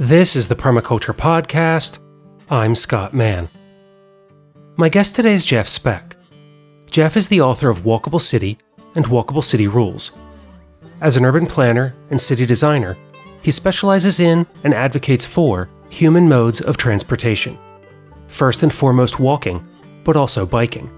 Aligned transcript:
This 0.00 0.34
is 0.34 0.48
the 0.48 0.54
Permaculture 0.54 1.14
Podcast. 1.14 1.98
I'm 2.48 2.74
Scott 2.74 3.12
Mann. 3.12 3.50
My 4.76 4.88
guest 4.88 5.14
today 5.14 5.34
is 5.34 5.44
Jeff 5.44 5.68
Speck. 5.68 6.16
Jeff 6.90 7.18
is 7.18 7.28
the 7.28 7.42
author 7.42 7.68
of 7.68 7.80
Walkable 7.80 8.18
City 8.18 8.56
and 8.96 9.04
Walkable 9.04 9.44
City 9.44 9.68
Rules. 9.68 10.18
As 11.02 11.18
an 11.18 11.26
urban 11.26 11.44
planner 11.44 11.94
and 12.08 12.18
city 12.18 12.46
designer, 12.46 12.96
he 13.42 13.50
specializes 13.50 14.20
in 14.20 14.46
and 14.64 14.72
advocates 14.72 15.26
for 15.26 15.68
human 15.90 16.26
modes 16.26 16.62
of 16.62 16.78
transportation. 16.78 17.58
First 18.26 18.62
and 18.62 18.72
foremost, 18.72 19.20
walking, 19.20 19.62
but 20.04 20.16
also 20.16 20.46
biking. 20.46 20.88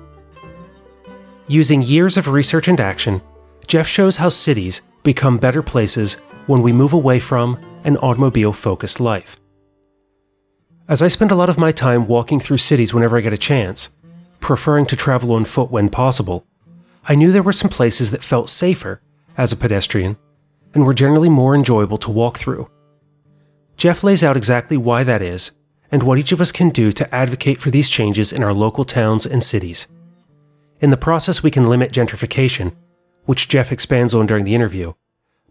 Using 1.48 1.82
years 1.82 2.16
of 2.16 2.28
research 2.28 2.68
and 2.68 2.78
action, 2.78 3.20
Jeff 3.66 3.88
shows 3.88 4.18
how 4.18 4.28
cities 4.28 4.80
become 5.02 5.38
better 5.38 5.60
places 5.60 6.20
when 6.46 6.62
we 6.62 6.70
move 6.70 6.92
away 6.92 7.18
from 7.18 7.58
an 7.84 7.96
automobile 7.98 8.52
focused 8.52 9.00
life. 9.00 9.36
As 10.88 11.02
I 11.02 11.08
spend 11.08 11.30
a 11.30 11.36
lot 11.36 11.48
of 11.48 11.58
my 11.58 11.72
time 11.72 12.06
walking 12.06 12.40
through 12.40 12.58
cities 12.58 12.92
whenever 12.92 13.16
I 13.16 13.20
get 13.20 13.32
a 13.32 13.38
chance, 13.38 13.90
preferring 14.40 14.86
to 14.86 14.96
travel 14.96 15.32
on 15.32 15.44
foot 15.44 15.70
when 15.70 15.88
possible, 15.88 16.44
I 17.08 17.14
knew 17.14 17.32
there 17.32 17.42
were 17.42 17.52
some 17.52 17.70
places 17.70 18.10
that 18.10 18.22
felt 18.22 18.48
safer 18.48 19.00
as 19.36 19.52
a 19.52 19.56
pedestrian 19.56 20.16
and 20.74 20.84
were 20.84 20.94
generally 20.94 21.28
more 21.28 21.54
enjoyable 21.54 21.98
to 21.98 22.10
walk 22.10 22.38
through. 22.38 22.70
Jeff 23.76 24.04
lays 24.04 24.22
out 24.22 24.36
exactly 24.36 24.76
why 24.76 25.02
that 25.04 25.22
is 25.22 25.52
and 25.90 26.02
what 26.02 26.18
each 26.18 26.32
of 26.32 26.40
us 26.40 26.52
can 26.52 26.70
do 26.70 26.92
to 26.92 27.14
advocate 27.14 27.60
for 27.60 27.70
these 27.70 27.90
changes 27.90 28.32
in 28.32 28.42
our 28.42 28.54
local 28.54 28.84
towns 28.84 29.26
and 29.26 29.44
cities. 29.44 29.86
In 30.80 30.90
the 30.90 30.96
process, 30.96 31.42
we 31.42 31.50
can 31.50 31.68
limit 31.68 31.92
gentrification, 31.92 32.74
which 33.24 33.48
Jeff 33.48 33.70
expands 33.70 34.14
on 34.14 34.26
during 34.26 34.44
the 34.44 34.54
interview, 34.54 34.94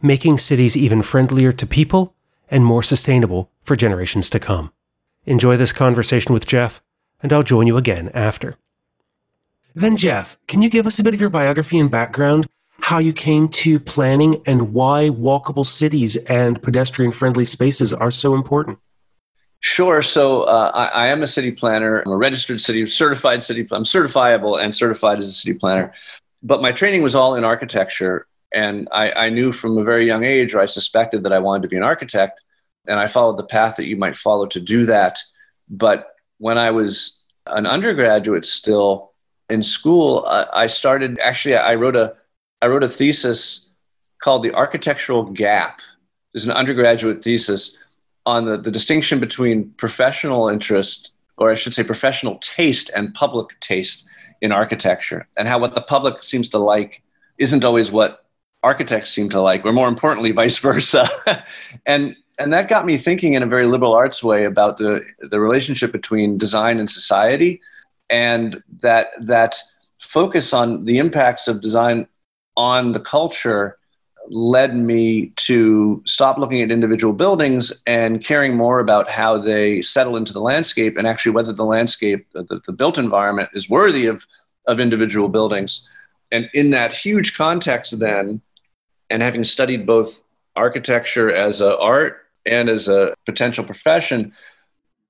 making 0.01 0.37
cities 0.37 0.75
even 0.75 1.01
friendlier 1.01 1.51
to 1.51 1.65
people 1.65 2.15
and 2.51 2.63
more 2.63 2.83
sustainable 2.83 3.49
for 3.63 3.75
generations 3.75 4.29
to 4.29 4.39
come. 4.39 4.71
Enjoy 5.25 5.57
this 5.57 5.71
conversation 5.71 6.33
with 6.33 6.45
Jeff, 6.45 6.81
and 7.23 7.33
I'll 7.33 7.41
join 7.41 7.65
you 7.65 7.77
again 7.77 8.11
after. 8.13 8.57
Then, 9.73 9.97
Jeff, 9.97 10.37
can 10.47 10.61
you 10.61 10.69
give 10.69 10.85
us 10.85 10.99
a 10.99 11.03
bit 11.03 11.13
of 11.13 11.21
your 11.21 11.29
biography 11.29 11.79
and 11.79 11.89
background, 11.89 12.47
how 12.81 12.97
you 12.97 13.13
came 13.13 13.47
to 13.47 13.79
planning, 13.79 14.41
and 14.45 14.73
why 14.73 15.09
walkable 15.09 15.65
cities 15.65 16.17
and 16.25 16.61
pedestrian 16.61 17.11
friendly 17.11 17.45
spaces 17.45 17.93
are 17.93 18.11
so 18.11 18.35
important? 18.35 18.79
Sure. 19.61 20.01
So 20.01 20.43
uh, 20.43 20.71
I, 20.73 20.85
I, 20.87 21.07
am 21.07 21.21
a 21.21 21.27
city 21.27 21.51
planner. 21.51 21.99
I'm 21.99 22.11
a 22.11 22.17
registered 22.17 22.59
city, 22.59 22.85
certified 22.87 23.43
city. 23.43 23.67
I'm 23.71 23.83
certifiable 23.83 24.61
and 24.61 24.73
certified 24.73 25.19
as 25.19 25.27
a 25.27 25.33
city 25.33 25.53
planner. 25.53 25.93
But 26.41 26.63
my 26.63 26.71
training 26.71 27.03
was 27.03 27.15
all 27.15 27.35
in 27.35 27.43
architecture, 27.43 28.25
and 28.53 28.87
I, 28.91 29.11
I 29.11 29.29
knew 29.29 29.51
from 29.51 29.77
a 29.77 29.83
very 29.83 30.05
young 30.05 30.23
age, 30.23 30.53
or 30.53 30.61
I 30.61 30.65
suspected 30.65 31.23
that 31.23 31.33
I 31.33 31.39
wanted 31.39 31.63
to 31.63 31.67
be 31.67 31.77
an 31.77 31.83
architect, 31.83 32.41
and 32.87 32.99
I 32.99 33.07
followed 33.07 33.37
the 33.37 33.43
path 33.43 33.75
that 33.77 33.87
you 33.87 33.95
might 33.95 34.17
follow 34.17 34.45
to 34.47 34.59
do 34.59 34.85
that. 34.85 35.19
But 35.69 36.07
when 36.37 36.57
I 36.57 36.71
was 36.71 37.23
an 37.47 37.65
undergraduate, 37.65 38.45
still 38.45 39.11
in 39.49 39.63
school, 39.63 40.25
I, 40.27 40.45
I 40.53 40.67
started. 40.67 41.19
Actually, 41.19 41.55
I 41.55 41.75
wrote 41.75 41.95
a 41.95 42.15
I 42.61 42.67
wrote 42.67 42.83
a 42.83 42.89
thesis 42.89 43.69
called 44.21 44.43
"The 44.43 44.53
Architectural 44.53 45.23
Gap." 45.23 45.81
It's 46.33 46.45
an 46.45 46.51
undergraduate 46.51 47.23
thesis 47.23 47.77
on 48.25 48.45
the, 48.45 48.57
the 48.57 48.71
distinction 48.71 49.19
between 49.19 49.71
professional 49.71 50.47
interest, 50.47 51.11
or 51.37 51.51
I 51.51 51.55
should 51.55 51.73
say 51.73 51.83
professional 51.83 52.37
taste 52.37 52.89
and 52.95 53.13
public 53.13 53.59
taste 53.59 54.07
in 54.41 54.51
architecture, 54.51 55.27
and 55.37 55.47
how 55.47 55.59
what 55.59 55.75
the 55.75 55.81
public 55.81 56.23
seems 56.23 56.49
to 56.49 56.57
like 56.57 57.03
isn't 57.37 57.65
always 57.65 57.91
what 57.91 58.20
architects 58.63 59.11
seem 59.11 59.29
to 59.29 59.41
like, 59.41 59.65
or 59.65 59.73
more 59.73 59.87
importantly, 59.87 60.31
vice 60.31 60.57
versa. 60.57 61.07
and 61.85 62.15
and 62.37 62.53
that 62.53 62.69
got 62.69 62.85
me 62.85 62.97
thinking 62.97 63.33
in 63.33 63.43
a 63.43 63.47
very 63.47 63.67
liberal 63.67 63.93
arts 63.93 64.23
way 64.23 64.45
about 64.45 64.77
the 64.77 65.05
the 65.19 65.39
relationship 65.39 65.91
between 65.91 66.37
design 66.37 66.79
and 66.79 66.89
society, 66.89 67.61
and 68.09 68.61
that 68.81 69.11
that 69.19 69.57
focus 69.99 70.53
on 70.53 70.85
the 70.85 70.97
impacts 70.97 71.47
of 71.47 71.61
design 71.61 72.07
on 72.57 72.91
the 72.91 72.99
culture 72.99 73.77
led 74.29 74.75
me 74.75 75.27
to 75.35 76.01
stop 76.05 76.37
looking 76.37 76.61
at 76.61 76.71
individual 76.71 77.13
buildings 77.13 77.81
and 77.85 78.23
caring 78.23 78.55
more 78.55 78.79
about 78.79 79.09
how 79.09 79.37
they 79.37 79.81
settle 79.81 80.15
into 80.15 80.31
the 80.31 80.39
landscape 80.39 80.97
and 80.97 81.07
actually 81.07 81.31
whether 81.31 81.51
the 81.51 81.65
landscape, 81.65 82.27
the, 82.31 82.61
the 82.65 82.71
built 82.71 82.97
environment, 82.97 83.49
is 83.53 83.69
worthy 83.69 84.05
of, 84.05 84.25
of 84.67 84.79
individual 84.79 85.27
buildings. 85.27 85.87
And 86.31 86.49
in 86.53 86.69
that 86.69 86.93
huge 86.93 87.35
context, 87.35 87.99
then, 87.99 88.41
and 89.11 89.21
having 89.21 89.43
studied 89.43 89.85
both 89.85 90.23
architecture 90.55 91.31
as 91.31 91.61
an 91.61 91.75
art 91.79 92.25
and 92.45 92.69
as 92.69 92.87
a 92.87 93.13
potential 93.25 93.63
profession, 93.63 94.33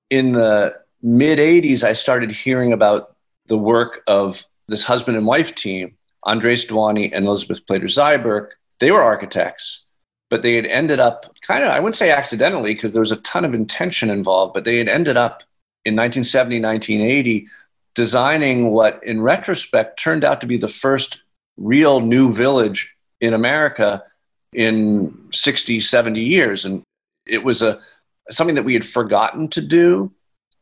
in 0.10 0.34
the 0.34 0.76
mid 1.02 1.40
80s, 1.40 1.84
I 1.84 1.94
started 1.94 2.32
hearing 2.32 2.74
about 2.74 3.16
the 3.48 3.58
work 3.58 4.04
of 4.08 4.44
this 4.68 4.84
husband 4.84 5.18
and 5.18 5.26
wife 5.26 5.56
team, 5.56 5.96
Andres 6.24 6.66
Duany 6.66 7.12
and 7.14 7.26
Elizabeth 7.26 7.66
Plater 7.66 7.88
Zyberk, 7.88 8.52
they 8.80 8.92
were 8.92 9.02
architects, 9.02 9.84
but 10.30 10.42
they 10.42 10.56
had 10.56 10.66
ended 10.66 11.00
up 11.00 11.36
kind 11.42 11.64
of, 11.64 11.70
I 11.70 11.80
wouldn't 11.80 11.96
say 11.96 12.12
accidentally, 12.12 12.74
because 12.74 12.94
there 12.94 13.02
was 13.02 13.12
a 13.12 13.18
ton 13.18 13.46
of 13.46 13.54
intention 13.54 14.10
involved, 14.10 14.54
but 14.54 14.64
they 14.64 14.78
had 14.78 14.88
ended 14.88 15.18
up 15.18 15.44
in 15.86 15.96
1970, 15.96 16.62
1980, 16.62 17.48
designing 17.96 18.72
what 18.72 19.04
in 19.04 19.22
retrospect 19.22 20.00
turned 20.00 20.24
out 20.24 20.42
to 20.42 20.48
be 20.48 20.58
the 20.58 20.68
first 20.68 21.24
real 21.58 22.00
new 22.00 22.34
village 22.34 22.96
in 23.22 23.34
America 23.34 24.04
in 24.52 25.30
60, 25.32 25.80
70 25.80 26.20
years. 26.20 26.66
And 26.66 26.84
it 27.26 27.44
was 27.44 27.62
a 27.62 27.80
something 28.30 28.56
that 28.56 28.64
we 28.64 28.74
had 28.74 28.86
forgotten 28.86 29.48
to 29.50 29.62
do 29.62 30.12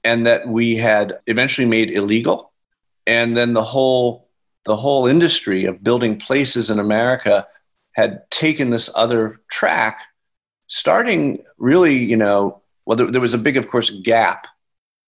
and 0.03 0.27
that 0.27 0.47
we 0.47 0.75
had 0.75 1.19
eventually 1.27 1.67
made 1.67 1.91
illegal. 1.91 2.51
And 3.07 3.35
then 3.35 3.53
the 3.53 3.63
whole 3.63 4.29
the 4.65 4.75
whole 4.75 5.07
industry 5.07 5.65
of 5.65 5.83
building 5.83 6.17
places 6.17 6.69
in 6.69 6.79
America 6.79 7.47
had 7.93 8.29
taken 8.29 8.69
this 8.69 8.91
other 8.95 9.41
track, 9.49 10.03
starting 10.67 11.43
really, 11.57 11.97
you 11.97 12.15
know, 12.15 12.61
well, 12.85 12.95
there, 12.95 13.09
there 13.09 13.21
was 13.21 13.33
a 13.33 13.39
big, 13.39 13.57
of 13.57 13.67
course, 13.67 13.89
gap 14.01 14.47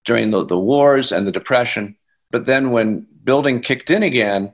during 0.06 0.32
the, 0.32 0.46
the 0.46 0.58
wars 0.58 1.12
and 1.12 1.28
the 1.28 1.32
depression. 1.32 1.96
But 2.32 2.46
then 2.46 2.72
when 2.72 3.06
building 3.24 3.60
kicked 3.60 3.92
in 3.92 4.04
again, 4.04 4.54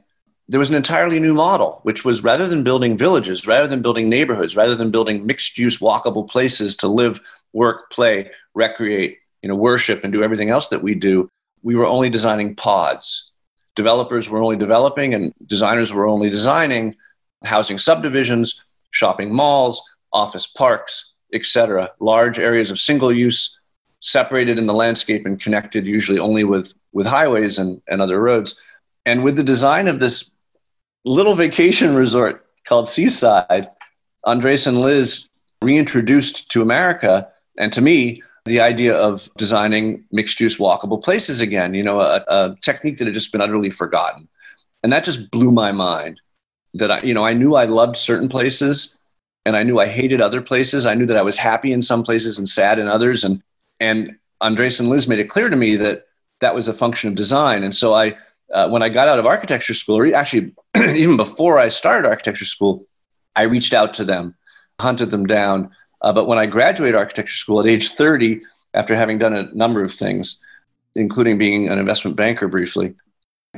there 0.49 0.59
was 0.59 0.69
an 0.69 0.75
entirely 0.75 1.19
new 1.19 1.33
model, 1.33 1.79
which 1.83 2.05
was 2.05 2.23
rather 2.23 2.47
than 2.47 2.63
building 2.63 2.97
villages, 2.97 3.45
rather 3.45 3.67
than 3.67 3.81
building 3.81 4.07
neighborhoods, 4.07 4.55
rather 4.55 4.75
than 4.75 4.91
building 4.91 5.25
mixed 5.25 5.57
use 5.57 5.79
walkable 5.79 6.27
places 6.27 6.75
to 6.77 6.87
live, 6.87 7.19
work, 7.51 7.91
play, 7.91 8.31
recreate, 8.53 9.19
you 9.41 9.49
know, 9.49 9.55
worship, 9.55 10.03
and 10.03 10.13
do 10.13 10.23
everything 10.23 10.49
else 10.49 10.69
that 10.69 10.81
we 10.81 10.95
do, 10.95 11.29
we 11.63 11.75
were 11.75 11.85
only 11.85 12.09
designing 12.09 12.55
pods. 12.55 13.31
Developers 13.75 14.29
were 14.29 14.41
only 14.41 14.55
developing 14.55 15.13
and 15.13 15.33
designers 15.45 15.91
were 15.91 16.07
only 16.07 16.29
designing 16.29 16.95
housing 17.43 17.77
subdivisions, 17.77 18.63
shopping 18.91 19.33
malls, 19.33 19.83
office 20.13 20.47
parks, 20.47 21.11
etc. 21.33 21.91
Large 21.99 22.39
areas 22.39 22.71
of 22.71 22.79
single 22.79 23.11
use, 23.11 23.59
separated 23.99 24.57
in 24.57 24.67
the 24.67 24.73
landscape 24.73 25.25
and 25.25 25.41
connected 25.41 25.85
usually 25.85 26.19
only 26.19 26.43
with, 26.43 26.73
with 26.93 27.05
highways 27.05 27.57
and, 27.57 27.81
and 27.87 28.01
other 28.01 28.21
roads. 28.21 28.59
And 29.05 29.23
with 29.23 29.35
the 29.35 29.43
design 29.43 29.87
of 29.87 29.99
this 29.99 30.29
little 31.05 31.35
vacation 31.35 31.95
resort 31.95 32.45
called 32.67 32.87
Seaside, 32.87 33.69
Andres 34.23 34.67
and 34.67 34.81
Liz 34.81 35.29
reintroduced 35.61 36.51
to 36.51 36.61
America 36.61 37.27
and 37.57 37.73
to 37.73 37.81
me 37.81 38.21
the 38.45 38.61
idea 38.61 38.95
of 38.95 39.29
designing 39.37 40.05
mixed 40.11 40.39
use 40.39 40.57
walkable 40.57 41.03
places 41.03 41.41
again, 41.41 41.73
you 41.73 41.83
know, 41.83 41.99
a, 41.99 42.23
a 42.27 42.57
technique 42.61 42.97
that 42.97 43.05
had 43.05 43.13
just 43.13 43.31
been 43.31 43.41
utterly 43.41 43.69
forgotten. 43.69 44.27
And 44.83 44.93
that 44.93 45.03
just 45.03 45.29
blew 45.31 45.51
my 45.51 45.71
mind 45.71 46.21
that 46.73 46.91
I, 46.91 47.01
you 47.01 47.13
know, 47.13 47.25
I 47.25 47.33
knew 47.33 47.55
I 47.55 47.65
loved 47.65 47.97
certain 47.97 48.29
places 48.29 48.97
and 49.45 49.55
I 49.55 49.63
knew 49.63 49.79
I 49.79 49.87
hated 49.87 50.21
other 50.21 50.41
places. 50.41 50.85
I 50.85 50.93
knew 50.93 51.05
that 51.05 51.17
I 51.17 51.21
was 51.21 51.37
happy 51.37 51.71
in 51.71 51.81
some 51.81 52.03
places 52.03 52.37
and 52.37 52.47
sad 52.47 52.79
in 52.79 52.87
others. 52.87 53.23
And, 53.23 53.41
and 53.79 54.17
Andres 54.39 54.79
and 54.79 54.89
Liz 54.89 55.07
made 55.07 55.19
it 55.19 55.29
clear 55.29 55.49
to 55.49 55.55
me 55.55 55.75
that 55.77 56.07
that 56.39 56.55
was 56.55 56.67
a 56.67 56.73
function 56.73 57.09
of 57.09 57.15
design. 57.15 57.63
And 57.63 57.75
so 57.75 57.93
I, 57.93 58.15
uh, 58.53 58.69
when 58.69 58.81
I 58.81 58.89
got 58.89 59.07
out 59.07 59.19
of 59.19 59.25
architecture 59.25 59.73
school, 59.73 59.97
or 59.97 60.15
actually 60.15 60.53
even 60.77 61.17
before 61.17 61.59
I 61.59 61.67
started 61.67 62.07
architecture 62.07 62.45
school, 62.45 62.85
I 63.35 63.43
reached 63.43 63.73
out 63.73 63.93
to 63.95 64.03
them, 64.03 64.35
hunted 64.79 65.11
them 65.11 65.25
down. 65.25 65.71
Uh, 66.01 66.13
but 66.13 66.27
when 66.27 66.37
I 66.37 66.45
graduated 66.45 66.95
architecture 66.95 67.35
school 67.35 67.59
at 67.59 67.67
age 67.67 67.89
30, 67.89 68.41
after 68.73 68.95
having 68.95 69.17
done 69.17 69.33
a 69.33 69.49
number 69.53 69.83
of 69.83 69.93
things, 69.93 70.39
including 70.95 71.37
being 71.37 71.67
an 71.67 71.79
investment 71.79 72.15
banker 72.15 72.47
briefly, 72.47 72.95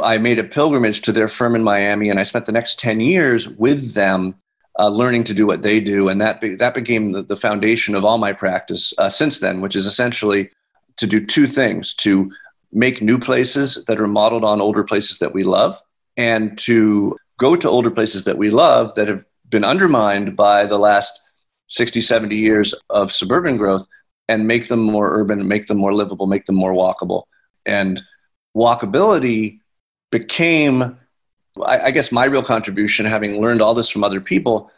I 0.01 0.17
made 0.17 0.39
a 0.39 0.43
pilgrimage 0.43 1.01
to 1.01 1.11
their 1.11 1.27
firm 1.27 1.55
in 1.55 1.63
Miami, 1.63 2.09
and 2.09 2.19
I 2.19 2.23
spent 2.23 2.45
the 2.45 2.51
next 2.51 2.79
10 2.79 2.99
years 3.01 3.49
with 3.49 3.93
them 3.93 4.35
uh, 4.77 4.87
learning 4.87 5.25
to 5.25 5.33
do 5.33 5.45
what 5.45 5.61
they 5.61 5.79
do. 5.79 6.07
And 6.07 6.21
that, 6.21 6.39
be, 6.39 6.55
that 6.55 6.73
became 6.73 7.11
the, 7.11 7.21
the, 7.21 7.35
foundation 7.35 7.95
of 7.95 8.05
all 8.05 8.17
my 8.17 8.31
practice 8.31 8.93
uh, 8.97 9.09
since 9.09 9.41
then, 9.41 9.59
which 9.59 9.75
is 9.75 9.85
essentially 9.85 10.51
to 10.97 11.05
do 11.05 11.25
two 11.25 11.47
things 11.47 11.93
to 11.95 12.31
make 12.71 13.01
new 13.01 13.17
places 13.17 13.85
that 13.85 13.99
are 13.99 14.07
modeled 14.07 14.43
on 14.43 14.61
older 14.61 14.83
places 14.83 15.19
that 15.19 15.33
we 15.33 15.43
love, 15.43 15.81
and 16.17 16.57
to 16.59 17.17
go 17.37 17.55
to 17.55 17.69
older 17.69 17.91
places 17.91 18.25
that 18.25 18.37
we 18.37 18.49
love 18.49 18.93
that 18.95 19.07
have 19.07 19.25
been 19.49 19.63
undermined 19.63 20.35
by 20.35 20.65
the 20.65 20.77
last 20.77 21.19
60, 21.69 22.01
70 22.01 22.35
years 22.35 22.73
of 22.89 23.11
suburban 23.11 23.57
growth, 23.57 23.87
and 24.27 24.47
make 24.47 24.67
them 24.67 24.81
more 24.81 25.17
urban, 25.17 25.47
make 25.47 25.67
them 25.67 25.77
more 25.77 25.93
livable, 25.93 26.27
make 26.27 26.45
them 26.45 26.55
more 26.55 26.73
walkable. 26.73 27.23
And 27.65 28.01
walkability 28.55 29.59
became, 30.11 30.97
I, 31.63 31.91
guess, 31.91 32.11
my 32.11 32.25
real 32.25 32.43
contribution, 32.43 33.05
having 33.05 33.41
learned 33.41 33.61
all 33.61 33.73
this 33.73 33.89
from 33.89 34.03
other 34.03 34.21
people. 34.21 34.71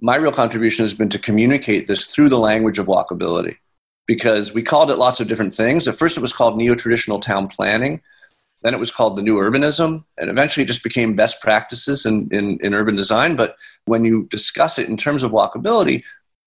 My 0.00 0.16
real 0.16 0.32
contribution 0.32 0.82
has 0.82 0.94
been 0.94 1.08
to 1.10 1.18
communicate 1.18 1.86
this 1.86 2.06
through 2.06 2.28
the 2.28 2.38
language 2.38 2.78
of 2.78 2.86
walkability 2.86 3.56
because 4.08 4.52
we 4.54 4.62
called 4.62 4.90
it 4.90 4.96
lots 4.96 5.20
of 5.20 5.28
different 5.28 5.54
things. 5.54 5.86
At 5.86 5.96
first, 5.96 6.16
it 6.16 6.20
was 6.20 6.32
called 6.32 6.56
neo 6.56 6.74
traditional 6.74 7.20
town 7.20 7.46
planning. 7.46 8.02
Then 8.62 8.74
it 8.74 8.80
was 8.80 8.90
called 8.90 9.14
the 9.14 9.22
new 9.22 9.36
urbanism. 9.36 10.02
And 10.16 10.30
eventually, 10.30 10.64
it 10.64 10.66
just 10.66 10.82
became 10.82 11.14
best 11.14 11.40
practices 11.40 12.04
in, 12.06 12.28
in, 12.32 12.58
in 12.60 12.74
urban 12.74 12.96
design. 12.96 13.36
But 13.36 13.54
when 13.84 14.04
you 14.04 14.26
discuss 14.30 14.78
it 14.78 14.88
in 14.88 14.96
terms 14.96 15.22
of 15.22 15.30
walkability, 15.30 16.02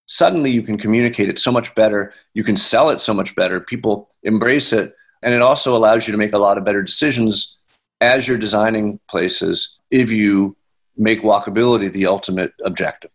suddenly 0.07 0.51
you 0.51 0.63
can 0.63 0.77
communicate 0.77 1.29
it 1.29 1.39
so 1.39 1.51
much 1.51 1.73
better. 1.75 2.13
You 2.33 2.43
can 2.43 2.57
sell 2.57 2.89
it 2.89 2.99
so 2.99 3.13
much 3.13 3.35
better. 3.35 3.61
People 3.61 4.09
embrace 4.23 4.73
it. 4.73 4.93
And 5.21 5.33
it 5.33 5.41
also 5.41 5.77
allows 5.77 6.07
you 6.07 6.11
to 6.11 6.17
make 6.17 6.33
a 6.33 6.39
lot 6.39 6.57
of 6.57 6.65
better 6.65 6.81
decisions 6.81 7.57
as 8.01 8.27
you're 8.27 8.39
designing 8.39 8.99
places 9.07 9.77
if 9.91 10.11
you 10.11 10.57
make 10.97 11.21
walkability 11.21 11.93
the 11.93 12.07
ultimate 12.07 12.53
objective. 12.65 13.11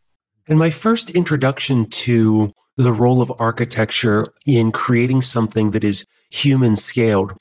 And 0.47 0.57
my 0.57 0.71
first 0.71 1.11
introduction 1.11 1.87
to 1.87 2.53
the 2.77 2.93
role 2.93 3.23
of 3.23 3.33
architecture 3.39 4.27
in 4.45 4.73
creating 4.73 5.23
something 5.23 5.71
that 5.71 5.85
is 5.85 6.07
human 6.31 6.77
scaled 6.77 7.33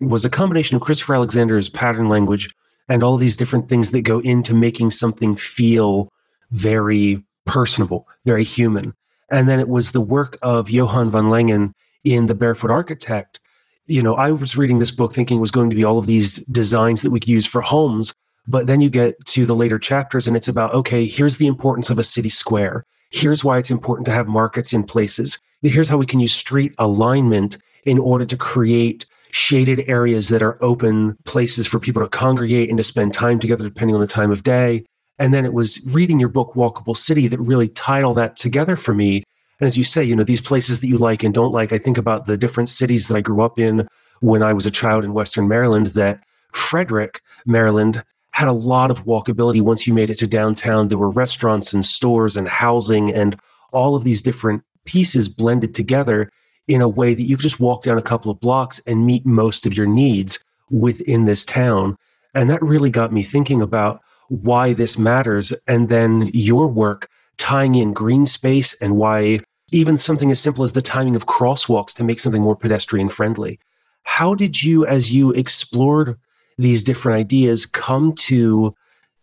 was 0.00 0.24
a 0.24 0.30
combination 0.30 0.76
of 0.76 0.82
Christopher 0.82 1.14
Alexander's 1.14 1.68
pattern 1.68 2.08
language 2.08 2.50
and 2.88 3.02
all 3.02 3.16
these 3.16 3.36
different 3.36 3.68
things 3.68 3.92
that 3.92 4.02
go 4.02 4.18
into 4.20 4.54
making 4.54 4.90
something 4.90 5.36
feel 5.36 6.10
very 6.50 7.22
personable, 7.46 8.08
very 8.24 8.44
human. 8.44 8.94
And 9.30 9.48
then 9.48 9.60
it 9.60 9.68
was 9.68 9.92
the 9.92 10.00
work 10.00 10.36
of 10.42 10.70
Johan 10.70 11.10
van 11.10 11.24
Lengen 11.24 11.72
in 12.02 12.26
The 12.26 12.34
Barefoot 12.34 12.70
Architect. 12.70 13.38
You 13.86 14.02
know, 14.02 14.14
I 14.16 14.32
was 14.32 14.56
reading 14.56 14.80
this 14.80 14.90
book 14.90 15.14
thinking 15.14 15.36
it 15.36 15.40
was 15.40 15.50
going 15.52 15.70
to 15.70 15.76
be 15.76 15.84
all 15.84 15.98
of 15.98 16.06
these 16.06 16.36
designs 16.46 17.02
that 17.02 17.10
we 17.10 17.20
could 17.20 17.28
use 17.28 17.46
for 17.46 17.60
homes. 17.60 18.12
But 18.48 18.66
then 18.66 18.80
you 18.80 18.90
get 18.90 19.24
to 19.26 19.46
the 19.46 19.54
later 19.54 19.78
chapters 19.78 20.26
and 20.26 20.36
it's 20.36 20.48
about, 20.48 20.74
okay, 20.74 21.06
here's 21.06 21.36
the 21.36 21.46
importance 21.46 21.90
of 21.90 21.98
a 21.98 22.02
city 22.02 22.28
square. 22.28 22.84
Here's 23.10 23.44
why 23.44 23.58
it's 23.58 23.70
important 23.70 24.06
to 24.06 24.12
have 24.12 24.28
markets 24.28 24.72
in 24.72 24.84
places. 24.84 25.38
Here's 25.62 25.88
how 25.88 25.98
we 25.98 26.06
can 26.06 26.20
use 26.20 26.32
street 26.32 26.74
alignment 26.78 27.58
in 27.84 27.98
order 27.98 28.24
to 28.24 28.36
create 28.36 29.06
shaded 29.32 29.84
areas 29.88 30.28
that 30.28 30.42
are 30.42 30.62
open 30.62 31.16
places 31.24 31.66
for 31.66 31.78
people 31.78 32.02
to 32.02 32.08
congregate 32.08 32.68
and 32.68 32.78
to 32.78 32.82
spend 32.82 33.12
time 33.12 33.38
together 33.38 33.64
depending 33.64 33.94
on 33.94 34.00
the 34.00 34.06
time 34.06 34.30
of 34.30 34.42
day. 34.42 34.84
And 35.18 35.34
then 35.34 35.44
it 35.44 35.52
was 35.52 35.80
reading 35.86 36.18
your 36.18 36.28
book, 36.28 36.54
Walkable 36.54 36.96
City, 36.96 37.28
that 37.28 37.38
really 37.38 37.68
tied 37.68 38.04
all 38.04 38.14
that 38.14 38.36
together 38.36 38.74
for 38.74 38.94
me. 38.94 39.22
And 39.60 39.66
as 39.66 39.76
you 39.76 39.84
say, 39.84 40.02
you 40.02 40.16
know, 40.16 40.24
these 40.24 40.40
places 40.40 40.80
that 40.80 40.88
you 40.88 40.96
like 40.96 41.22
and 41.22 41.34
don't 41.34 41.52
like, 41.52 41.72
I 41.72 41.78
think 41.78 41.98
about 41.98 42.26
the 42.26 42.38
different 42.38 42.68
cities 42.68 43.08
that 43.08 43.16
I 43.16 43.20
grew 43.20 43.42
up 43.42 43.58
in 43.58 43.86
when 44.20 44.42
I 44.42 44.52
was 44.52 44.66
a 44.66 44.70
child 44.70 45.04
in 45.04 45.12
Western 45.12 45.46
Maryland, 45.46 45.88
that 45.88 46.24
Frederick, 46.52 47.20
Maryland, 47.44 48.02
had 48.32 48.48
a 48.48 48.52
lot 48.52 48.90
of 48.90 49.04
walkability 49.04 49.60
once 49.60 49.86
you 49.86 49.94
made 49.94 50.10
it 50.10 50.18
to 50.18 50.26
downtown. 50.26 50.88
There 50.88 50.98
were 50.98 51.10
restaurants 51.10 51.72
and 51.72 51.84
stores 51.84 52.36
and 52.36 52.48
housing 52.48 53.12
and 53.12 53.38
all 53.72 53.94
of 53.94 54.04
these 54.04 54.22
different 54.22 54.62
pieces 54.84 55.28
blended 55.28 55.74
together 55.74 56.30
in 56.68 56.80
a 56.80 56.88
way 56.88 57.14
that 57.14 57.22
you 57.22 57.36
could 57.36 57.42
just 57.42 57.60
walk 57.60 57.82
down 57.82 57.98
a 57.98 58.02
couple 58.02 58.30
of 58.30 58.40
blocks 58.40 58.80
and 58.86 59.06
meet 59.06 59.26
most 59.26 59.66
of 59.66 59.74
your 59.74 59.86
needs 59.86 60.44
within 60.70 61.24
this 61.24 61.44
town. 61.44 61.96
And 62.34 62.48
that 62.48 62.62
really 62.62 62.90
got 62.90 63.12
me 63.12 63.22
thinking 63.22 63.60
about 63.60 64.00
why 64.28 64.72
this 64.72 64.96
matters. 64.96 65.52
And 65.66 65.88
then 65.88 66.30
your 66.32 66.68
work 66.68 67.08
tying 67.38 67.74
in 67.74 67.92
green 67.92 68.26
space 68.26 68.80
and 68.80 68.96
why 68.96 69.40
even 69.72 69.98
something 69.98 70.30
as 70.30 70.40
simple 70.40 70.64
as 70.64 70.72
the 70.72 70.82
timing 70.82 71.16
of 71.16 71.26
crosswalks 71.26 71.94
to 71.94 72.04
make 72.04 72.20
something 72.20 72.42
more 72.42 72.56
pedestrian 72.56 73.08
friendly. 73.08 73.58
How 74.02 74.34
did 74.34 74.62
you, 74.62 74.86
as 74.86 75.12
you 75.12 75.32
explored 75.32 76.18
these 76.60 76.84
different 76.84 77.18
ideas 77.18 77.64
come 77.64 78.14
to 78.14 78.74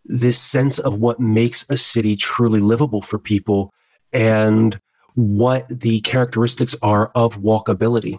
this 0.04 0.40
sense 0.40 0.78
of 0.78 0.94
what 0.98 1.20
makes 1.20 1.68
a 1.70 1.76
city 1.76 2.16
truly 2.16 2.60
livable 2.60 3.00
for 3.00 3.18
people 3.18 3.72
and 4.12 4.80
what 5.14 5.66
the 5.68 6.00
characteristics 6.00 6.74
are 6.82 7.12
of 7.14 7.36
walkability? 7.36 8.18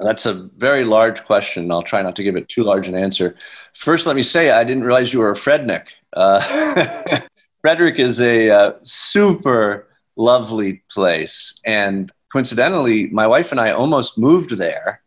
That's 0.00 0.26
a 0.26 0.48
very 0.56 0.84
large 0.84 1.24
question. 1.24 1.70
I'll 1.70 1.82
try 1.82 2.02
not 2.02 2.16
to 2.16 2.22
give 2.22 2.36
it 2.36 2.48
too 2.48 2.64
large 2.64 2.86
an 2.86 2.94
answer. 2.94 3.34
First, 3.74 4.06
let 4.06 4.14
me 4.14 4.22
say 4.22 4.50
I 4.50 4.62
didn't 4.62 4.84
realize 4.84 5.12
you 5.12 5.20
were 5.20 5.30
a 5.30 5.34
Fredneck. 5.34 5.88
Uh, 6.12 7.20
Frederick 7.62 7.98
is 7.98 8.20
a 8.20 8.50
uh, 8.50 8.72
super 8.82 9.88
lovely 10.16 10.82
place. 10.90 11.58
And 11.64 12.12
coincidentally, 12.30 13.08
my 13.08 13.26
wife 13.26 13.52
and 13.52 13.60
I 13.60 13.70
almost 13.70 14.18
moved 14.18 14.50
there. 14.50 15.02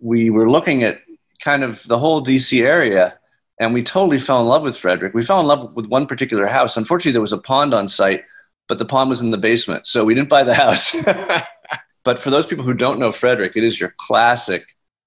We 0.00 0.30
were 0.30 0.50
looking 0.50 0.82
at 0.82 1.02
kind 1.42 1.62
of 1.62 1.86
the 1.88 1.98
whole 1.98 2.24
DC 2.24 2.64
area. 2.64 3.18
And 3.60 3.74
we 3.74 3.82
totally 3.82 4.18
fell 4.18 4.40
in 4.40 4.46
love 4.46 4.62
with 4.62 4.76
Frederick. 4.76 5.12
We 5.12 5.24
fell 5.24 5.40
in 5.40 5.46
love 5.46 5.74
with 5.74 5.86
one 5.86 6.06
particular 6.06 6.46
house. 6.46 6.76
Unfortunately, 6.76 7.12
there 7.12 7.20
was 7.20 7.32
a 7.32 7.38
pond 7.38 7.74
on 7.74 7.86
site, 7.86 8.24
but 8.68 8.78
the 8.78 8.84
pond 8.84 9.10
was 9.10 9.20
in 9.20 9.30
the 9.30 9.38
basement. 9.38 9.86
So 9.86 10.04
we 10.04 10.14
didn't 10.14 10.30
buy 10.30 10.42
the 10.42 10.54
house. 10.54 10.96
but 12.04 12.18
for 12.18 12.30
those 12.30 12.46
people 12.46 12.64
who 12.64 12.74
don't 12.74 12.98
know 12.98 13.12
Frederick, 13.12 13.56
it 13.56 13.64
is 13.64 13.78
your 13.78 13.94
classic 13.98 14.64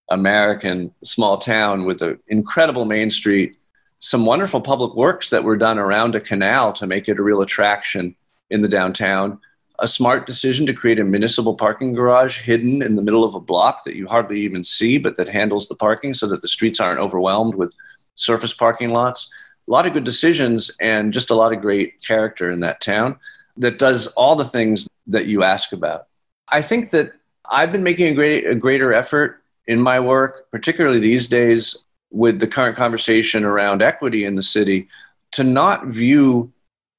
American 0.09 0.93
small 1.03 1.37
town 1.37 1.85
with 1.85 2.01
an 2.01 2.19
incredible 2.27 2.85
main 2.85 3.09
street, 3.09 3.57
some 3.97 4.25
wonderful 4.25 4.61
public 4.61 4.93
works 4.93 5.31
that 5.31 5.43
were 5.43 5.57
done 5.57 5.79
around 5.79 6.15
a 6.15 6.21
canal 6.21 6.71
to 6.73 6.85
make 6.85 7.09
it 7.09 7.17
a 7.17 7.23
real 7.23 7.41
attraction 7.41 8.15
in 8.51 8.61
the 8.61 8.67
downtown 8.67 9.39
a 9.80 9.88
smart 9.88 10.25
decision 10.25 10.66
to 10.66 10.74
create 10.74 11.00
a 11.00 11.04
municipal 11.04 11.56
parking 11.56 11.94
garage 11.94 12.42
hidden 12.42 12.81
in 12.81 12.95
the 12.95 13.01
middle 13.01 13.24
of 13.24 13.36
a 13.36 13.39
block 13.39 13.83
that 13.83 13.95
you 13.95 14.07
hardly 14.07 14.39
even 14.42 14.63
see, 14.63 14.98
but 14.98 15.18
that 15.18 15.27
handles 15.27 15.68
the 15.68 15.75
parking 15.75 16.13
so 16.13 16.27
that 16.27 16.42
the 16.42 16.48
streets 16.48 16.80
aren't 16.80 17.00
overwhelmed 17.00 17.56
with 17.56 17.74
surface 18.16 18.54
parking 18.54 18.92
lots. 18.92 19.30
A 19.68 19.72
lot 19.72 19.86
of 19.86 19.94
good 19.94 20.04
decisions 20.04 20.72
and 20.80 21.13
just 21.13 21.31
a 21.31 21.36
lot 21.36 21.54
of 21.54 21.62
great 21.62 22.01
character 22.01 22.50
in 22.50 22.60
that 22.62 22.81
town 22.81 23.19
that 23.57 23.80
does 23.80 24.07
all 24.07 24.36
the 24.36 24.45
things 24.45 24.88
that 25.07 25.25
you 25.25 25.44
ask 25.44 25.72
about. 25.72 26.07
I 26.50 26.62
think 26.62 26.92
that 26.92 27.13
I've 27.50 27.71
been 27.71 27.83
making 27.83 28.07
a, 28.07 28.13
great, 28.13 28.48
a 28.48 28.56
greater 28.56 28.94
effort 28.94 29.42
in 29.68 29.81
my 29.81 30.00
work, 30.00 30.50
particularly 30.51 31.00
these 31.00 31.28
days 31.28 31.83
with 32.12 32.39
the 32.39 32.48
current 32.48 32.75
conversation 32.75 33.44
around 33.44 33.81
equity 33.81 34.25
in 34.25 34.36
the 34.36 34.44
city, 34.44 34.88
to 35.31 35.44
not 35.44 35.88
view 35.88 36.51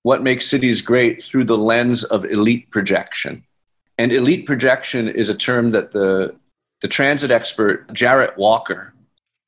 what 0.06 0.22
makes 0.22 0.46
cities 0.46 0.82
great 0.82 1.20
through 1.20 1.42
the 1.42 1.58
lens 1.58 2.04
of 2.04 2.24
elite 2.26 2.70
projection. 2.70 3.42
And 3.98 4.12
elite 4.12 4.46
projection 4.46 5.08
is 5.08 5.28
a 5.28 5.36
term 5.36 5.72
that 5.72 5.90
the, 5.90 6.32
the 6.80 6.86
transit 6.86 7.32
expert 7.32 7.92
Jarrett 7.92 8.38
Walker 8.38 8.94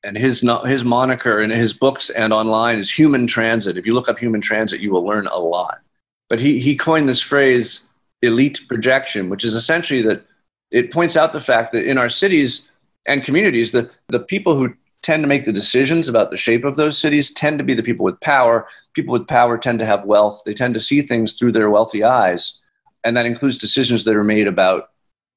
and 0.03 0.17
his, 0.17 0.45
his 0.65 0.83
moniker 0.83 1.39
in 1.39 1.49
his 1.49 1.71
books 1.71 2.09
and 2.09 2.33
online 2.33 2.77
is 2.77 2.91
human 2.91 3.25
transit. 3.25 3.77
If 3.77 3.85
you 3.85 3.93
look 3.93 4.09
up 4.09 4.19
human 4.19 4.41
transit, 4.41 4.81
you 4.81 4.91
will 4.91 5.05
learn 5.05 5.27
a 5.27 5.37
lot. 5.37 5.79
But 6.27 6.41
he, 6.41 6.59
he 6.59 6.75
coined 6.75 7.07
this 7.07 7.21
phrase, 7.21 7.87
elite 8.21 8.59
projection, 8.67 9.29
which 9.29 9.45
is 9.45 9.53
essentially 9.53 10.01
that 10.01 10.25
it 10.71 10.91
points 10.91 11.15
out 11.15 11.31
the 11.31 11.39
fact 11.39 11.71
that 11.71 11.85
in 11.85 11.97
our 11.97 12.09
cities 12.09 12.69
and 13.05 13.23
communities, 13.23 13.71
the, 13.71 13.89
the 14.09 14.19
people 14.19 14.57
who 14.57 14.75
tend 15.01 15.23
to 15.23 15.27
make 15.27 15.45
the 15.45 15.53
decisions 15.53 16.09
about 16.09 16.29
the 16.29 16.37
shape 16.37 16.65
of 16.65 16.75
those 16.75 16.97
cities 16.97 17.31
tend 17.31 17.57
to 17.57 17.63
be 17.63 17.73
the 17.73 17.83
people 17.83 18.03
with 18.03 18.19
power. 18.19 18.67
People 18.93 19.13
with 19.13 19.27
power 19.27 19.57
tend 19.57 19.79
to 19.79 19.85
have 19.85 20.05
wealth. 20.05 20.41
They 20.45 20.53
tend 20.53 20.73
to 20.73 20.79
see 20.79 21.01
things 21.01 21.33
through 21.33 21.53
their 21.53 21.69
wealthy 21.69 22.03
eyes. 22.03 22.59
And 23.03 23.15
that 23.15 23.25
includes 23.25 23.57
decisions 23.57 24.03
that 24.03 24.15
are 24.15 24.23
made 24.23 24.47
about 24.47 24.89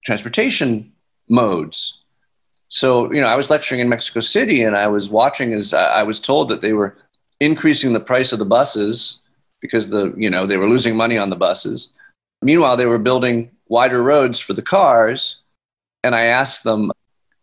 transportation 0.04 0.92
modes. 1.28 2.00
So, 2.68 3.12
you 3.12 3.20
know, 3.20 3.28
I 3.28 3.36
was 3.36 3.50
lecturing 3.50 3.80
in 3.80 3.88
Mexico 3.88 4.20
City 4.20 4.62
and 4.62 4.76
I 4.76 4.88
was 4.88 5.10
watching 5.10 5.52
as 5.52 5.74
I 5.74 6.02
was 6.02 6.18
told 6.18 6.48
that 6.48 6.60
they 6.60 6.72
were 6.72 6.96
increasing 7.38 7.92
the 7.92 8.00
price 8.00 8.32
of 8.32 8.38
the 8.38 8.44
buses 8.44 9.20
because 9.60 9.90
the, 9.90 10.12
you 10.16 10.30
know, 10.30 10.46
they 10.46 10.56
were 10.56 10.68
losing 10.68 10.96
money 10.96 11.18
on 11.18 11.30
the 11.30 11.36
buses. 11.36 11.92
Meanwhile, 12.40 12.76
they 12.76 12.86
were 12.86 12.98
building 12.98 13.50
wider 13.68 14.02
roads 14.02 14.40
for 14.40 14.54
the 14.54 14.62
cars. 14.62 15.42
And 16.02 16.14
I 16.14 16.24
asked 16.24 16.64
them, 16.64 16.90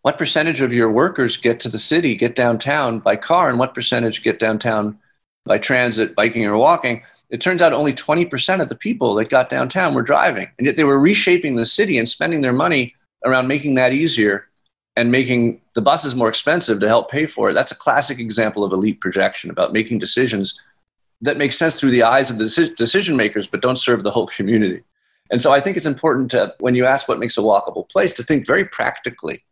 what 0.01 0.17
percentage 0.17 0.61
of 0.61 0.73
your 0.73 0.91
workers 0.91 1.37
get 1.37 1.59
to 1.61 1.69
the 1.69 1.77
city, 1.77 2.15
get 2.15 2.35
downtown 2.35 2.99
by 2.99 3.15
car, 3.15 3.49
and 3.49 3.59
what 3.59 3.73
percentage 3.73 4.23
get 4.23 4.39
downtown 4.39 4.97
by 5.45 5.57
transit, 5.57 6.15
biking, 6.15 6.45
or 6.45 6.57
walking? 6.57 7.03
It 7.29 7.41
turns 7.41 7.61
out 7.61 7.73
only 7.73 7.93
20% 7.93 8.61
of 8.61 8.69
the 8.69 8.75
people 8.75 9.13
that 9.15 9.29
got 9.29 9.49
downtown 9.49 9.93
were 9.93 10.01
driving. 10.01 10.47
And 10.57 10.65
yet 10.65 10.77
they 10.77 10.83
were 10.83 10.99
reshaping 10.99 11.55
the 11.55 11.65
city 11.65 11.97
and 11.97 12.07
spending 12.07 12.41
their 12.41 12.53
money 12.53 12.95
around 13.25 13.47
making 13.47 13.75
that 13.75 13.93
easier 13.93 14.47
and 14.95 15.11
making 15.11 15.61
the 15.75 15.81
buses 15.81 16.15
more 16.15 16.29
expensive 16.29 16.79
to 16.79 16.87
help 16.87 17.11
pay 17.11 17.25
for 17.25 17.49
it. 17.49 17.53
That's 17.53 17.71
a 17.71 17.75
classic 17.75 18.19
example 18.19 18.63
of 18.63 18.71
elite 18.71 19.01
projection 19.01 19.49
about 19.49 19.73
making 19.73 19.99
decisions 19.99 20.59
that 21.21 21.37
make 21.37 21.53
sense 21.53 21.79
through 21.79 21.91
the 21.91 22.03
eyes 22.03 22.29
of 22.29 22.37
the 22.37 22.73
decision 22.75 23.17
makers, 23.17 23.47
but 23.47 23.61
don't 23.61 23.77
serve 23.77 24.03
the 24.03 24.11
whole 24.11 24.27
community. 24.27 24.83
And 25.31 25.41
so 25.41 25.51
I 25.51 25.59
think 25.59 25.77
it's 25.77 25.85
important 25.85 26.31
to, 26.31 26.55
when 26.59 26.75
you 26.75 26.85
ask 26.85 27.07
what 27.07 27.19
makes 27.19 27.37
a 27.37 27.41
walkable 27.41 27.87
place, 27.89 28.13
to 28.13 28.23
think 28.23 28.47
very 28.47 28.65
practically 28.65 29.43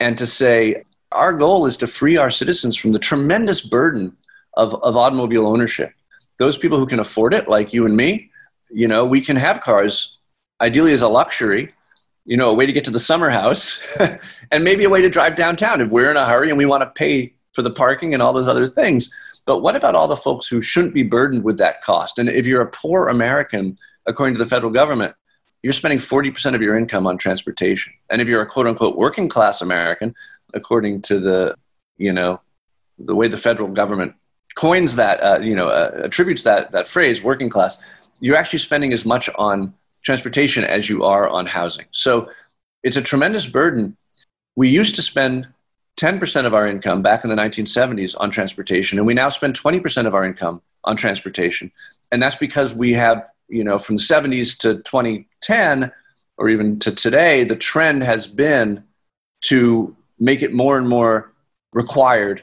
and 0.00 0.16
to 0.18 0.26
say 0.26 0.84
our 1.12 1.32
goal 1.32 1.66
is 1.66 1.76
to 1.76 1.86
free 1.86 2.16
our 2.16 2.30
citizens 2.30 2.76
from 2.76 2.92
the 2.92 2.98
tremendous 2.98 3.60
burden 3.60 4.16
of, 4.54 4.74
of 4.82 4.96
automobile 4.96 5.46
ownership. 5.46 5.92
Those 6.38 6.56
people 6.56 6.78
who 6.78 6.86
can 6.86 6.98
afford 6.98 7.34
it, 7.34 7.48
like 7.48 7.72
you 7.72 7.84
and 7.84 7.96
me, 7.96 8.30
you 8.70 8.88
know, 8.88 9.04
we 9.04 9.20
can 9.20 9.36
have 9.36 9.60
cars 9.60 10.18
ideally 10.60 10.92
as 10.92 11.02
a 11.02 11.08
luxury, 11.08 11.72
you 12.24 12.36
know, 12.36 12.50
a 12.50 12.54
way 12.54 12.66
to 12.66 12.72
get 12.72 12.84
to 12.84 12.90
the 12.90 12.98
summer 12.98 13.28
house 13.28 13.86
and 14.50 14.64
maybe 14.64 14.84
a 14.84 14.90
way 14.90 15.02
to 15.02 15.10
drive 15.10 15.36
downtown 15.36 15.80
if 15.80 15.90
we're 15.90 16.10
in 16.10 16.16
a 16.16 16.26
hurry 16.26 16.48
and 16.48 16.58
we 16.58 16.66
want 16.66 16.82
to 16.82 16.90
pay 16.90 17.32
for 17.52 17.62
the 17.62 17.70
parking 17.70 18.14
and 18.14 18.22
all 18.22 18.32
those 18.32 18.48
other 18.48 18.66
things. 18.66 19.12
But 19.46 19.58
what 19.58 19.74
about 19.74 19.94
all 19.94 20.06
the 20.06 20.16
folks 20.16 20.46
who 20.46 20.62
shouldn't 20.62 20.94
be 20.94 21.02
burdened 21.02 21.44
with 21.44 21.58
that 21.58 21.82
cost? 21.82 22.18
And 22.18 22.28
if 22.28 22.46
you're 22.46 22.62
a 22.62 22.70
poor 22.70 23.08
American, 23.08 23.76
according 24.06 24.34
to 24.34 24.38
the 24.38 24.48
federal 24.48 24.70
government, 24.70 25.14
you're 25.62 25.72
spending 25.72 25.98
40% 25.98 26.54
of 26.54 26.62
your 26.62 26.76
income 26.76 27.06
on 27.06 27.18
transportation. 27.18 27.92
And 28.08 28.20
if 28.20 28.28
you're 28.28 28.42
a 28.42 28.46
quote 28.46 28.66
unquote 28.66 28.96
working 28.96 29.28
class 29.28 29.60
American, 29.60 30.14
according 30.54 31.02
to 31.02 31.20
the, 31.20 31.54
you 31.98 32.12
know, 32.12 32.40
the 32.98 33.14
way 33.14 33.28
the 33.28 33.38
federal 33.38 33.68
government 33.68 34.14
coins 34.56 34.96
that, 34.96 35.22
uh, 35.22 35.38
you 35.40 35.54
know, 35.54 35.68
uh, 35.68 36.02
attributes 36.04 36.42
that, 36.42 36.72
that 36.72 36.88
phrase, 36.88 37.22
working 37.22 37.48
class, 37.48 37.82
you're 38.20 38.36
actually 38.36 38.58
spending 38.58 38.92
as 38.92 39.04
much 39.04 39.30
on 39.36 39.74
transportation 40.02 40.64
as 40.64 40.88
you 40.88 41.04
are 41.04 41.28
on 41.28 41.46
housing. 41.46 41.86
So 41.92 42.30
it's 42.82 42.96
a 42.96 43.02
tremendous 43.02 43.46
burden. 43.46 43.96
We 44.56 44.68
used 44.68 44.94
to 44.96 45.02
spend 45.02 45.48
10% 45.98 46.46
of 46.46 46.54
our 46.54 46.66
income 46.66 47.02
back 47.02 47.24
in 47.24 47.30
the 47.30 47.36
1970s 47.36 48.16
on 48.18 48.30
transportation, 48.30 48.98
and 48.98 49.06
we 49.06 49.14
now 49.14 49.28
spend 49.28 49.58
20% 49.58 50.06
of 50.06 50.14
our 50.14 50.24
income 50.24 50.62
on 50.84 50.96
transportation. 50.96 51.70
And 52.10 52.22
that's 52.22 52.36
because 52.36 52.74
we 52.74 52.94
have, 52.94 53.28
you 53.50 53.64
know, 53.64 53.78
from 53.78 53.96
the 53.96 54.02
70s 54.02 54.56
to 54.58 54.76
2010, 54.82 55.92
or 56.38 56.48
even 56.48 56.78
to 56.78 56.92
today, 56.92 57.44
the 57.44 57.56
trend 57.56 58.02
has 58.02 58.26
been 58.26 58.84
to 59.42 59.96
make 60.18 60.42
it 60.42 60.52
more 60.52 60.78
and 60.78 60.88
more 60.88 61.32
required 61.72 62.42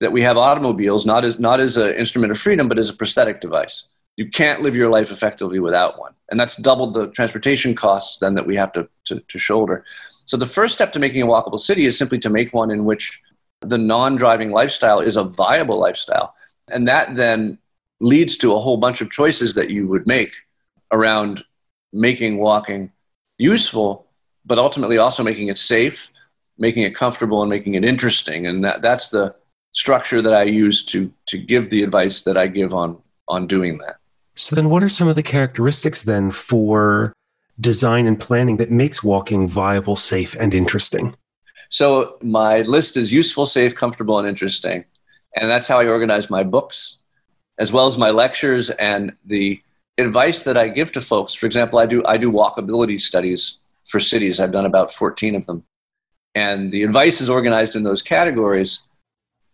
that 0.00 0.12
we 0.12 0.22
have 0.22 0.36
automobiles 0.36 1.06
not 1.06 1.24
as 1.24 1.38
not 1.38 1.60
as 1.60 1.76
an 1.76 1.94
instrument 1.94 2.30
of 2.30 2.38
freedom, 2.38 2.68
but 2.68 2.78
as 2.78 2.90
a 2.90 2.94
prosthetic 2.94 3.40
device. 3.40 3.84
You 4.16 4.30
can't 4.30 4.62
live 4.62 4.76
your 4.76 4.90
life 4.90 5.10
effectively 5.10 5.58
without 5.58 5.98
one, 5.98 6.12
and 6.30 6.38
that's 6.38 6.56
doubled 6.56 6.94
the 6.94 7.08
transportation 7.08 7.74
costs 7.74 8.18
then 8.18 8.34
that 8.34 8.46
we 8.46 8.56
have 8.56 8.72
to, 8.74 8.88
to, 9.06 9.20
to 9.20 9.38
shoulder. 9.38 9.84
So 10.24 10.36
the 10.36 10.46
first 10.46 10.74
step 10.74 10.92
to 10.92 10.98
making 10.98 11.22
a 11.22 11.26
walkable 11.26 11.58
city 11.58 11.86
is 11.86 11.98
simply 11.98 12.18
to 12.20 12.30
make 12.30 12.54
one 12.54 12.70
in 12.70 12.84
which 12.84 13.20
the 13.60 13.78
non-driving 13.78 14.50
lifestyle 14.52 15.00
is 15.00 15.16
a 15.16 15.24
viable 15.24 15.78
lifestyle, 15.78 16.34
and 16.68 16.86
that 16.86 17.14
then 17.14 17.58
leads 18.00 18.36
to 18.38 18.54
a 18.54 18.60
whole 18.60 18.76
bunch 18.76 19.00
of 19.00 19.10
choices 19.10 19.54
that 19.54 19.70
you 19.70 19.88
would 19.88 20.06
make 20.06 20.32
around 20.94 21.44
making 21.92 22.38
walking 22.38 22.92
useful, 23.36 24.06
but 24.46 24.58
ultimately 24.58 24.96
also 24.96 25.22
making 25.22 25.48
it 25.48 25.58
safe, 25.58 26.10
making 26.56 26.84
it 26.84 26.94
comfortable, 26.94 27.42
and 27.42 27.50
making 27.50 27.74
it 27.74 27.84
interesting. 27.84 28.46
And 28.46 28.64
that, 28.64 28.80
that's 28.80 29.10
the 29.10 29.34
structure 29.72 30.22
that 30.22 30.32
I 30.32 30.44
use 30.44 30.84
to 30.84 31.12
to 31.26 31.36
give 31.36 31.68
the 31.68 31.82
advice 31.82 32.22
that 32.22 32.36
I 32.38 32.46
give 32.46 32.72
on 32.72 33.02
on 33.28 33.46
doing 33.46 33.78
that. 33.78 33.96
So 34.36 34.56
then 34.56 34.70
what 34.70 34.82
are 34.82 34.88
some 34.88 35.08
of 35.08 35.16
the 35.16 35.22
characteristics 35.22 36.02
then 36.02 36.30
for 36.30 37.12
design 37.60 38.06
and 38.06 38.18
planning 38.18 38.56
that 38.58 38.70
makes 38.70 39.02
walking 39.02 39.46
viable, 39.48 39.96
safe 39.96 40.34
and 40.38 40.54
interesting? 40.54 41.14
So 41.70 42.18
my 42.22 42.62
list 42.62 42.96
is 42.96 43.12
useful, 43.12 43.46
safe, 43.46 43.74
comfortable 43.74 44.18
and 44.18 44.28
interesting. 44.28 44.84
And 45.36 45.50
that's 45.50 45.66
how 45.66 45.80
I 45.80 45.86
organize 45.86 46.30
my 46.30 46.44
books 46.44 46.98
as 47.58 47.72
well 47.72 47.86
as 47.86 47.96
my 47.96 48.10
lectures 48.10 48.70
and 48.70 49.12
the 49.24 49.60
advice 49.98 50.42
that 50.42 50.56
I 50.56 50.68
give 50.68 50.92
to 50.92 51.00
folks. 51.00 51.34
For 51.34 51.46
example, 51.46 51.78
I 51.78 51.86
do 51.86 52.04
I 52.04 52.16
do 52.16 52.30
walkability 52.30 53.00
studies 53.00 53.58
for 53.86 54.00
cities. 54.00 54.40
I've 54.40 54.52
done 54.52 54.66
about 54.66 54.92
14 54.92 55.34
of 55.34 55.46
them. 55.46 55.64
And 56.34 56.72
the 56.72 56.82
advice 56.82 57.20
is 57.20 57.30
organized 57.30 57.76
in 57.76 57.84
those 57.84 58.02
categories 58.02 58.86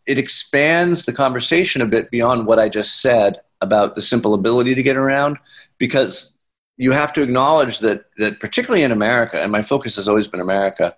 it 0.06 0.18
expands 0.18 1.04
the 1.04 1.12
conversation 1.12 1.82
a 1.82 1.86
bit 1.86 2.10
beyond 2.10 2.46
what 2.46 2.58
I 2.58 2.68
just 2.68 3.00
said 3.00 3.40
about 3.60 3.94
the 3.94 4.02
simple 4.02 4.34
ability 4.34 4.74
to 4.74 4.82
get 4.82 4.96
around 4.96 5.38
because 5.78 6.36
you 6.76 6.90
have 6.90 7.12
to 7.12 7.22
acknowledge 7.22 7.78
that 7.80 8.06
that 8.16 8.40
particularly 8.40 8.82
in 8.82 8.90
America 8.90 9.40
and 9.40 9.52
my 9.52 9.62
focus 9.62 9.94
has 9.96 10.08
always 10.08 10.26
been 10.26 10.40
America 10.40 10.96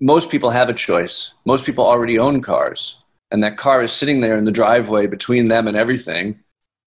most 0.00 0.30
people 0.30 0.50
have 0.50 0.68
a 0.68 0.74
choice 0.74 1.32
most 1.44 1.64
people 1.64 1.84
already 1.84 2.16
own 2.16 2.42
cars 2.42 2.96
and 3.30 3.42
that 3.42 3.56
car 3.56 3.82
is 3.82 3.90
sitting 3.90 4.20
there 4.20 4.36
in 4.36 4.44
the 4.44 4.52
driveway 4.52 5.06
between 5.08 5.48
them 5.48 5.66
and 5.66 5.76
everything 5.76 6.38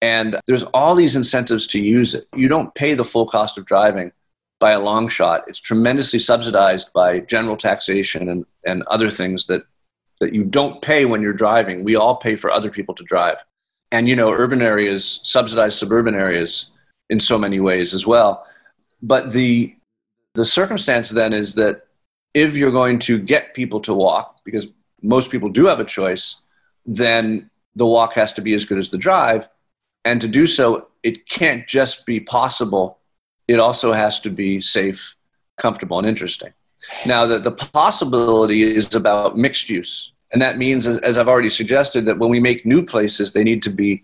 and 0.02 0.40
there's 0.46 0.64
all 0.64 0.96
these 0.96 1.16
incentives 1.16 1.68
to 1.68 1.82
use 1.82 2.14
it 2.14 2.26
you 2.36 2.48
don't 2.48 2.74
pay 2.76 2.94
the 2.94 3.06
full 3.06 3.26
cost 3.26 3.58
of 3.58 3.66
driving 3.66 4.12
by 4.60 4.72
a 4.72 4.80
long 4.80 5.08
shot 5.08 5.44
it's 5.48 5.60
tremendously 5.60 6.20
subsidized 6.20 6.92
by 6.94 7.20
general 7.20 7.58
taxation 7.58 8.30
and, 8.30 8.46
and 8.66 8.84
other 8.84 9.10
things 9.10 9.48
that 9.48 9.64
that 10.20 10.34
you 10.34 10.44
don't 10.44 10.82
pay 10.82 11.06
when 11.06 11.22
you're 11.22 11.34
driving. 11.34 11.84
We 11.84 11.96
all 11.96 12.16
pay 12.16 12.36
for 12.36 12.52
other 12.52 12.70
people 12.70 12.96
to 12.96 13.04
drive. 13.04 13.38
And, 13.92 14.10
you 14.10 14.16
know, 14.16 14.32
urban 14.32 14.62
areas 14.62 15.22
subsidize 15.24 15.78
suburban 15.78 16.16
areas 16.16 16.72
in 17.10 17.20
so 17.20 17.38
many 17.38 17.60
ways 17.60 17.94
as 17.94 18.06
well. 18.06 18.46
But 19.02 19.32
the, 19.32 19.76
the 20.34 20.44
circumstance 20.44 21.10
then 21.10 21.34
is 21.34 21.56
that 21.56 21.88
if 22.34 22.56
you're 22.56 22.72
going 22.72 23.00
to 23.00 23.18
get 23.18 23.54
people 23.54 23.80
to 23.82 23.94
walk, 23.94 24.40
because 24.44 24.68
most 25.02 25.32
people 25.32 25.50
do 25.50 25.66
have 25.66 25.80
a 25.80 25.86
choice, 25.86 26.42
then 26.86 27.50
the 27.76 27.86
walk 27.86 28.14
has 28.16 28.34
to 28.34 28.42
be 28.42 28.54
as 28.54 28.66
good 28.66 28.78
as 28.78 28.90
the 28.90 28.98
drive. 28.98 29.48
And 30.08 30.22
to 30.22 30.28
do 30.30 30.48
so, 30.48 30.88
it 31.04 31.28
can't 31.28 31.68
just 31.68 32.06
be 32.06 32.22
possible, 32.22 33.00
it 33.46 33.60
also 33.60 33.92
has 33.92 34.22
to 34.22 34.30
be 34.30 34.62
safe, 34.62 35.16
comfortable, 35.58 35.98
and 35.98 36.08
interesting. 36.08 36.54
Now, 37.06 37.26
the, 37.26 37.40
the 37.40 37.52
possibility 37.52 38.64
is 38.64 38.96
about 38.96 39.36
mixed 39.36 39.70
use. 39.70 40.14
And 40.32 40.42
that 40.42 40.58
means, 40.58 40.88
as, 40.88 40.98
as 41.00 41.18
I've 41.18 41.28
already 41.28 41.50
suggested, 41.50 42.06
that 42.06 42.20
when 42.20 42.30
we 42.30 42.40
make 42.40 42.66
new 42.66 42.86
places, 42.86 43.34
they 43.34 43.44
need 43.44 43.62
to 43.64 43.70
be 43.70 44.04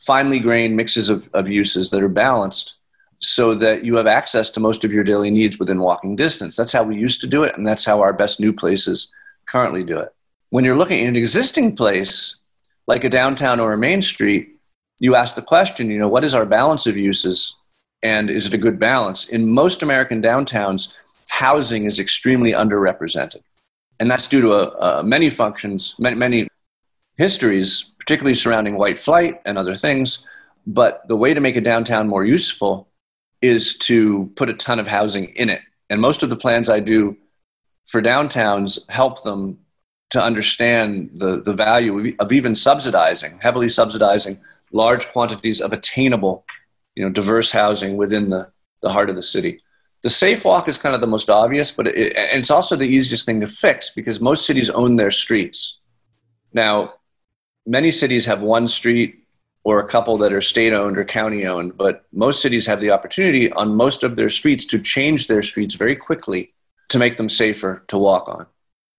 finely 0.00 0.40
grained 0.40 0.76
mixes 0.76 1.08
of, 1.08 1.28
of 1.34 1.48
uses 1.48 1.90
that 1.90 2.02
are 2.02 2.08
balanced 2.08 2.74
so 3.20 3.54
that 3.54 3.84
you 3.84 3.94
have 3.94 4.08
access 4.08 4.50
to 4.50 4.60
most 4.60 4.84
of 4.84 4.92
your 4.92 5.04
daily 5.04 5.30
needs 5.30 5.60
within 5.60 5.80
walking 5.80 6.16
distance. 6.16 6.56
That's 6.56 6.72
how 6.72 6.82
we 6.82 6.96
used 6.96 7.20
to 7.20 7.28
do 7.28 7.44
it, 7.44 7.56
and 7.56 7.64
that's 7.64 7.84
how 7.84 8.00
our 8.00 8.12
best 8.12 8.40
new 8.40 8.52
places 8.52 9.12
currently 9.48 9.84
do 9.84 9.98
it. 9.98 10.12
When 10.50 10.64
you're 10.64 10.76
looking 10.76 11.04
at 11.04 11.08
an 11.10 11.16
existing 11.16 11.76
place, 11.76 12.36
like 12.88 13.04
a 13.04 13.08
downtown 13.08 13.60
or 13.60 13.72
a 13.72 13.78
main 13.78 14.02
street, 14.02 14.53
you 15.00 15.16
ask 15.16 15.36
the 15.36 15.42
question, 15.42 15.90
you 15.90 15.98
know, 15.98 16.08
what 16.08 16.24
is 16.24 16.34
our 16.34 16.46
balance 16.46 16.86
of 16.86 16.96
uses 16.96 17.56
and 18.02 18.30
is 18.30 18.46
it 18.46 18.54
a 18.54 18.58
good 18.58 18.78
balance? 18.78 19.28
In 19.28 19.48
most 19.48 19.82
American 19.82 20.22
downtowns, 20.22 20.92
housing 21.28 21.86
is 21.86 21.98
extremely 21.98 22.52
underrepresented. 22.52 23.40
And 23.98 24.10
that's 24.10 24.28
due 24.28 24.42
to 24.42 24.52
uh, 24.52 24.76
uh, 24.78 25.02
many 25.04 25.30
functions, 25.30 25.94
many, 25.98 26.16
many 26.16 26.48
histories, 27.16 27.90
particularly 27.98 28.34
surrounding 28.34 28.76
white 28.76 28.98
flight 28.98 29.40
and 29.44 29.56
other 29.56 29.74
things. 29.74 30.24
But 30.66 31.06
the 31.08 31.16
way 31.16 31.34
to 31.34 31.40
make 31.40 31.56
a 31.56 31.60
downtown 31.60 32.08
more 32.08 32.24
useful 32.24 32.88
is 33.40 33.76
to 33.78 34.32
put 34.36 34.50
a 34.50 34.54
ton 34.54 34.78
of 34.78 34.86
housing 34.86 35.26
in 35.36 35.48
it. 35.48 35.60
And 35.90 36.00
most 36.00 36.22
of 36.22 36.30
the 36.30 36.36
plans 36.36 36.68
I 36.68 36.80
do 36.80 37.16
for 37.86 38.00
downtowns 38.00 38.88
help 38.90 39.22
them 39.22 39.58
to 40.10 40.22
understand 40.22 41.10
the, 41.14 41.40
the 41.40 41.52
value 41.52 42.14
of 42.18 42.32
even 42.32 42.54
subsidizing, 42.54 43.38
heavily 43.40 43.68
subsidizing 43.68 44.38
large 44.74 45.08
quantities 45.08 45.60
of 45.60 45.72
attainable, 45.72 46.44
you 46.94 47.04
know, 47.04 47.10
diverse 47.10 47.52
housing 47.52 47.96
within 47.96 48.28
the, 48.28 48.50
the 48.82 48.90
heart 48.90 49.08
of 49.08 49.16
the 49.16 49.22
city. 49.22 49.60
The 50.02 50.10
safe 50.10 50.44
walk 50.44 50.68
is 50.68 50.76
kind 50.76 50.94
of 50.94 51.00
the 51.00 51.06
most 51.06 51.30
obvious, 51.30 51.72
but 51.72 51.86
it, 51.86 52.12
it's 52.16 52.50
also 52.50 52.76
the 52.76 52.88
easiest 52.88 53.24
thing 53.24 53.40
to 53.40 53.46
fix 53.46 53.90
because 53.90 54.20
most 54.20 54.46
cities 54.46 54.68
own 54.68 54.96
their 54.96 55.10
streets. 55.10 55.78
Now, 56.52 56.94
many 57.64 57.90
cities 57.90 58.26
have 58.26 58.42
one 58.42 58.68
street 58.68 59.24
or 59.62 59.78
a 59.80 59.88
couple 59.88 60.18
that 60.18 60.32
are 60.32 60.42
state 60.42 60.74
owned 60.74 60.98
or 60.98 61.04
county 61.04 61.46
owned, 61.46 61.76
but 61.78 62.04
most 62.12 62.42
cities 62.42 62.66
have 62.66 62.82
the 62.82 62.90
opportunity 62.90 63.50
on 63.52 63.74
most 63.76 64.02
of 64.02 64.16
their 64.16 64.28
streets 64.28 64.66
to 64.66 64.78
change 64.78 65.26
their 65.26 65.42
streets 65.42 65.74
very 65.74 65.96
quickly 65.96 66.52
to 66.90 66.98
make 66.98 67.16
them 67.16 67.30
safer 67.30 67.82
to 67.88 67.96
walk 67.96 68.28
on. 68.28 68.44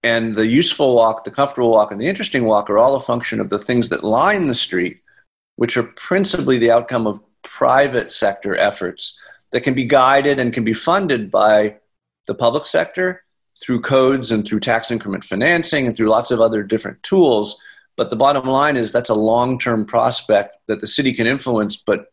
And 0.03 0.35
the 0.35 0.47
useful 0.47 0.95
walk, 0.95 1.23
the 1.23 1.31
comfortable 1.31 1.71
walk, 1.71 1.91
and 1.91 2.01
the 2.01 2.07
interesting 2.07 2.45
walk 2.45 2.69
are 2.69 2.79
all 2.79 2.95
a 2.95 2.99
function 2.99 3.39
of 3.39 3.49
the 3.49 3.59
things 3.59 3.89
that 3.89 4.03
line 4.03 4.47
the 4.47 4.55
street, 4.55 5.01
which 5.55 5.77
are 5.77 5.83
principally 5.83 6.57
the 6.57 6.71
outcome 6.71 7.07
of 7.07 7.21
private 7.43 8.11
sector 8.11 8.55
efforts 8.55 9.17
that 9.51 9.61
can 9.61 9.73
be 9.73 9.85
guided 9.85 10.39
and 10.39 10.53
can 10.53 10.63
be 10.63 10.73
funded 10.73 11.31
by 11.31 11.77
the 12.27 12.33
public 12.33 12.65
sector 12.65 13.23
through 13.61 13.81
codes 13.81 14.31
and 14.31 14.45
through 14.45 14.59
tax 14.59 14.91
increment 14.91 15.23
financing 15.23 15.87
and 15.87 15.95
through 15.95 16.09
lots 16.09 16.31
of 16.31 16.41
other 16.41 16.63
different 16.63 17.01
tools. 17.03 17.61
But 17.95 18.09
the 18.09 18.15
bottom 18.15 18.45
line 18.45 18.75
is 18.75 18.91
that's 18.91 19.09
a 19.09 19.15
long 19.15 19.57
term 19.57 19.85
prospect 19.85 20.57
that 20.67 20.81
the 20.81 20.87
city 20.87 21.13
can 21.13 21.27
influence, 21.27 21.77
but 21.77 22.07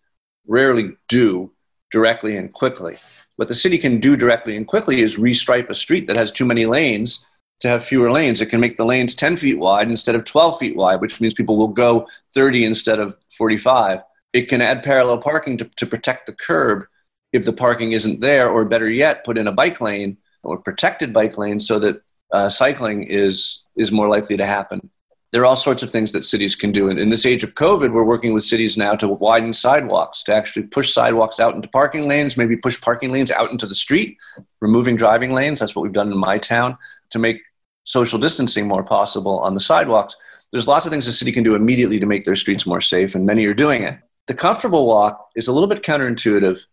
rarely 0.46 0.92
do 1.08 1.52
directly 1.90 2.37
and 2.37 2.52
quickly. 2.52 2.96
What 3.37 3.49
the 3.49 3.54
city 3.54 3.78
can 3.78 3.99
do 3.99 4.16
directly 4.16 4.56
and 4.56 4.66
quickly 4.66 5.00
is 5.00 5.16
restripe 5.16 5.68
a 5.68 5.75
street 5.75 6.06
that 6.06 6.16
has 6.16 6.30
too 6.30 6.44
many 6.44 6.66
lanes 6.66 7.26
to 7.62 7.69
have 7.69 7.85
fewer 7.85 8.11
lanes. 8.11 8.40
It 8.40 8.47
can 8.47 8.59
make 8.59 8.76
the 8.76 8.85
lanes 8.85 9.14
10 9.14 9.37
feet 9.37 9.59
wide 9.59 9.88
instead 9.88 10.16
of 10.16 10.25
12 10.25 10.59
feet 10.59 10.76
wide, 10.76 11.00
which 11.00 11.21
means 11.21 11.33
people 11.33 11.57
will 11.57 11.69
go 11.69 12.09
30 12.35 12.64
instead 12.64 12.99
of 12.99 13.16
45. 13.38 14.00
It 14.33 14.49
can 14.49 14.61
add 14.61 14.83
parallel 14.83 15.19
parking 15.19 15.57
to, 15.59 15.64
to 15.76 15.87
protect 15.87 16.26
the 16.26 16.33
curb 16.33 16.85
if 17.33 17.45
the 17.45 17.52
parking 17.52 17.92
isn't 17.92 18.21
there, 18.21 18.50
or 18.50 18.64
better 18.64 18.90
yet, 18.90 19.25
put 19.25 19.38
in 19.38 19.47
a 19.47 19.52
bike 19.52 19.81
lane 19.81 20.19
or 20.42 20.59
protected 20.59 21.12
bike 21.12 21.38
lane 21.38 21.61
so 21.61 21.78
that 21.78 22.02
uh, 22.33 22.49
cycling 22.49 23.04
is 23.04 23.62
is 23.76 23.92
more 23.92 24.09
likely 24.09 24.37
to 24.37 24.47
happen. 24.47 24.90
there 25.31 25.40
are 25.40 25.47
all 25.47 25.57
sorts 25.57 25.83
of 25.83 25.90
things 25.90 26.12
that 26.12 26.25
cities 26.25 26.54
can 26.54 26.73
do. 26.73 26.90
And 26.90 26.99
in 26.99 27.09
this 27.09 27.25
age 27.25 27.42
of 27.42 27.54
COVID, 27.54 27.92
we're 27.92 28.04
working 28.04 28.35
with 28.35 28.45
cities 28.45 28.76
now 28.76 28.95
to 28.97 29.09
widen 29.09 29.54
sidewalks, 29.54 30.23
to 30.25 30.35
actually 30.35 30.66
push 30.66 30.92
sidewalks 30.92 31.40
out 31.40 31.54
into 31.54 31.69
parking 31.69 32.07
lanes, 32.09 32.37
maybe 32.37 32.57
push 32.57 32.78
parking 32.81 33.12
lanes 33.12 33.31
out 33.31 33.50
into 33.50 33.66
the 33.66 33.75
street, 33.75 34.19
removing 34.61 34.97
driving 34.97 35.33
lanes. 35.33 35.61
That's 35.61 35.75
what 35.75 35.85
we've 35.85 35.92
done 35.92 36.12
in 36.12 36.19
my 36.19 36.38
town 36.38 36.76
to 37.11 37.19
make 37.19 37.40
social 37.84 38.18
distancing 38.18 38.66
more 38.66 38.82
possible 38.82 39.38
on 39.40 39.54
the 39.54 39.60
sidewalks. 39.60 40.16
There's 40.50 40.68
lots 40.68 40.86
of 40.86 40.92
things 40.92 41.06
the 41.06 41.12
city 41.12 41.32
can 41.32 41.44
do 41.44 41.54
immediately 41.54 41.98
to 41.98 42.06
make 42.06 42.24
their 42.24 42.36
streets 42.36 42.66
more 42.66 42.80
safe, 42.80 43.14
and 43.14 43.26
many 43.26 43.46
are 43.46 43.54
doing 43.54 43.82
it. 43.82 43.98
The 44.26 44.34
comfortable 44.34 44.86
walk 44.86 45.30
is 45.34 45.48
a 45.48 45.52
little 45.52 45.68
bit 45.68 45.82
counterintuitive 45.82 46.64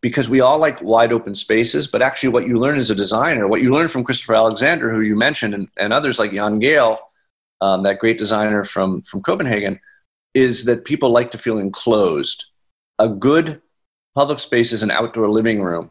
because 0.00 0.28
we 0.28 0.40
all 0.40 0.58
like 0.58 0.82
wide 0.82 1.12
open 1.12 1.34
spaces, 1.34 1.86
but 1.88 2.02
actually, 2.02 2.30
what 2.30 2.46
you 2.46 2.56
learn 2.58 2.78
as 2.78 2.90
a 2.90 2.94
designer, 2.94 3.48
what 3.48 3.62
you 3.62 3.70
learn 3.72 3.88
from 3.88 4.04
Christopher 4.04 4.34
Alexander, 4.34 4.92
who 4.92 5.00
you 5.00 5.16
mentioned, 5.16 5.54
and, 5.54 5.68
and 5.76 5.92
others 5.92 6.18
like 6.18 6.32
Jan 6.32 6.60
Gehl, 6.60 6.98
um, 7.60 7.82
that 7.82 7.98
great 7.98 8.18
designer 8.18 8.62
from, 8.62 9.02
from 9.02 9.22
Copenhagen, 9.22 9.80
is 10.34 10.64
that 10.66 10.84
people 10.84 11.10
like 11.10 11.30
to 11.32 11.38
feel 11.38 11.58
enclosed. 11.58 12.44
A 12.98 13.08
good 13.08 13.60
public 14.14 14.38
space 14.38 14.72
is 14.72 14.82
an 14.82 14.90
outdoor 14.90 15.30
living 15.30 15.62
room, 15.62 15.90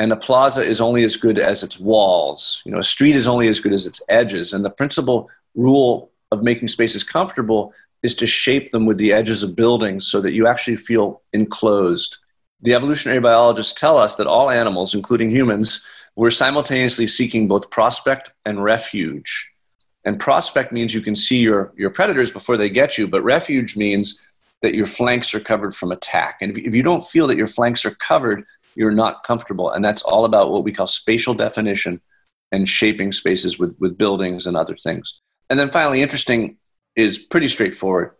and 0.00 0.12
a 0.12 0.16
plaza 0.16 0.62
is 0.62 0.80
only 0.80 1.04
as 1.04 1.16
good 1.16 1.38
as 1.38 1.62
its 1.62 1.78
walls. 1.78 2.62
You 2.64 2.72
know, 2.72 2.78
a 2.78 2.84
street 2.84 3.16
is 3.16 3.28
only 3.28 3.48
as 3.48 3.60
good 3.60 3.72
as 3.72 3.86
its 3.86 4.02
edges. 4.08 4.52
And 4.52 4.64
the 4.64 4.70
principal 4.70 5.30
rule 5.54 6.10
of 6.30 6.42
making 6.42 6.68
spaces 6.68 7.04
comfortable 7.04 7.72
is 8.02 8.14
to 8.16 8.26
shape 8.26 8.70
them 8.70 8.86
with 8.86 8.98
the 8.98 9.12
edges 9.12 9.42
of 9.42 9.54
buildings 9.54 10.06
so 10.06 10.20
that 10.20 10.32
you 10.32 10.46
actually 10.46 10.76
feel 10.76 11.22
enclosed. 11.32 12.16
The 12.62 12.74
evolutionary 12.74 13.20
biologists 13.20 13.78
tell 13.78 13.98
us 13.98 14.16
that 14.16 14.26
all 14.26 14.50
animals, 14.50 14.94
including 14.94 15.30
humans, 15.30 15.84
were 16.16 16.30
simultaneously 16.30 17.06
seeking 17.06 17.48
both 17.48 17.70
prospect 17.70 18.32
and 18.44 18.62
refuge. 18.62 19.50
And 20.04 20.18
prospect 20.18 20.72
means 20.72 20.94
you 20.94 21.00
can 21.00 21.14
see 21.14 21.38
your, 21.38 21.72
your 21.76 21.90
predators 21.90 22.30
before 22.30 22.56
they 22.56 22.68
get 22.68 22.98
you, 22.98 23.06
but 23.06 23.22
refuge 23.22 23.76
means 23.76 24.20
that 24.62 24.74
your 24.74 24.86
flanks 24.86 25.34
are 25.34 25.40
covered 25.40 25.74
from 25.74 25.92
attack. 25.92 26.38
And 26.40 26.56
if, 26.56 26.66
if 26.66 26.74
you 26.74 26.82
don't 26.82 27.04
feel 27.04 27.26
that 27.28 27.36
your 27.36 27.46
flanks 27.46 27.84
are 27.84 27.92
covered, 27.92 28.44
you're 28.76 28.90
not 28.90 29.24
comfortable. 29.24 29.70
And 29.70 29.84
that's 29.84 30.02
all 30.02 30.24
about 30.24 30.50
what 30.50 30.64
we 30.64 30.72
call 30.72 30.86
spatial 30.86 31.34
definition 31.34 32.00
and 32.50 32.68
shaping 32.68 33.12
spaces 33.12 33.58
with, 33.58 33.76
with 33.78 33.96
buildings 33.96 34.46
and 34.46 34.56
other 34.56 34.76
things. 34.76 35.20
And 35.50 35.58
then 35.58 35.70
finally, 35.70 36.02
interesting 36.02 36.56
is 36.96 37.18
pretty 37.18 37.48
straightforward. 37.48 38.12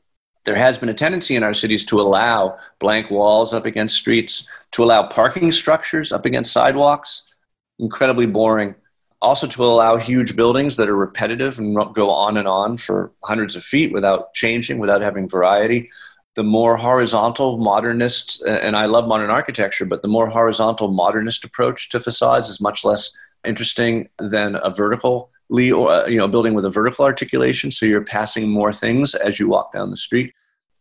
There 0.45 0.57
has 0.57 0.79
been 0.79 0.89
a 0.89 0.95
tendency 0.95 1.37
in 1.37 1.43
our 1.43 1.55
cities 1.55 1.85
to 1.87 2.01
allow 2.01 2.57
blank 2.81 3.11
walls 3.11 3.55
up 3.55 3.65
against 3.65 3.97
streets, 3.97 4.49
to 4.73 4.83
allow 4.83 5.07
parking 5.07 5.53
structures 5.53 6.13
up 6.13 6.27
against 6.27 6.53
sidewalks. 6.53 7.37
Incredibly 7.79 8.27
boring 8.27 8.75
also 9.23 9.47
to 9.47 9.65
allow 9.65 9.97
huge 9.97 10.35
buildings 10.35 10.77
that 10.77 10.89
are 10.89 10.97
repetitive 10.97 11.59
and 11.59 11.77
go 11.95 12.11
on 12.11 12.37
and 12.37 12.49
on 12.49 12.77
for 12.77 13.13
hundreds 13.23 13.55
of 13.55 13.63
feet 13.63 13.93
without 13.93 14.35
changing, 14.35 14.81
without 14.81 15.01
having 15.01 15.29
variety. 15.29 15.89
The 16.35 16.43
more 16.43 16.77
horizontal 16.77 17.59
modernist, 17.59 18.43
and 18.47 18.75
I 18.77 18.87
love 18.87 19.07
modern 19.07 19.31
architecture, 19.31 19.85
but 19.85 20.01
the 20.01 20.09
more 20.09 20.31
horizontal 20.31 20.91
modernist 20.91 21.45
approach 21.45 21.91
to 21.91 22.01
facades 22.01 22.49
is 22.49 22.61
much 22.61 22.85
less 22.85 23.15
interesting 23.45 24.09
than 24.19 24.57
a 24.63 24.71
vertical 24.71 25.31
or 25.51 25.91
uh, 25.91 26.07
you 26.07 26.17
know 26.17 26.29
building 26.29 26.55
with 26.55 26.65
a 26.65 26.71
vertical 26.71 27.05
articulation. 27.05 27.71
So 27.71 27.87
you're 27.87 28.05
passing 28.05 28.49
more 28.49 28.73
things 28.73 29.15
as 29.15 29.39
you 29.39 29.49
walk 29.49 29.73
down 29.73 29.91
the 29.91 29.97
street. 29.97 30.33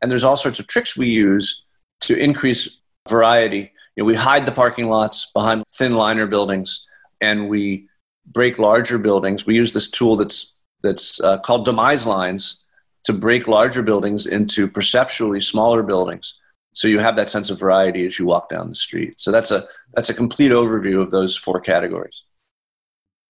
And 0.02 0.10
there's 0.10 0.24
all 0.24 0.36
sorts 0.36 0.60
of 0.60 0.68
tricks 0.68 0.98
we 0.98 1.10
use 1.10 1.64
to 2.02 2.16
increase 2.16 2.80
variety. 3.10 3.72
You 3.96 4.04
know, 4.04 4.06
we 4.06 4.16
hide 4.16 4.46
the 4.46 4.52
parking 4.52 4.88
lots 4.88 5.30
behind 5.34 5.64
thin 5.74 5.94
liner 5.94 6.26
buildings 6.26 6.88
and 7.20 7.50
we 7.50 7.88
break 8.26 8.58
larger 8.58 8.98
buildings. 8.98 9.46
We 9.46 9.56
use 9.56 9.74
this 9.74 9.90
tool 9.90 10.16
that's 10.16 10.54
that's 10.82 11.22
uh, 11.22 11.38
called 11.40 11.66
demise 11.66 12.08
lines 12.08 12.61
to 13.04 13.14
break 13.14 13.48
larger 13.48 13.82
buildings 13.82 14.28
into 14.28 14.68
perceptually 14.68 15.40
smaller 15.40 15.84
buildings. 15.84 16.38
So 16.74 16.88
you 16.88 17.00
have 17.00 17.16
that 17.18 17.30
sense 17.30 17.50
of 17.50 17.60
variety 17.60 18.06
as 18.06 18.18
you 18.18 18.26
walk 18.26 18.50
down 18.50 18.70
the 18.70 18.76
street. 18.76 19.20
So 19.20 19.32
that's 19.32 19.52
a 19.52 19.68
that's 19.94 20.10
a 20.10 20.14
complete 20.14 20.52
overview 20.52 21.02
of 21.02 21.12
those 21.12 21.36
four 21.36 21.60
categories. 21.60 22.24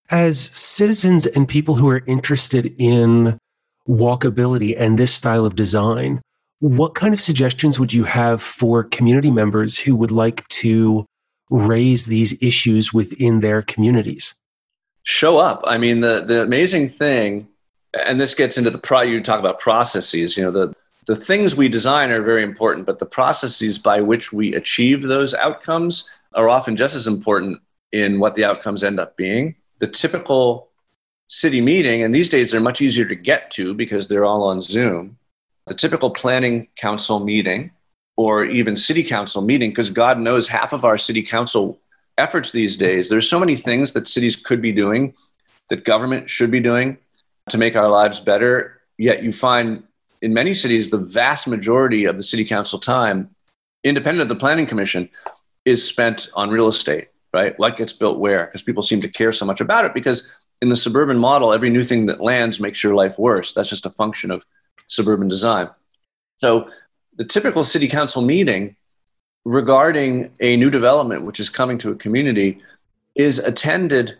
As 0.09 0.39
citizens 0.39 1.25
and 1.25 1.47
people 1.47 1.75
who 1.75 1.89
are 1.89 2.03
interested 2.05 2.75
in 2.77 3.39
walkability 3.87 4.75
and 4.77 4.99
this 4.99 5.13
style 5.13 5.45
of 5.45 5.55
design, 5.55 6.21
what 6.59 6.93
kind 6.93 7.13
of 7.13 7.21
suggestions 7.21 7.79
would 7.79 7.93
you 7.93 8.03
have 8.03 8.41
for 8.41 8.83
community 8.83 9.31
members 9.31 9.79
who 9.79 9.95
would 9.95 10.11
like 10.11 10.47
to 10.49 11.05
raise 11.49 12.05
these 12.05 12.41
issues 12.43 12.93
within 12.93 13.39
their 13.39 13.61
communities? 13.61 14.35
show 15.03 15.37
up. 15.37 15.61
I 15.65 15.77
mean, 15.77 16.01
the 16.01 16.23
the 16.25 16.41
amazing 16.41 16.87
thing, 16.87 17.47
and 17.93 18.19
this 18.19 18.35
gets 18.35 18.57
into 18.57 18.69
the 18.69 18.77
pro. 18.77 19.01
You 19.01 19.21
talk 19.21 19.39
about 19.39 19.59
processes. 19.59 20.37
You 20.37 20.43
know, 20.43 20.51
the 20.51 20.75
the 21.07 21.15
things 21.15 21.55
we 21.55 21.67
design 21.67 22.11
are 22.11 22.21
very 22.21 22.43
important, 22.43 22.85
but 22.85 22.99
the 22.99 23.05
processes 23.05 23.79
by 23.79 24.01
which 24.01 24.31
we 24.31 24.53
achieve 24.53 25.01
those 25.01 25.33
outcomes 25.33 26.09
are 26.33 26.47
often 26.47 26.75
just 26.75 26.95
as 26.95 27.07
important 27.07 27.59
in 27.91 28.19
what 28.19 28.35
the 28.35 28.45
outcomes 28.45 28.83
end 28.83 28.99
up 28.99 29.17
being. 29.17 29.55
The 29.79 29.87
typical 29.87 30.69
city 31.27 31.59
meeting, 31.59 32.03
and 32.03 32.13
these 32.13 32.29
days 32.29 32.51
they're 32.51 32.61
much 32.61 32.81
easier 32.81 33.05
to 33.05 33.15
get 33.15 33.49
to 33.51 33.73
because 33.73 34.07
they're 34.07 34.25
all 34.25 34.43
on 34.43 34.61
Zoom. 34.61 35.17
The 35.67 35.73
typical 35.73 36.11
planning 36.11 36.67
council 36.75 37.19
meeting 37.19 37.71
or 38.15 38.45
even 38.45 38.75
city 38.75 39.03
council 39.03 39.41
meeting, 39.41 39.71
because 39.71 39.89
God 39.89 40.19
knows 40.19 40.47
half 40.47 40.73
of 40.73 40.85
our 40.85 40.97
city 40.97 41.23
council 41.23 41.79
efforts 42.17 42.51
these 42.51 42.77
days. 42.77 43.09
There's 43.09 43.29
so 43.29 43.39
many 43.39 43.55
things 43.55 43.93
that 43.93 44.07
cities 44.07 44.35
could 44.35 44.61
be 44.61 44.71
doing, 44.71 45.13
that 45.69 45.85
government 45.85 46.29
should 46.29 46.51
be 46.51 46.59
doing 46.59 46.97
to 47.49 47.57
make 47.57 47.75
our 47.75 47.89
lives 47.89 48.19
better. 48.19 48.81
Yet 48.97 49.23
you 49.23 49.31
find 49.31 49.83
in 50.21 50.33
many 50.33 50.53
cities, 50.53 50.89
the 50.89 50.97
vast 50.97 51.47
majority 51.47 52.05
of 52.05 52.17
the 52.17 52.23
city 52.23 52.45
council 52.45 52.79
time, 52.79 53.31
independent 53.83 54.21
of 54.21 54.29
the 54.29 54.35
planning 54.35 54.65
commission, 54.67 55.09
is 55.65 55.85
spent 55.87 56.29
on 56.35 56.49
real 56.49 56.67
estate, 56.67 57.09
right? 57.33 57.57
What 57.57 57.77
gets 57.77 57.93
built 57.93 58.19
where? 58.19 58.45
Because 58.45 58.61
people 58.61 58.83
seem 58.83 59.01
to 59.01 59.09
care 59.09 59.31
so 59.31 59.45
much 59.45 59.61
about 59.61 59.85
it. 59.85 59.93
Because 59.93 60.31
in 60.61 60.69
the 60.69 60.75
suburban 60.75 61.17
model, 61.17 61.53
every 61.53 61.69
new 61.69 61.83
thing 61.83 62.05
that 62.05 62.21
lands 62.21 62.59
makes 62.59 62.83
your 62.83 62.93
life 62.93 63.17
worse. 63.17 63.53
That's 63.53 63.69
just 63.69 63.85
a 63.85 63.89
function 63.89 64.29
of 64.29 64.45
suburban 64.85 65.27
design. 65.27 65.69
So 66.37 66.69
the 67.17 67.25
typical 67.25 67.63
city 67.63 67.87
council 67.87 68.21
meeting 68.21 68.75
regarding 69.43 70.31
a 70.39 70.55
new 70.55 70.69
development 70.69 71.25
which 71.25 71.39
is 71.39 71.49
coming 71.49 71.77
to 71.79 71.91
a 71.91 71.95
community 71.95 72.61
is 73.15 73.39
attended 73.39 74.17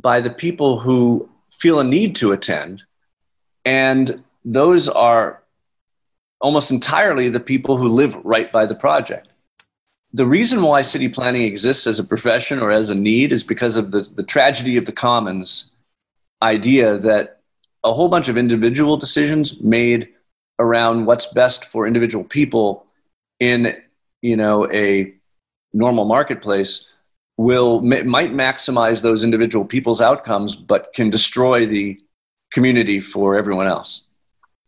by 0.00 0.20
the 0.20 0.30
people 0.30 0.80
who 0.80 1.28
feel 1.58 1.80
a 1.80 1.84
need 1.84 2.16
to 2.16 2.32
attend. 2.32 2.82
And 3.64 4.22
those 4.44 4.88
are 4.88 5.42
almost 6.40 6.70
entirely 6.70 7.28
the 7.28 7.40
people 7.40 7.78
who 7.78 7.88
live 7.88 8.16
right 8.24 8.52
by 8.52 8.66
the 8.66 8.74
project. 8.74 9.28
The 10.12 10.26
reason 10.26 10.62
why 10.62 10.82
city 10.82 11.08
planning 11.08 11.42
exists 11.42 11.86
as 11.86 11.98
a 11.98 12.04
profession 12.04 12.60
or 12.60 12.70
as 12.70 12.90
a 12.90 12.94
need 12.94 13.32
is 13.32 13.42
because 13.42 13.76
of 13.76 13.90
the, 13.90 14.08
the 14.14 14.22
tragedy 14.22 14.76
of 14.76 14.86
the 14.86 14.92
commons 14.92 15.72
idea 16.42 16.98
that 16.98 17.40
a 17.82 17.92
whole 17.92 18.08
bunch 18.08 18.28
of 18.28 18.36
individual 18.36 18.96
decisions 18.96 19.60
made 19.60 20.08
around 20.58 21.06
what's 21.06 21.26
best 21.26 21.64
for 21.64 21.86
individual 21.86 22.24
people 22.24 22.86
in 23.40 23.76
you 24.22 24.36
know 24.36 24.70
a 24.70 25.12
normal 25.72 26.04
marketplace 26.04 26.88
will 27.36 27.80
might 27.82 28.32
maximize 28.32 29.02
those 29.02 29.24
individual 29.24 29.64
people's 29.64 30.00
outcomes 30.00 30.54
but 30.54 30.92
can 30.94 31.10
destroy 31.10 31.66
the 31.66 32.00
community 32.52 33.00
for 33.00 33.36
everyone 33.36 33.66
else. 33.66 34.06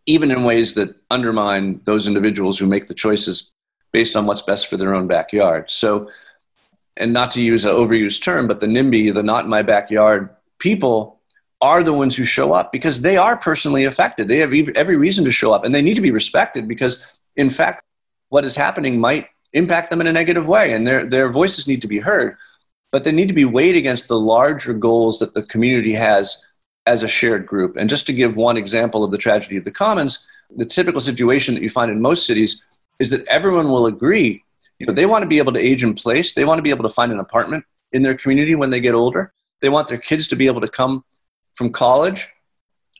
Even 0.06 0.30
in 0.30 0.44
ways 0.44 0.74
that 0.74 0.94
undermine 1.10 1.80
those 1.84 2.06
individuals 2.06 2.58
who 2.58 2.66
make 2.66 2.88
the 2.88 2.94
choices 2.94 3.50
based 3.92 4.16
on 4.16 4.26
what's 4.26 4.42
best 4.42 4.66
for 4.66 4.76
their 4.76 4.94
own 4.94 5.06
backyard. 5.06 5.70
So 5.70 6.10
and 6.96 7.12
not 7.12 7.30
to 7.32 7.42
use 7.42 7.64
an 7.64 7.74
overused 7.74 8.22
term 8.22 8.48
but 8.48 8.58
the 8.58 8.66
nimby 8.66 9.12
the 9.14 9.22
not 9.22 9.44
in 9.44 9.50
my 9.50 9.62
backyard 9.62 10.30
people 10.58 11.20
are 11.60 11.82
the 11.82 11.92
ones 11.92 12.16
who 12.16 12.24
show 12.24 12.52
up 12.52 12.72
because 12.72 13.00
they 13.00 13.16
are 13.16 13.36
personally 13.36 13.84
affected. 13.84 14.28
They 14.28 14.38
have 14.38 14.52
every 14.74 14.96
reason 14.96 15.24
to 15.24 15.30
show 15.30 15.52
up 15.52 15.64
and 15.64 15.74
they 15.74 15.82
need 15.82 15.94
to 15.94 16.00
be 16.00 16.10
respected 16.10 16.66
because 16.66 17.18
in 17.36 17.48
fact 17.48 17.84
what 18.28 18.44
is 18.44 18.56
happening 18.56 18.98
might 18.98 19.28
impact 19.52 19.88
them 19.90 20.00
in 20.00 20.06
a 20.06 20.12
negative 20.12 20.48
way 20.48 20.72
and 20.72 20.86
their, 20.86 21.06
their 21.06 21.30
voices 21.30 21.68
need 21.68 21.80
to 21.82 21.88
be 21.88 21.98
heard 21.98 22.36
but 22.96 23.04
they 23.04 23.12
need 23.12 23.28
to 23.28 23.34
be 23.34 23.44
weighed 23.44 23.76
against 23.76 24.08
the 24.08 24.18
larger 24.18 24.72
goals 24.72 25.18
that 25.18 25.34
the 25.34 25.42
community 25.42 25.92
has 25.92 26.46
as 26.86 27.02
a 27.02 27.08
shared 27.08 27.46
group 27.46 27.76
and 27.76 27.90
just 27.90 28.06
to 28.06 28.12
give 28.14 28.36
one 28.36 28.56
example 28.56 29.04
of 29.04 29.10
the 29.10 29.18
tragedy 29.18 29.58
of 29.58 29.64
the 29.64 29.70
commons 29.70 30.24
the 30.56 30.64
typical 30.64 30.98
situation 30.98 31.52
that 31.52 31.62
you 31.62 31.68
find 31.68 31.90
in 31.90 32.00
most 32.00 32.24
cities 32.26 32.64
is 32.98 33.10
that 33.10 33.26
everyone 33.26 33.68
will 33.68 33.84
agree 33.84 34.42
you 34.78 34.86
know 34.86 34.94
they 34.94 35.04
want 35.04 35.22
to 35.22 35.28
be 35.28 35.36
able 35.36 35.52
to 35.52 35.60
age 35.60 35.84
in 35.84 35.92
place 35.92 36.32
they 36.32 36.46
want 36.46 36.56
to 36.56 36.62
be 36.62 36.70
able 36.70 36.88
to 36.88 36.94
find 36.94 37.12
an 37.12 37.20
apartment 37.20 37.62
in 37.92 38.00
their 38.00 38.14
community 38.14 38.54
when 38.54 38.70
they 38.70 38.80
get 38.80 38.94
older 38.94 39.30
they 39.60 39.68
want 39.68 39.88
their 39.88 39.98
kids 39.98 40.26
to 40.26 40.36
be 40.36 40.46
able 40.46 40.62
to 40.62 40.68
come 40.68 41.04
from 41.52 41.70
college 41.70 42.28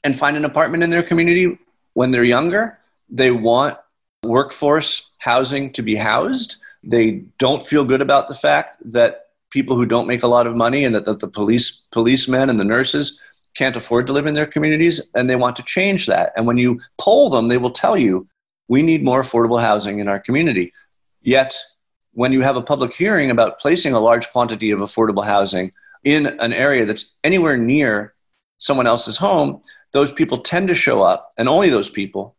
and 0.05 0.19
find 0.19 0.37
an 0.37 0.45
apartment 0.45 0.83
in 0.83 0.91
their 0.91 1.03
community 1.03 1.59
when 1.95 2.11
they're 2.11 2.23
younger 2.37 2.79
they 3.09 3.31
want 3.31 3.79
workforce 4.27 5.11
housing 5.19 5.73
to 5.73 5.83
be 5.83 5.97
housed. 5.97 6.57
They 6.83 7.25
don't 7.39 7.67
feel 7.67 7.85
good 7.85 8.03
about 8.03 8.29
the 8.29 8.35
fact 8.35 8.79
that 8.93 9.26
people 9.51 9.77
who 9.77 9.87
don't 9.87 10.07
make 10.07 10.23
a 10.23 10.29
lot 10.29 10.47
of 10.47 10.57
money 10.57 10.85
and 10.85 10.95
that, 10.95 11.05
that 11.07 11.21
the 11.21 11.29
police 11.29 11.71
policemen 11.93 12.51
and 12.51 12.59
the 12.59 12.65
nurses 12.65 13.21
can't 13.55 13.77
afford 13.77 14.07
to 14.07 14.13
live 14.13 14.27
in 14.27 14.35
their 14.35 14.47
communities 14.47 15.01
and 15.15 15.31
they 15.31 15.37
want 15.37 15.57
to 15.57 15.63
change 15.63 16.07
that. 16.07 16.33
And 16.37 16.47
when 16.47 16.59
you 16.59 16.81
poll 16.99 17.31
them, 17.31 17.49
they 17.49 17.59
will 17.59 17.71
tell 17.71 17.97
you, 17.97 18.29
we 18.69 18.83
need 18.83 19.05
more 19.05 19.23
affordable 19.23 19.61
housing 19.61 19.99
in 19.99 20.09
our 20.09 20.19
community. 20.19 20.73
Yet, 21.23 21.57
when 22.13 22.33
you 22.33 22.41
have 22.41 22.57
a 22.57 22.63
public 22.63 22.95
hearing 22.95 23.31
about 23.31 23.59
placing 23.59 23.93
a 23.93 24.01
large 24.01 24.31
quantity 24.33 24.71
of 24.71 24.81
affordable 24.81 25.25
housing 25.25 25.73
in 26.03 26.27
an 26.27 26.53
area 26.53 26.85
that's 26.87 27.15
anywhere 27.23 27.57
near 27.57 28.15
someone 28.59 28.87
else's 28.87 29.19
home, 29.19 29.61
those 29.93 30.13
people 30.13 30.39
tend 30.39 30.69
to 30.69 30.75
show 30.75 31.03
up, 31.03 31.33
and 31.37 31.49
only 31.49 31.69
those 31.69 31.91
people, 31.91 32.37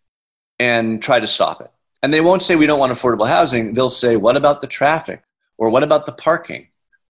and 0.59 1.01
try 1.01 1.19
to 1.19 1.27
stop 1.27 1.61
it. 1.61 1.71
And 2.01 2.13
they 2.13 2.21
won't 2.21 2.43
say 2.43 2.55
we 2.55 2.65
don't 2.65 2.79
want 2.79 2.91
affordable 2.91 3.27
housing. 3.27 3.73
They'll 3.73 3.89
say, 3.89 4.15
what 4.15 4.35
about 4.35 4.61
the 4.61 4.67
traffic? 4.67 5.23
Or 5.57 5.69
what 5.69 5.83
about 5.83 6.05
the 6.05 6.11
parking? 6.11 6.67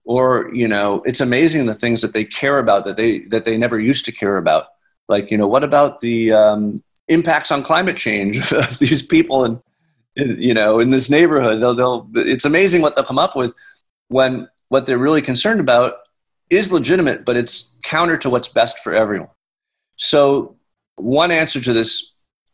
Or, 0.08 0.50
you 0.54 0.70
know, 0.70 1.04
it's 1.06 1.20
amazing 1.20 1.65
the 1.65 1.76
things 1.76 2.02
that 2.02 2.13
they 2.13 2.24
care 2.24 2.60
about 2.60 2.86
that 2.86 2.96
they, 2.96 3.20
that 3.26 3.43
they 3.43 3.58
never 3.58 3.78
used 3.78 4.06
to 4.06 4.13
care 4.13 4.38
about. 4.38 4.67
Like, 5.10 5.32
you 5.32 5.38
know, 5.38 5.48
what 5.48 5.65
about 5.65 6.00
the 6.00 6.32
um, 6.32 6.82
impacts 7.10 7.52
on 7.52 7.62
climate 7.62 7.98
change 7.98 8.52
of 8.54 8.80
these 8.80 9.02
people 9.02 9.43
and, 9.43 9.62
you 10.15 10.54
know, 10.54 10.80
in 10.80 10.91
this 10.91 11.10
neighborhood? 11.10 11.60
They'll, 11.60 11.76
they'll, 11.76 12.10
it's 12.15 12.46
amazing 12.46 12.82
what 12.82 12.96
they'll 12.96 13.04
come 13.04 13.20
up 13.20 13.36
with 13.36 13.54
when 14.08 14.48
what 14.70 14.86
they're 14.86 14.98
really 14.98 15.22
concerned 15.22 15.60
about 15.60 15.96
is 16.50 16.72
legitimate, 16.72 17.26
but 17.26 17.36
it's 17.36 17.76
counter 17.84 18.17
to 18.17 18.30
what's 18.30 18.48
best 18.48 18.80
for 18.80 18.93
everyone. 18.93 19.30
So, 19.98 20.56
one 20.96 21.32
answer 21.32 21.60
to 21.60 21.74
this 21.74 22.13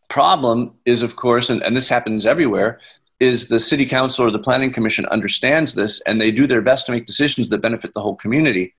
problem 0.10 0.74
is, 0.86 1.04
of 1.04 1.16
course, 1.16 1.52
and, 1.52 1.62
and 1.62 1.76
this 1.76 1.90
happens 1.90 2.26
everywhere, 2.26 2.80
is 3.24 3.48
the 3.48 3.60
city 3.60 3.86
council 3.86 4.26
or 4.26 4.32
the 4.32 4.46
planning 4.48 4.72
commission 4.72 5.06
understands 5.06 5.76
this 5.76 6.02
and 6.02 6.20
they 6.20 6.32
do 6.32 6.46
their 6.46 6.62
best 6.62 6.86
to 6.86 6.92
make 6.92 7.06
decisions 7.06 7.48
that 7.50 7.66
benefit 7.68 7.94
the 7.94 8.02
whole 8.02 8.18
community. 8.18 8.76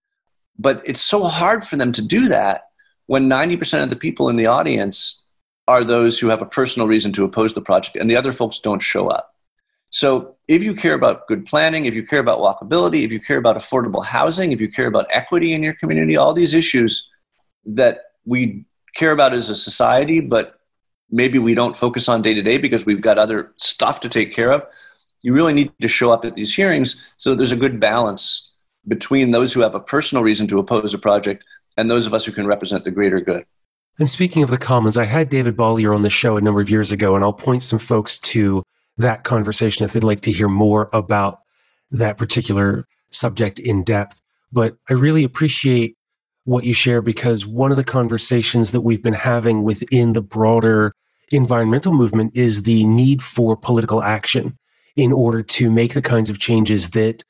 But 0.58 0.82
it's 0.84 1.00
so 1.00 1.24
hard 1.24 1.64
for 1.64 1.76
them 1.76 1.92
to 1.92 2.02
do 2.02 2.28
that 2.28 2.64
when 3.06 3.28
90% 3.28 3.82
of 3.82 3.90
the 3.90 3.96
people 3.96 4.28
in 4.28 4.36
the 4.36 4.46
audience 4.46 5.24
are 5.66 5.82
those 5.82 6.20
who 6.20 6.28
have 6.28 6.42
a 6.42 6.46
personal 6.58 6.86
reason 6.86 7.10
to 7.12 7.24
oppose 7.24 7.54
the 7.54 7.62
project 7.70 7.96
and 7.96 8.10
the 8.10 8.16
other 8.16 8.32
folks 8.32 8.60
don't 8.60 8.80
show 8.92 9.08
up. 9.08 9.26
So, 9.90 10.34
if 10.48 10.60
you 10.64 10.74
care 10.74 10.94
about 10.94 11.28
good 11.28 11.46
planning, 11.46 11.84
if 11.84 11.94
you 11.94 12.04
care 12.04 12.18
about 12.18 12.40
walkability, 12.40 13.04
if 13.04 13.12
you 13.12 13.20
care 13.20 13.38
about 13.38 13.56
affordable 13.56 14.04
housing, 14.04 14.50
if 14.50 14.60
you 14.60 14.68
care 14.68 14.88
about 14.88 15.06
equity 15.10 15.52
in 15.52 15.62
your 15.62 15.74
community, 15.74 16.16
all 16.16 16.34
these 16.34 16.52
issues 16.52 17.12
that 17.64 18.00
we 18.24 18.64
care 18.96 19.12
about 19.12 19.34
as 19.34 19.50
a 19.50 19.54
society, 19.54 20.18
but 20.18 20.58
maybe 21.14 21.38
we 21.38 21.54
don't 21.54 21.76
focus 21.76 22.08
on 22.08 22.22
day 22.22 22.34
to 22.34 22.42
day 22.42 22.58
because 22.58 22.84
we've 22.84 23.00
got 23.00 23.18
other 23.18 23.52
stuff 23.56 24.00
to 24.00 24.08
take 24.08 24.32
care 24.32 24.52
of. 24.52 24.62
You 25.22 25.32
really 25.32 25.54
need 25.54 25.72
to 25.80 25.88
show 25.88 26.12
up 26.12 26.24
at 26.24 26.34
these 26.34 26.54
hearings 26.54 27.14
so 27.16 27.34
there's 27.34 27.52
a 27.52 27.56
good 27.56 27.78
balance 27.78 28.50
between 28.86 29.30
those 29.30 29.54
who 29.54 29.60
have 29.60 29.74
a 29.74 29.80
personal 29.80 30.24
reason 30.24 30.48
to 30.48 30.58
oppose 30.58 30.92
a 30.92 30.98
project 30.98 31.44
and 31.76 31.88
those 31.88 32.06
of 32.06 32.14
us 32.14 32.24
who 32.24 32.32
can 32.32 32.46
represent 32.46 32.82
the 32.82 32.90
greater 32.90 33.20
good. 33.20 33.46
And 33.98 34.10
speaking 34.10 34.42
of 34.42 34.50
the 34.50 34.58
Commons, 34.58 34.98
I 34.98 35.04
had 35.04 35.30
David 35.30 35.56
Bollier 35.56 35.94
on 35.94 36.02
the 36.02 36.10
show 36.10 36.36
a 36.36 36.40
number 36.40 36.60
of 36.60 36.68
years 36.68 36.90
ago, 36.90 37.14
and 37.14 37.24
I'll 37.24 37.32
point 37.32 37.62
some 37.62 37.78
folks 37.78 38.18
to 38.18 38.64
that 38.98 39.22
conversation 39.22 39.84
if 39.84 39.92
they'd 39.92 40.02
like 40.02 40.20
to 40.22 40.32
hear 40.32 40.48
more 40.48 40.90
about 40.92 41.40
that 41.92 42.18
particular 42.18 42.86
subject 43.10 43.60
in 43.60 43.84
depth. 43.84 44.20
But 44.52 44.76
I 44.90 44.94
really 44.94 45.22
appreciate 45.22 45.96
what 46.42 46.64
you 46.64 46.74
share 46.74 47.00
because 47.02 47.46
one 47.46 47.70
of 47.70 47.76
the 47.76 47.84
conversations 47.84 48.72
that 48.72 48.80
we've 48.80 49.02
been 49.02 49.14
having 49.14 49.62
within 49.62 50.12
the 50.12 50.20
broader 50.20 50.92
environmental 51.36 51.92
movement 51.92 52.32
is 52.34 52.62
the 52.62 52.84
need 52.84 53.22
for 53.22 53.56
political 53.56 54.02
action 54.02 54.56
in 54.96 55.12
order 55.12 55.42
to 55.42 55.70
make 55.70 55.94
the 55.94 56.02
kinds 56.02 56.30
of 56.30 56.38
changes 56.38 56.90
that 56.90 57.24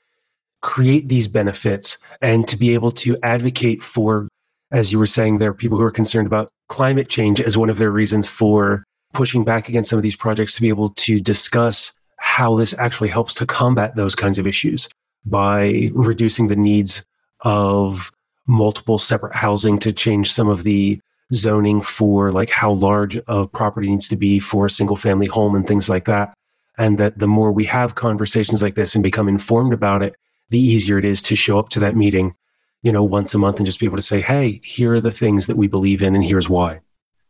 create 0.60 1.08
these 1.08 1.28
benefits 1.28 1.98
and 2.20 2.48
to 2.48 2.56
be 2.56 2.74
able 2.74 2.90
to 2.90 3.18
advocate 3.22 3.82
for, 3.82 4.28
as 4.72 4.92
you 4.92 4.98
were 4.98 5.06
saying, 5.06 5.38
there 5.38 5.50
are 5.50 5.54
people 5.54 5.78
who 5.78 5.84
are 5.84 5.90
concerned 5.90 6.26
about 6.26 6.48
climate 6.68 7.08
change 7.08 7.40
as 7.40 7.56
one 7.56 7.70
of 7.70 7.78
their 7.78 7.90
reasons 7.90 8.28
for 8.28 8.84
pushing 9.12 9.44
back 9.44 9.68
against 9.68 9.90
some 9.90 9.98
of 9.98 10.02
these 10.02 10.16
projects 10.16 10.54
to 10.54 10.62
be 10.62 10.68
able 10.68 10.88
to 10.88 11.20
discuss 11.20 11.92
how 12.16 12.56
this 12.56 12.76
actually 12.78 13.08
helps 13.08 13.34
to 13.34 13.46
combat 13.46 13.94
those 13.94 14.14
kinds 14.14 14.38
of 14.38 14.46
issues 14.46 14.88
by 15.26 15.90
reducing 15.92 16.48
the 16.48 16.56
needs 16.56 17.06
of 17.40 18.10
multiple 18.46 18.98
separate 18.98 19.34
housing 19.34 19.78
to 19.78 19.92
change 19.92 20.32
some 20.32 20.48
of 20.48 20.64
the 20.64 21.00
zoning 21.34 21.82
for 21.82 22.32
like 22.32 22.50
how 22.50 22.72
large 22.72 23.18
a 23.26 23.46
property 23.46 23.88
needs 23.88 24.08
to 24.08 24.16
be 24.16 24.38
for 24.38 24.66
a 24.66 24.70
single 24.70 24.96
family 24.96 25.26
home 25.26 25.54
and 25.54 25.66
things 25.66 25.88
like 25.88 26.04
that. 26.04 26.34
And 26.76 26.98
that 26.98 27.18
the 27.18 27.28
more 27.28 27.52
we 27.52 27.64
have 27.66 27.94
conversations 27.94 28.62
like 28.62 28.74
this 28.74 28.94
and 28.94 29.02
become 29.02 29.28
informed 29.28 29.72
about 29.72 30.02
it, 30.02 30.16
the 30.50 30.58
easier 30.58 30.98
it 30.98 31.04
is 31.04 31.22
to 31.22 31.36
show 31.36 31.58
up 31.58 31.68
to 31.70 31.80
that 31.80 31.96
meeting, 31.96 32.34
you 32.82 32.92
know, 32.92 33.02
once 33.02 33.34
a 33.34 33.38
month 33.38 33.58
and 33.58 33.66
just 33.66 33.80
be 33.80 33.86
able 33.86 33.96
to 33.96 34.02
say, 34.02 34.20
hey, 34.20 34.60
here 34.64 34.94
are 34.94 35.00
the 35.00 35.12
things 35.12 35.46
that 35.46 35.56
we 35.56 35.68
believe 35.68 36.02
in 36.02 36.14
and 36.14 36.24
here's 36.24 36.48
why. 36.48 36.80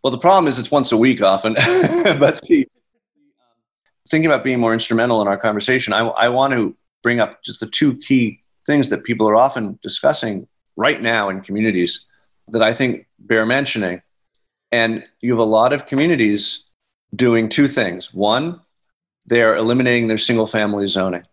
Well, 0.03 0.11
the 0.11 0.19
problem 0.19 0.47
is 0.49 0.59
it's 0.59 0.71
once 0.71 0.93
a 0.93 0.97
week 0.97 1.23
often. 1.23 1.55
but 2.19 2.43
thinking 4.09 4.27
about 4.27 4.45
being 4.45 4.61
more 4.61 4.73
instrumental 4.73 5.23
in 5.23 5.29
our 5.29 5.39
conversation, 5.39 5.93
I, 5.93 6.01
I 6.01 6.29
want 6.29 6.53
to 6.53 6.77
bring 7.03 7.21
up 7.21 7.43
just 7.43 7.61
the 7.61 7.67
two 7.67 7.97
key 7.99 8.41
things 8.67 8.91
that 8.91 9.05
people 9.05 9.29
are 9.29 9.37
often 9.37 9.79
discussing 9.83 10.49
right 10.77 11.01
now 11.01 11.29
in 11.29 11.41
communities 11.41 12.07
that 12.49 12.63
I 12.63 12.73
think 12.73 13.07
bear 13.19 13.47
mentioning. 13.47 14.03
And 14.73 15.05
you 15.21 15.33
have 15.33 15.39
a 15.39 15.45
lot 15.45 15.73
of 15.73 15.87
communities 15.87 16.65
doing 17.15 17.49
two 17.49 17.69
things. 17.69 18.13
One, 18.13 18.61
they 19.27 19.43
are 19.43 19.57
eliminating 19.57 20.09
their 20.09 20.19
single 20.19 20.47
family 20.47 20.87
zoning. 20.87 21.25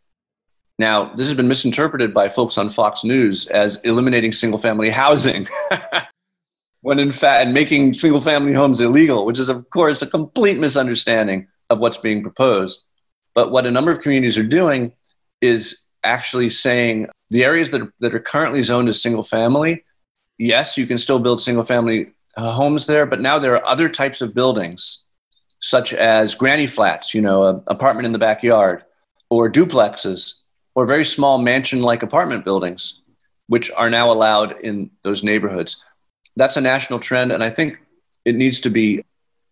Now, 0.77 1.13
this 1.13 1.27
has 1.27 1.35
been 1.35 1.47
misinterpreted 1.47 2.13
by 2.13 2.29
folks 2.29 2.57
on 2.57 2.69
Fox 2.69 3.03
News 3.03 3.47
as 3.47 3.77
eliminating 3.83 4.31
single 4.31 4.59
family 4.59 4.89
housing, 4.89 5.47
when 6.81 6.97
in 6.97 7.13
fact, 7.13 7.45
and 7.45 7.53
making 7.53 7.93
single 7.93 8.21
family 8.21 8.53
homes 8.53 8.81
illegal, 8.81 9.25
which 9.25 9.37
is, 9.37 9.49
of 9.49 9.69
course, 9.69 10.01
a 10.01 10.07
complete 10.07 10.57
misunderstanding 10.57 11.47
of 11.69 11.79
what's 11.79 11.97
being 11.97 12.23
proposed. 12.23 12.85
But 13.35 13.51
what 13.51 13.67
a 13.67 13.71
number 13.71 13.91
of 13.91 14.01
communities 14.01 14.37
are 14.37 14.43
doing 14.43 14.93
is 15.39 15.83
actually 16.03 16.49
saying 16.49 17.07
the 17.29 17.43
areas 17.43 17.71
that, 17.71 17.87
that 17.99 18.13
are 18.13 18.19
currently 18.19 18.61
zoned 18.61 18.89
as 18.89 19.01
single 19.01 19.23
family, 19.23 19.83
yes, 20.37 20.77
you 20.77 20.87
can 20.87 20.97
still 20.97 21.19
build 21.19 21.41
single 21.41 21.63
family 21.63 22.13
uh, 22.37 22.51
homes 22.51 22.85
there, 22.87 23.05
but 23.05 23.21
now 23.21 23.39
there 23.39 23.55
are 23.55 23.65
other 23.65 23.89
types 23.89 24.21
of 24.21 24.33
buildings, 24.33 25.03
such 25.59 25.93
as 25.93 26.35
granny 26.35 26.67
flats, 26.67 27.13
you 27.13 27.21
know, 27.21 27.47
an 27.47 27.63
apartment 27.67 28.05
in 28.05 28.11
the 28.11 28.19
backyard, 28.19 28.83
or 29.29 29.51
duplexes, 29.51 30.35
or 30.75 30.85
very 30.85 31.05
small 31.05 31.37
mansion 31.37 31.81
like 31.81 32.03
apartment 32.03 32.45
buildings, 32.45 33.01
which 33.47 33.69
are 33.71 33.89
now 33.89 34.11
allowed 34.11 34.59
in 34.61 34.89
those 35.03 35.23
neighborhoods. 35.23 35.83
That's 36.35 36.57
a 36.57 36.61
national 36.61 36.99
trend, 36.99 37.31
and 37.31 37.43
I 37.43 37.49
think 37.49 37.79
it 38.25 38.35
needs 38.35 38.61
to 38.61 38.69
be 38.69 39.03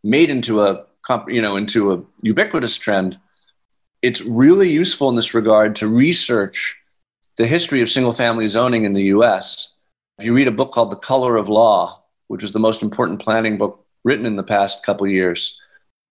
made 0.03 0.29
into 0.29 0.61
a 0.61 0.85
you 1.27 1.41
know 1.41 1.55
into 1.55 1.93
a 1.93 2.01
ubiquitous 2.21 2.77
trend. 2.77 3.19
It's 4.01 4.21
really 4.21 4.69
useful 4.69 5.09
in 5.09 5.15
this 5.15 5.33
regard 5.33 5.75
to 5.77 5.87
research 5.87 6.77
the 7.35 7.47
history 7.47 7.81
of 7.81 7.89
single 7.89 8.13
family 8.13 8.47
zoning 8.47 8.85
in 8.85 8.93
the 8.93 9.03
US. 9.15 9.73
If 10.19 10.25
you 10.25 10.33
read 10.33 10.49
a 10.49 10.51
book 10.51 10.73
called 10.73 10.91
The 10.91 10.97
Color 10.97 11.37
of 11.37 11.47
Law, 11.47 12.03
which 12.27 12.41
was 12.41 12.51
the 12.51 12.59
most 12.59 12.83
important 12.83 13.21
planning 13.21 13.57
book 13.57 13.85
written 14.03 14.25
in 14.25 14.35
the 14.35 14.43
past 14.43 14.83
couple 14.83 15.07
years, 15.07 15.57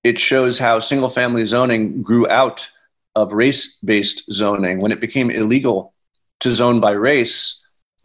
it 0.02 0.18
shows 0.18 0.58
how 0.58 0.78
single 0.78 1.10
family 1.10 1.44
zoning 1.44 2.00
grew 2.02 2.26
out 2.26 2.70
of 3.14 3.34
race 3.34 3.76
based 3.84 4.24
zoning. 4.32 4.80
When 4.80 4.92
it 4.92 5.02
became 5.02 5.30
illegal 5.30 5.92
to 6.40 6.54
zone 6.54 6.80
by 6.80 6.92
race, 6.92 7.60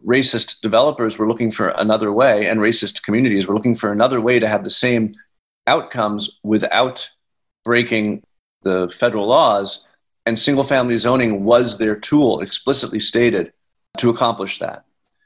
racist 0.06 0.60
developers 0.60 1.16
were 1.16 1.26
looking 1.26 1.50
for 1.50 1.68
another 1.68 2.12
way, 2.12 2.48
and 2.48 2.60
racist 2.60 3.02
communities 3.02 3.48
were 3.48 3.54
looking 3.54 3.74
for 3.74 3.90
another 3.90 4.20
way 4.20 4.38
to 4.38 4.46
have 4.46 4.62
the 4.62 4.68
same 4.68 5.14
outcomes 5.66 6.38
without 6.42 7.08
breaking 7.64 8.22
the 8.60 8.94
federal 8.94 9.26
laws 9.26 9.86
and 10.26 10.38
single 10.38 10.64
family 10.64 10.98
zoning 10.98 11.44
was 11.44 11.78
their 11.78 11.96
tool, 11.96 12.40
explicitly 12.40 13.00
stated, 13.00 13.54
to 13.96 14.10
accomplish 14.10 14.58
that. 14.58 14.84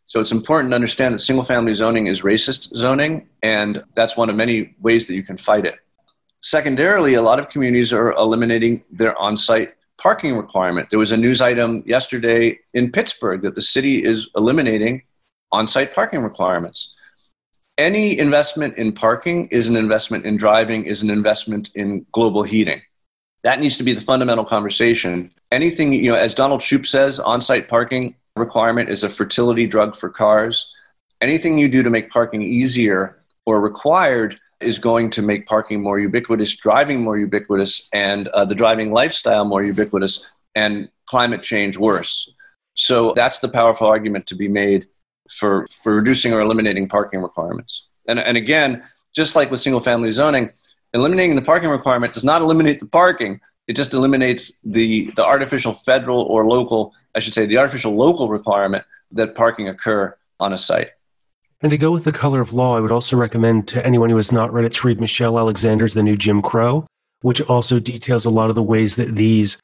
So 0.09 0.21
it's 0.21 0.33
important 0.33 0.71
to 0.73 0.75
understand 0.75 1.15
that 1.15 1.19
single 1.19 1.45
family 1.45 1.75
zoning 1.75 2.07
is 2.07 2.23
racist 2.23 2.75
zoning, 2.75 3.29
and 3.43 3.85
that's 3.95 4.17
one 4.17 4.31
of 4.31 4.37
many 4.37 4.75
ways 4.81 5.07
that 5.07 5.15
you 5.15 5.23
can 5.23 5.37
fight 5.37 5.67
it. 5.67 5.75
Secondarily, 6.41 7.13
a 7.13 7.21
lot 7.21 7.39
of 7.39 7.51
communities 7.51 7.93
are 7.93 8.13
eliminating 8.13 8.83
their 8.91 9.17
on 9.21 9.37
site 9.37 9.75
parking 9.99 10.35
requirement. 10.35 10.89
There 10.89 10.99
was 10.99 11.13
a 11.13 11.17
news 11.19 11.43
item 11.43 11.83
yesterday 11.85 12.59
in 12.73 12.91
Pittsburgh 12.91 13.43
that 13.43 13.55
the 13.55 13.61
city 13.61 14.03
is 14.03 14.31
eliminating 14.35 15.03
on 15.53 15.67
site 15.67 15.95
parking 15.95 16.23
requirements. 16.23 16.95
Any 17.77 18.19
investment 18.19 18.79
in 18.79 18.93
parking 18.93 19.49
is 19.49 19.69
an 19.69 19.77
investment 19.77 20.25
in 20.25 20.39
driving, 20.39 20.87
is 20.87 21.03
an 21.03 21.11
investment 21.11 21.71
in 21.75 22.07
global 22.13 22.45
heating. 22.45 22.81
That 23.43 23.61
needs 23.61 23.77
to 23.77 23.85
be 23.85 23.93
the 23.93 24.01
fundamental 24.01 24.47
conversation. 24.47 25.33
Anything, 25.53 25.93
you 25.93 26.11
know, 26.11 26.17
as 26.17 26.33
Donald 26.35 26.63
Shoup 26.63 26.87
says, 26.87 27.21
on 27.21 27.43
site 27.43 27.69
parking 27.69 28.15
requirement 28.39 28.89
is 28.89 29.03
a 29.03 29.09
fertility 29.09 29.67
drug 29.67 29.97
for 29.97 30.09
cars. 30.09 30.73
Anything 31.21 31.59
you 31.59 31.69
do 31.69 31.83
to 31.83 31.91
make 31.91 32.11
parking 32.11 32.43
easier 32.43 33.19
or 33.45 33.61
required 33.61 34.39
is 34.61 34.79
going 34.79 35.11
to 35.11 35.23
make 35.23 35.47
parking 35.47 35.83
more 35.83 35.99
ubiquitous, 35.99 36.57
driving 36.57 37.01
more 37.01 37.17
ubiquitous, 37.17 37.89
and 37.93 38.29
uh, 38.29 38.45
the 38.45 38.55
driving 38.55 38.93
lifestyle 38.93 39.45
more 39.45 39.65
ubiquitous, 39.65 40.27
and 40.55 40.89
climate 41.07 41.43
change 41.43 41.77
worse. 41.77 42.31
So 42.75 43.13
that's 43.15 43.41
the 43.41 43.49
powerful 43.49 43.87
argument 43.87 44.27
to 44.27 44.37
be 44.37 44.49
made 44.49 44.89
for, 45.31 45.67
for 45.83 45.95
reducing 45.95 46.33
or 46.33 46.41
eliminating 46.41 46.89
parking 46.89 47.21
requirements. 47.21 47.87
And, 48.09 48.19
and 48.19 48.37
again, 48.37 48.83
just 49.15 49.37
like 49.37 49.51
with 49.51 49.61
single 49.61 49.81
family 49.81 50.11
zoning, 50.11 50.51
eliminating 50.95 51.37
the 51.37 51.43
parking 51.43 51.71
requirement 51.71 52.15
does 52.15 52.25
not 52.25 52.43
eliminate 52.43 52.81
the 52.81 52.87
parking. 52.87 53.41
It 53.69 53.77
just 53.77 53.93
eliminates 53.93 54.59
the, 54.65 55.13
the 55.15 55.25
artificial 55.25 55.75
federal 55.75 56.23
or 56.23 56.47
local, 56.47 56.95
I 57.15 57.21
should 57.21 57.35
say, 57.35 57.47
the 57.47 57.59
artificial 57.59 57.95
local 57.95 58.29
requirement 58.29 58.85
that 59.13 59.35
parking 59.35 59.69
occur 59.69 60.17
on 60.41 60.53
a 60.53 60.59
site. 60.59 60.91
And 61.61 61.71
to 61.71 61.79
go 61.79 61.91
with 61.91 62.05
the 62.05 62.13
color 62.13 62.41
of 62.41 62.53
law, 62.53 62.77
I 62.77 62.81
would 62.81 62.93
also 62.93 63.17
recommend 63.17 63.69
to 63.69 63.85
anyone 63.85 64.11
who 64.11 64.17
has 64.17 64.33
not 64.33 64.53
read 64.53 64.65
it 64.65 64.73
to 64.75 64.87
read 64.87 65.01
Michelle 65.01 65.39
Alexander's 65.39 65.95
The 65.95 66.03
New 66.03 66.17
Jim 66.17 66.41
Crow, 66.41 66.87
which 67.21 67.41
also 67.43 67.79
details 67.79 68.25
a 68.25 68.31
lot 68.31 68.49
of 68.49 68.55
the 68.55 68.63
ways 68.63 68.97
that 68.97 69.17
these 69.17 69.61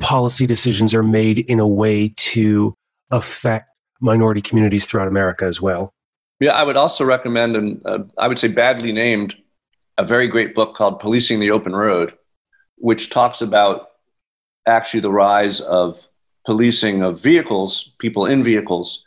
policy 0.00 0.46
decisions 0.46 0.92
are 0.92 1.02
made 1.02 1.38
in 1.38 1.60
a 1.60 1.68
way 1.68 2.12
to 2.16 2.74
affect 3.10 3.68
minority 4.00 4.40
communities 4.40 4.86
throughout 4.86 5.08
America 5.08 5.44
as 5.44 5.60
well. 5.60 5.92
Yeah, 6.40 6.52
I 6.52 6.62
would 6.62 6.76
also 6.76 7.04
recommend, 7.04 7.54
and 7.54 7.86
uh, 7.86 7.98
I 8.18 8.26
would 8.26 8.38
say 8.38 8.48
badly 8.48 8.92
named, 8.92 9.36
a 9.98 10.04
very 10.04 10.26
great 10.26 10.54
book 10.54 10.74
called 10.74 10.98
Policing 10.98 11.40
the 11.40 11.50
Open 11.50 11.76
Road, 11.76 12.14
which 12.80 13.10
talks 13.10 13.40
about 13.40 13.90
actually 14.66 15.00
the 15.00 15.10
rise 15.10 15.60
of 15.60 16.06
policing 16.44 17.02
of 17.02 17.20
vehicles, 17.20 17.92
people 17.98 18.26
in 18.26 18.42
vehicles 18.42 19.04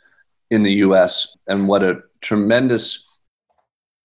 in 0.50 0.62
the 0.62 0.74
US, 0.74 1.36
and 1.46 1.68
what 1.68 1.82
a 1.82 2.00
tremendous 2.20 3.04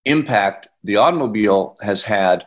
impact 0.04 0.68
the 0.82 0.96
automobile 0.96 1.76
has 1.82 2.02
had 2.02 2.46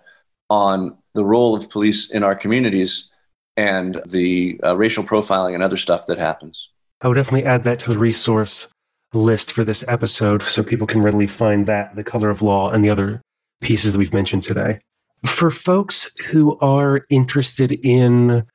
on 0.49 0.97
the 1.13 1.23
role 1.23 1.55
of 1.55 1.69
police 1.69 2.11
in 2.11 2.23
our 2.23 2.35
communities 2.35 3.11
and 3.55 4.01
the 4.07 4.59
uh, 4.63 4.75
racial 4.75 5.03
profiling 5.03 5.53
and 5.53 5.63
other 5.63 5.77
stuff 5.77 6.05
that 6.07 6.17
happens. 6.17 6.69
I 7.01 7.07
would 7.07 7.15
definitely 7.15 7.45
add 7.45 7.63
that 7.63 7.79
to 7.79 7.89
the 7.93 7.99
resource 7.99 8.71
list 9.13 9.51
for 9.51 9.63
this 9.63 9.83
episode 9.87 10.41
so 10.41 10.63
people 10.63 10.87
can 10.87 11.01
readily 11.01 11.27
find 11.27 11.67
that, 11.67 11.95
the 11.95 12.03
color 12.03 12.29
of 12.29 12.41
law, 12.41 12.71
and 12.71 12.83
the 12.83 12.89
other 12.89 13.21
pieces 13.61 13.93
that 13.93 13.99
we've 13.99 14.13
mentioned 14.13 14.43
today. 14.43 14.79
For 15.25 15.49
folks 15.49 16.11
who 16.27 16.57
are 16.59 17.05
interested 17.09 17.71
in 17.71 18.45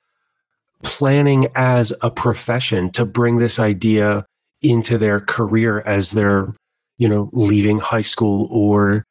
planning 0.83 1.46
as 1.54 1.92
a 2.02 2.11
profession 2.11 2.90
to 2.92 3.04
bring 3.04 3.37
this 3.37 3.59
idea 3.59 4.26
into 4.62 4.98
their 4.98 5.20
career 5.20 5.81
as 5.81 6.12
they're, 6.12 6.54
you 6.98 7.09
know, 7.09 7.31
leaving 7.33 7.78
high 7.78 8.02
school 8.02 8.48
or 8.50 9.04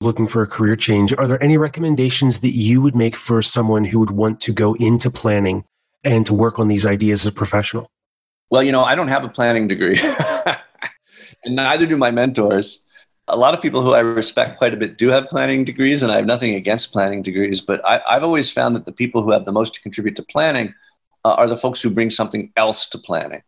looking 0.00 0.26
for 0.26 0.42
a 0.42 0.46
career 0.46 0.76
change, 0.76 1.12
are 1.16 1.26
there 1.26 1.42
any 1.42 1.56
recommendations 1.56 2.40
that 2.40 2.56
you 2.56 2.80
would 2.80 2.94
make 2.94 3.16
for 3.16 3.42
someone 3.42 3.84
who 3.84 3.98
would 3.98 4.10
want 4.10 4.40
to 4.40 4.52
go 4.52 4.74
into 4.74 5.10
planning 5.10 5.64
and 6.04 6.26
to 6.26 6.34
work 6.34 6.58
on 6.58 6.68
these 6.68 6.84
ideas 6.84 7.26
as 7.26 7.32
a 7.32 7.34
professional? 7.34 7.88
Well, 8.50 8.62
you 8.62 8.72
know, 8.72 8.84
I 8.84 8.94
don't 8.94 9.08
have 9.08 9.24
a 9.24 9.28
planning 9.28 9.66
degree, 9.66 9.98
and 11.44 11.56
neither 11.56 11.86
do 11.86 11.96
my 11.96 12.10
mentors. 12.10 12.86
A 13.32 13.36
lot 13.36 13.54
of 13.54 13.62
people 13.62 13.82
who 13.82 13.94
I 13.94 14.00
respect 14.00 14.58
quite 14.58 14.74
a 14.74 14.76
bit 14.76 14.98
do 14.98 15.08
have 15.08 15.26
planning 15.26 15.64
degrees, 15.64 16.02
and 16.02 16.12
I 16.12 16.16
have 16.16 16.26
nothing 16.26 16.54
against 16.54 16.92
planning 16.92 17.22
degrees, 17.22 17.62
but 17.62 17.80
I, 17.84 18.02
have 18.06 18.22
always 18.22 18.52
found 18.52 18.76
that 18.76 18.84
the 18.84 18.92
people 18.92 19.22
who 19.22 19.32
have 19.32 19.46
the 19.46 19.52
most 19.52 19.74
to 19.74 19.80
contribute 19.80 20.16
to 20.16 20.22
planning 20.22 20.74
uh, 21.24 21.32
are 21.32 21.48
the 21.48 21.56
folks 21.56 21.80
who 21.80 21.88
bring 21.88 22.10
something 22.10 22.52
else 22.56 22.86
to 22.90 22.98
planning. 22.98 23.42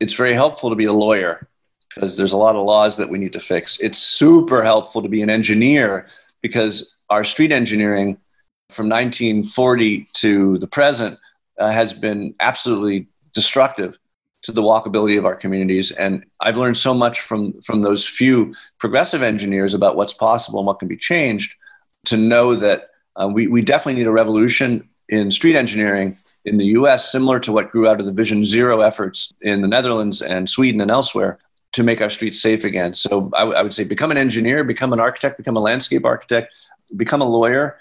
It's 0.00 0.14
very 0.14 0.32
helpful 0.32 0.70
to 0.70 0.76
be 0.76 0.86
a 0.86 0.92
lawyer 0.92 1.48
because 1.94 2.16
there's 2.16 2.32
a 2.32 2.38
lot 2.38 2.56
of 2.56 2.64
laws 2.64 2.96
that 2.96 3.10
we 3.10 3.18
need 3.18 3.34
to 3.34 3.40
fix. 3.40 3.78
It's 3.78 3.98
super 3.98 4.62
helpful 4.62 5.02
to 5.02 5.08
be 5.08 5.22
an 5.22 5.30
engineer 5.30 6.06
because 6.40 6.94
our 7.10 7.22
street 7.22 7.52
engineering 7.52 8.18
from 8.70 8.88
1940 8.88 10.08
to 10.14 10.58
the 10.58 10.66
present 10.66 11.18
uh, 11.58 11.70
has 11.70 11.92
been 11.92 12.34
absolutely 12.40 13.06
destructive 13.34 13.98
to 14.46 14.52
the 14.52 14.62
walkability 14.62 15.18
of 15.18 15.26
our 15.26 15.34
communities. 15.34 15.90
And 15.90 16.24
I've 16.40 16.56
learned 16.56 16.76
so 16.76 16.94
much 16.94 17.20
from, 17.20 17.60
from 17.62 17.82
those 17.82 18.06
few 18.06 18.54
progressive 18.78 19.20
engineers 19.20 19.74
about 19.74 19.96
what's 19.96 20.14
possible 20.14 20.60
and 20.60 20.66
what 20.66 20.78
can 20.78 20.86
be 20.86 20.96
changed 20.96 21.54
to 22.06 22.16
know 22.16 22.54
that 22.54 22.90
uh, 23.16 23.28
we, 23.32 23.48
we 23.48 23.60
definitely 23.60 24.00
need 24.00 24.06
a 24.06 24.12
revolution 24.12 24.88
in 25.08 25.32
street 25.32 25.56
engineering 25.56 26.16
in 26.44 26.58
the 26.58 26.66
US, 26.66 27.10
similar 27.10 27.40
to 27.40 27.50
what 27.50 27.72
grew 27.72 27.88
out 27.88 27.98
of 27.98 28.06
the 28.06 28.12
Vision 28.12 28.44
Zero 28.44 28.82
efforts 28.82 29.32
in 29.42 29.62
the 29.62 29.68
Netherlands 29.68 30.22
and 30.22 30.48
Sweden 30.48 30.80
and 30.80 30.92
elsewhere, 30.92 31.40
to 31.72 31.82
make 31.82 32.00
our 32.00 32.08
streets 32.08 32.40
safe 32.40 32.62
again. 32.62 32.94
So 32.94 33.28
I, 33.34 33.40
w- 33.40 33.58
I 33.58 33.62
would 33.62 33.74
say 33.74 33.82
become 33.82 34.12
an 34.12 34.16
engineer, 34.16 34.62
become 34.62 34.92
an 34.92 35.00
architect, 35.00 35.38
become 35.38 35.56
a 35.56 35.60
landscape 35.60 36.04
architect, 36.04 36.54
become 36.96 37.20
a 37.20 37.28
lawyer, 37.28 37.78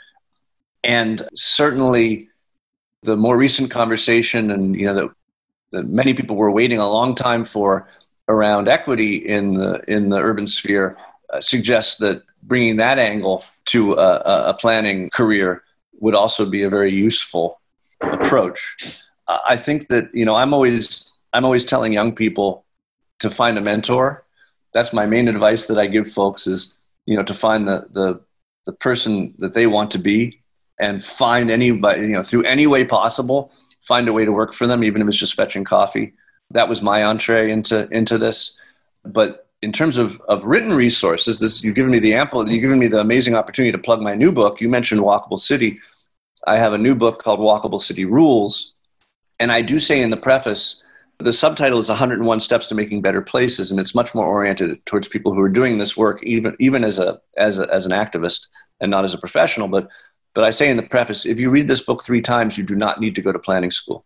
and 0.84 1.28
certainly 1.36 2.30
the 3.04 3.16
more 3.16 3.38
recent 3.38 3.70
conversation 3.70 4.50
and 4.50 4.76
you 4.76 4.88
know 4.88 4.96
that, 4.96 5.10
that 5.76 5.88
many 5.88 6.14
people 6.14 6.36
were 6.36 6.52
waiting 6.52 6.80
a 6.80 6.90
long 6.90 7.16
time 7.16 7.46
for 7.46 7.88
around 8.28 8.68
equity 8.68 9.16
in 9.16 9.54
the 9.54 9.82
in 9.88 10.10
the 10.10 10.18
urban 10.18 10.48
sphere 10.48 10.98
uh, 11.34 11.40
suggests 11.40 11.98
that 11.98 12.24
bringing 12.44 12.78
that 12.78 12.98
angle 13.00 13.44
to 13.66 13.94
a, 13.94 14.20
a, 14.50 14.54
planning 14.54 15.10
career 15.10 15.64
would 16.00 16.14
also 16.14 16.46
be 16.46 16.62
a 16.64 16.70
very 16.70 16.94
useful 16.94 17.60
approach. 18.02 19.00
I 19.28 19.56
think 19.56 19.88
that 19.88 20.14
you 20.14 20.26
know 20.26 20.36
I'm 20.36 20.54
always 20.54 21.14
I'm 21.34 21.46
always 21.46 21.66
telling 21.66 21.94
young 21.94 22.16
people 22.16 22.66
to 23.20 23.30
find 23.30 23.58
a 23.58 23.62
mentor. 23.62 24.24
That's 24.74 24.94
my 24.94 25.06
main 25.06 25.28
advice 25.28 25.68
that 25.68 25.78
I 25.78 25.88
give 25.88 26.12
folks 26.12 26.48
is, 26.48 26.78
you 27.06 27.16
know, 27.16 27.24
to 27.24 27.34
find 27.34 27.68
the, 27.68 27.88
the, 27.92 28.22
the 28.66 28.74
person 28.74 29.34
that 29.40 29.54
they 29.54 29.68
want 29.68 29.92
to 29.92 29.98
be 29.98 30.42
and 30.80 31.04
find 31.04 31.50
anybody, 31.50 32.02
you 32.02 32.08
know, 32.10 32.24
through 32.24 32.44
any 32.44 32.68
way 32.68 32.84
possible, 32.86 33.52
find 33.86 34.08
a 34.08 34.14
way 34.14 34.26
to 34.26 34.32
work 34.32 34.54
for 34.54 34.68
them, 34.68 34.84
even 34.84 35.02
if 35.02 35.08
it's 35.08 35.18
just 35.18 35.36
fetching 35.36 35.64
coffee. 35.64 36.14
That 36.52 36.70
was 36.70 36.82
my 36.82 37.04
entree 37.04 37.52
into, 37.52 37.88
into 37.90 38.18
this. 38.18 38.58
But 39.04 39.48
in 39.62 39.72
terms 39.72 39.98
of, 39.98 40.20
of 40.28 40.44
written 40.44 40.74
resources, 40.74 41.40
this, 41.40 41.64
you've 41.64 41.76
given 41.76 41.92
me 41.92 42.00
the 42.00 42.16
ample, 42.16 42.48
you've 42.50 42.62
given 42.62 42.80
me 42.80 42.88
the 42.88 43.00
amazing 43.00 43.36
opportunity 43.36 43.72
to 43.72 43.78
plug 43.78 44.02
my 44.02 44.16
new 44.16 44.32
book. 44.32 44.62
You 44.62 44.70
mentioned 44.70 45.02
Walkable 45.02 45.40
City. 45.40 45.80
I 46.48 46.58
have 46.58 46.74
a 46.74 46.78
new 46.78 46.96
book 46.96 47.22
called 47.24 47.40
Walkable 47.40 47.82
City 47.82 48.06
Rules. 48.06 48.74
And 49.40 49.52
I 49.52 49.62
do 49.62 49.80
say 49.80 50.02
in 50.02 50.12
the 50.12 50.18
preface, 50.18 50.82
the 51.18 51.34
subtitle 51.34 51.80
is 51.80 51.90
101 51.90 52.40
Steps 52.42 52.68
to 52.68 52.76
Making 52.76 53.02
Better 53.02 53.22
Places, 53.22 53.72
and 53.72 53.80
it's 53.80 53.96
much 53.96 54.14
more 54.14 54.26
oriented 54.26 54.86
towards 54.86 55.08
people 55.08 55.34
who 55.34 55.42
are 55.42 55.50
doing 55.50 55.78
this 55.78 55.96
work, 55.96 56.22
even, 56.24 56.56
even 56.60 56.84
as, 56.84 57.00
a, 57.00 57.20
as, 57.38 57.58
a, 57.58 57.74
as 57.74 57.86
an 57.86 57.94
activist 57.94 58.48
and 58.82 58.92
not 58.92 59.06
as 59.06 59.14
a 59.14 59.18
professional. 59.18 59.68
But, 59.68 59.90
but 60.36 60.44
I 60.44 60.52
say 60.52 60.70
in 60.70 60.78
the 60.78 60.84
preface 60.84 61.26
if 61.26 61.40
you 61.40 61.50
read 61.50 61.68
this 61.68 61.82
book 61.82 62.04
three 62.04 62.22
times, 62.22 62.58
you 62.58 62.64
do 62.64 62.76
not 62.76 63.00
need 63.00 63.16
to 63.16 63.22
go 63.22 63.32
to 63.32 63.40
planning 63.40 63.72
school. 63.72 64.06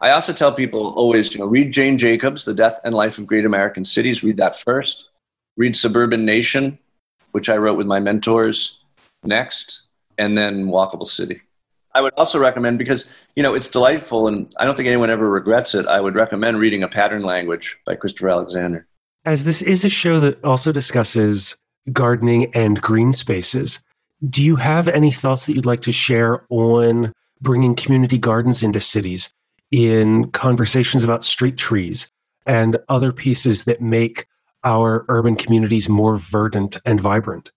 I 0.00 0.10
also 0.10 0.32
tell 0.32 0.52
people 0.52 0.94
always, 0.94 1.32
you 1.32 1.38
know, 1.38 1.46
read 1.46 1.72
Jane 1.72 1.96
Jacobs, 1.96 2.44
The 2.44 2.54
Death 2.54 2.80
and 2.82 2.92
Life 2.92 3.18
of 3.18 3.26
Great 3.28 3.44
American 3.44 3.84
Cities. 3.84 4.24
Read 4.24 4.38
that 4.38 4.58
first. 4.58 5.04
Read 5.56 5.76
Suburban 5.76 6.24
Nation, 6.24 6.76
which 7.30 7.48
I 7.48 7.56
wrote 7.56 7.76
with 7.78 7.86
my 7.86 8.00
mentors 8.00 8.80
next, 9.22 9.82
and 10.18 10.36
then 10.36 10.66
Walkable 10.66 11.06
City. 11.06 11.42
I 11.94 12.00
would 12.00 12.14
also 12.14 12.38
recommend 12.38 12.78
because 12.78 13.26
you 13.36 13.42
know 13.42 13.54
it's 13.54 13.68
delightful, 13.68 14.26
and 14.26 14.52
I 14.56 14.64
don't 14.64 14.74
think 14.74 14.88
anyone 14.88 15.10
ever 15.10 15.28
regrets 15.28 15.74
it. 15.74 15.86
I 15.86 16.00
would 16.00 16.14
recommend 16.14 16.58
reading 16.58 16.82
A 16.82 16.88
Pattern 16.88 17.22
Language 17.22 17.78
by 17.86 17.94
Christopher 17.94 18.30
Alexander. 18.30 18.86
As 19.24 19.44
this 19.44 19.62
is 19.62 19.84
a 19.84 19.90
show 19.90 20.18
that 20.20 20.42
also 20.42 20.72
discusses 20.72 21.60
gardening 21.92 22.52
and 22.54 22.80
green 22.80 23.12
spaces, 23.12 23.84
do 24.28 24.44
you 24.44 24.56
have 24.56 24.88
any 24.88 25.10
thoughts 25.10 25.46
that 25.46 25.54
you'd 25.54 25.66
like 25.66 25.82
to 25.82 25.92
share 25.92 26.44
on 26.48 27.12
bringing 27.40 27.74
community 27.74 28.18
gardens 28.18 28.62
into 28.62 28.80
cities 28.80 29.32
in 29.70 30.30
conversations 30.30 31.02
about 31.02 31.24
street 31.24 31.56
trees 31.56 32.08
and 32.46 32.76
other 32.88 33.12
pieces 33.12 33.64
that 33.64 33.80
make 33.80 34.26
our 34.64 35.04
urban 35.08 35.34
communities 35.34 35.88
more 35.88 36.16
verdant 36.16 36.76
and 36.84 37.00
vibrant? 37.00 37.50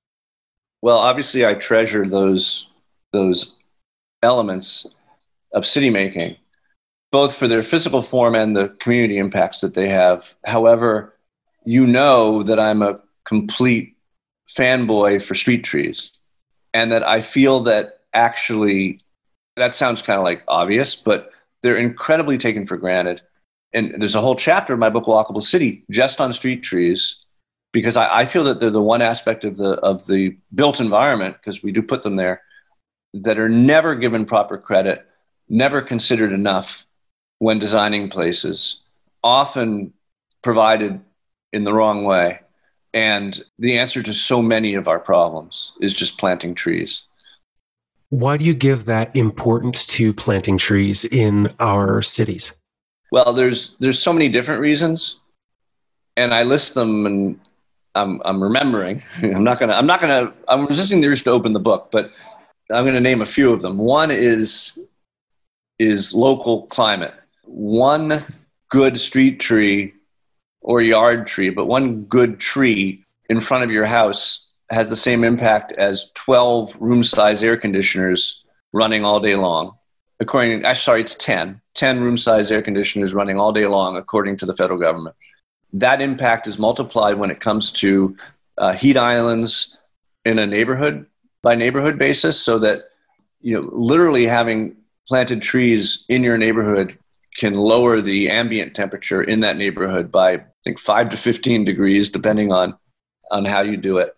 Well, 0.82 0.97
obviously, 0.97 1.45
I 1.45 1.54
treasure 1.56 2.08
those 2.08 2.67
those 3.12 3.56
elements 4.21 4.88
of 5.54 5.65
city 5.65 5.89
making, 5.89 6.36
both 7.12 7.36
for 7.36 7.47
their 7.47 7.63
physical 7.63 8.01
form 8.01 8.36
and 8.36 8.56
the 8.56 8.69
community 8.80 9.17
impacts 9.17 9.62
that 9.62 9.73
they 9.73 9.89
have. 9.89 10.36
However, 10.45 11.15
you 11.63 11.86
know 11.86 12.43
that 12.43 12.60
I'm 12.60 12.82
a 12.82 12.99
complete 13.23 13.95
fanboy 14.49 15.23
for 15.23 15.34
street 15.34 15.63
trees, 15.63 16.12
and 16.76 16.92
that 16.92 17.08
I 17.08 17.22
feel 17.22 17.64
that 17.64 18.02
actually 18.14 19.00
that 19.56 19.74
sounds 19.74 20.02
kind 20.02 20.20
of 20.20 20.26
like 20.26 20.44
obvious, 20.50 20.94
but 20.94 21.32
they're 21.64 21.78
incredibly 21.78 22.38
taken 22.38 22.66
for 22.66 22.76
granted. 22.76 23.22
And 23.72 23.96
there's 23.98 24.16
a 24.16 24.22
whole 24.22 24.36
chapter 24.36 24.74
in 24.74 24.80
my 24.80 24.90
book, 24.90 25.06
Walkable 25.06 25.42
City, 25.42 25.86
just 25.90 26.20
on 26.20 26.34
street 26.34 26.64
trees, 26.64 27.24
because 27.72 27.96
I, 27.96 28.22
I 28.22 28.26
feel 28.26 28.44
that 28.44 28.60
they're 28.60 28.70
the 28.70 28.82
one 28.82 29.02
aspect 29.02 29.46
of 29.46 29.56
the 29.56 29.72
of 29.80 30.06
the 30.08 30.38
built 30.54 30.82
environment, 30.82 31.38
because 31.38 31.64
we 31.64 31.72
do 31.72 31.82
put 31.82 32.04
them 32.04 32.16
there, 32.16 32.42
that 33.14 33.40
are 33.40 33.50
never 33.50 33.96
given 33.96 34.26
proper 34.26 34.58
credit, 34.58 35.06
never 35.48 35.82
considered 35.82 36.34
enough 36.34 36.86
when 37.40 37.58
designing 37.58 38.10
places, 38.10 38.82
often 39.24 39.94
provided 40.42 41.00
in 41.54 41.64
the 41.64 41.74
wrong 41.74 42.04
way. 42.04 42.42
And 42.95 43.43
the 43.60 43.77
answer 43.77 44.01
to 44.01 44.13
so 44.13 44.41
many 44.41 44.73
of 44.73 44.88
our 44.88 44.99
problems 44.99 45.73
is 45.81 45.93
just 45.93 46.17
planting 46.17 46.55
trees. 46.55 47.03
Why 48.10 48.38
do 48.38 48.45
you 48.45 48.53
give 48.53 48.86
that 48.86 49.13
importance 49.13 49.86
to 49.88 50.13
planting 50.13 50.58
trees 50.58 51.03
in 51.03 51.53
our 51.60 52.01
cities? 52.01 52.58
Well, 53.12 53.34
there's 53.34 53.75
there's 53.77 53.99
so 54.01 54.13
many 54.13 54.29
different 54.29 54.62
reasons. 54.62 55.19
and 56.15 56.34
I 56.34 56.43
list 56.43 56.73
them 56.73 57.05
and 57.05 57.39
I'm, 57.95 58.21
I'm 58.23 58.41
remembering. 58.41 59.03
I'm 59.21 59.43
not 59.43 59.60
gonna. 59.60 59.73
I'm 59.73 59.88
not 59.88 59.99
gonna. 59.99 60.34
I'm 60.47 60.65
resisting 60.65 61.01
the 61.01 61.10
urge 61.10 61.23
to 61.23 61.31
open 61.31 61.51
the 61.51 61.60
book, 61.60 61.89
but 61.91 62.12
I'm 62.71 62.84
going 62.84 62.95
to 62.95 63.01
name 63.01 63.21
a 63.21 63.25
few 63.25 63.51
of 63.51 63.62
them. 63.62 63.77
One 63.77 64.12
is 64.12 64.79
is 65.79 66.13
local 66.13 66.67
climate. 66.67 67.13
One 67.43 68.23
good 68.69 68.99
street 68.99 69.39
tree 69.39 69.94
or 70.65 70.82
yard 70.82 71.28
tree, 71.28 71.49
but 71.49 71.67
one 71.67 72.01
good 72.06 72.39
tree 72.39 73.04
in 73.30 73.39
front 73.39 73.63
of 73.63 73.69
your 73.69 73.86
house 73.86 74.47
has 74.71 74.89
the 74.89 74.95
same 74.95 75.23
impact 75.23 75.71
as 75.73 76.10
12 76.15 76.75
room 76.80 77.04
size 77.04 77.43
air 77.43 77.56
conditioners 77.56 78.43
running 78.73 79.06
all 79.06 79.19
day 79.19 79.36
long. 79.36 79.73
According, 80.19 80.65
actually, 80.65 80.82
sorry, 80.82 81.01
it's 81.01 81.13
10. 81.15 81.62
10 81.75 82.01
room 82.01 82.17
size 82.17 82.51
air 82.51 82.63
conditioners 82.63 83.13
running 83.13 83.39
all 83.39 83.54
day 83.54 83.67
long, 83.67 83.95
according 83.95 84.38
to 84.38 84.47
the 84.47 84.56
federal 84.56 84.80
government. 84.80 85.15
That 85.71 86.01
impact 86.01 86.47
is 86.47 86.58
multiplied 86.58 87.19
when 87.19 87.30
it 87.30 87.39
comes 87.39 87.71
to 87.73 88.17
uh, 88.58 88.73
heat 88.73 88.97
islands 88.97 89.78
in 90.23 90.39
a 90.39 90.47
neighborhood 90.47 91.06
by 91.43 91.54
neighborhood 91.54 91.99
basis, 91.99 92.41
so 92.41 92.58
that 92.60 92.86
you 93.39 93.54
know, 93.54 93.69
literally 93.71 94.25
having 94.25 94.78
planted 95.08 95.43
trees 95.43 96.06
in 96.10 96.23
your 96.23 96.39
neighborhood 96.39 96.97
can 97.38 97.54
lower 97.54 98.02
the 98.02 98.30
ambient 98.30 98.76
temperature 98.76 99.21
in 99.21 99.41
that 99.41 99.58
neighborhood 99.58 100.12
by 100.12 100.34
I 100.34 100.43
think 100.63 100.80
5 100.80 101.10
to 101.10 101.17
15 101.17 101.65
degrees 101.65 102.10
depending 102.10 102.52
on 102.52 102.76
on 103.32 103.45
how 103.45 103.62
you 103.62 103.78
do 103.78 103.98
it. 103.98 104.15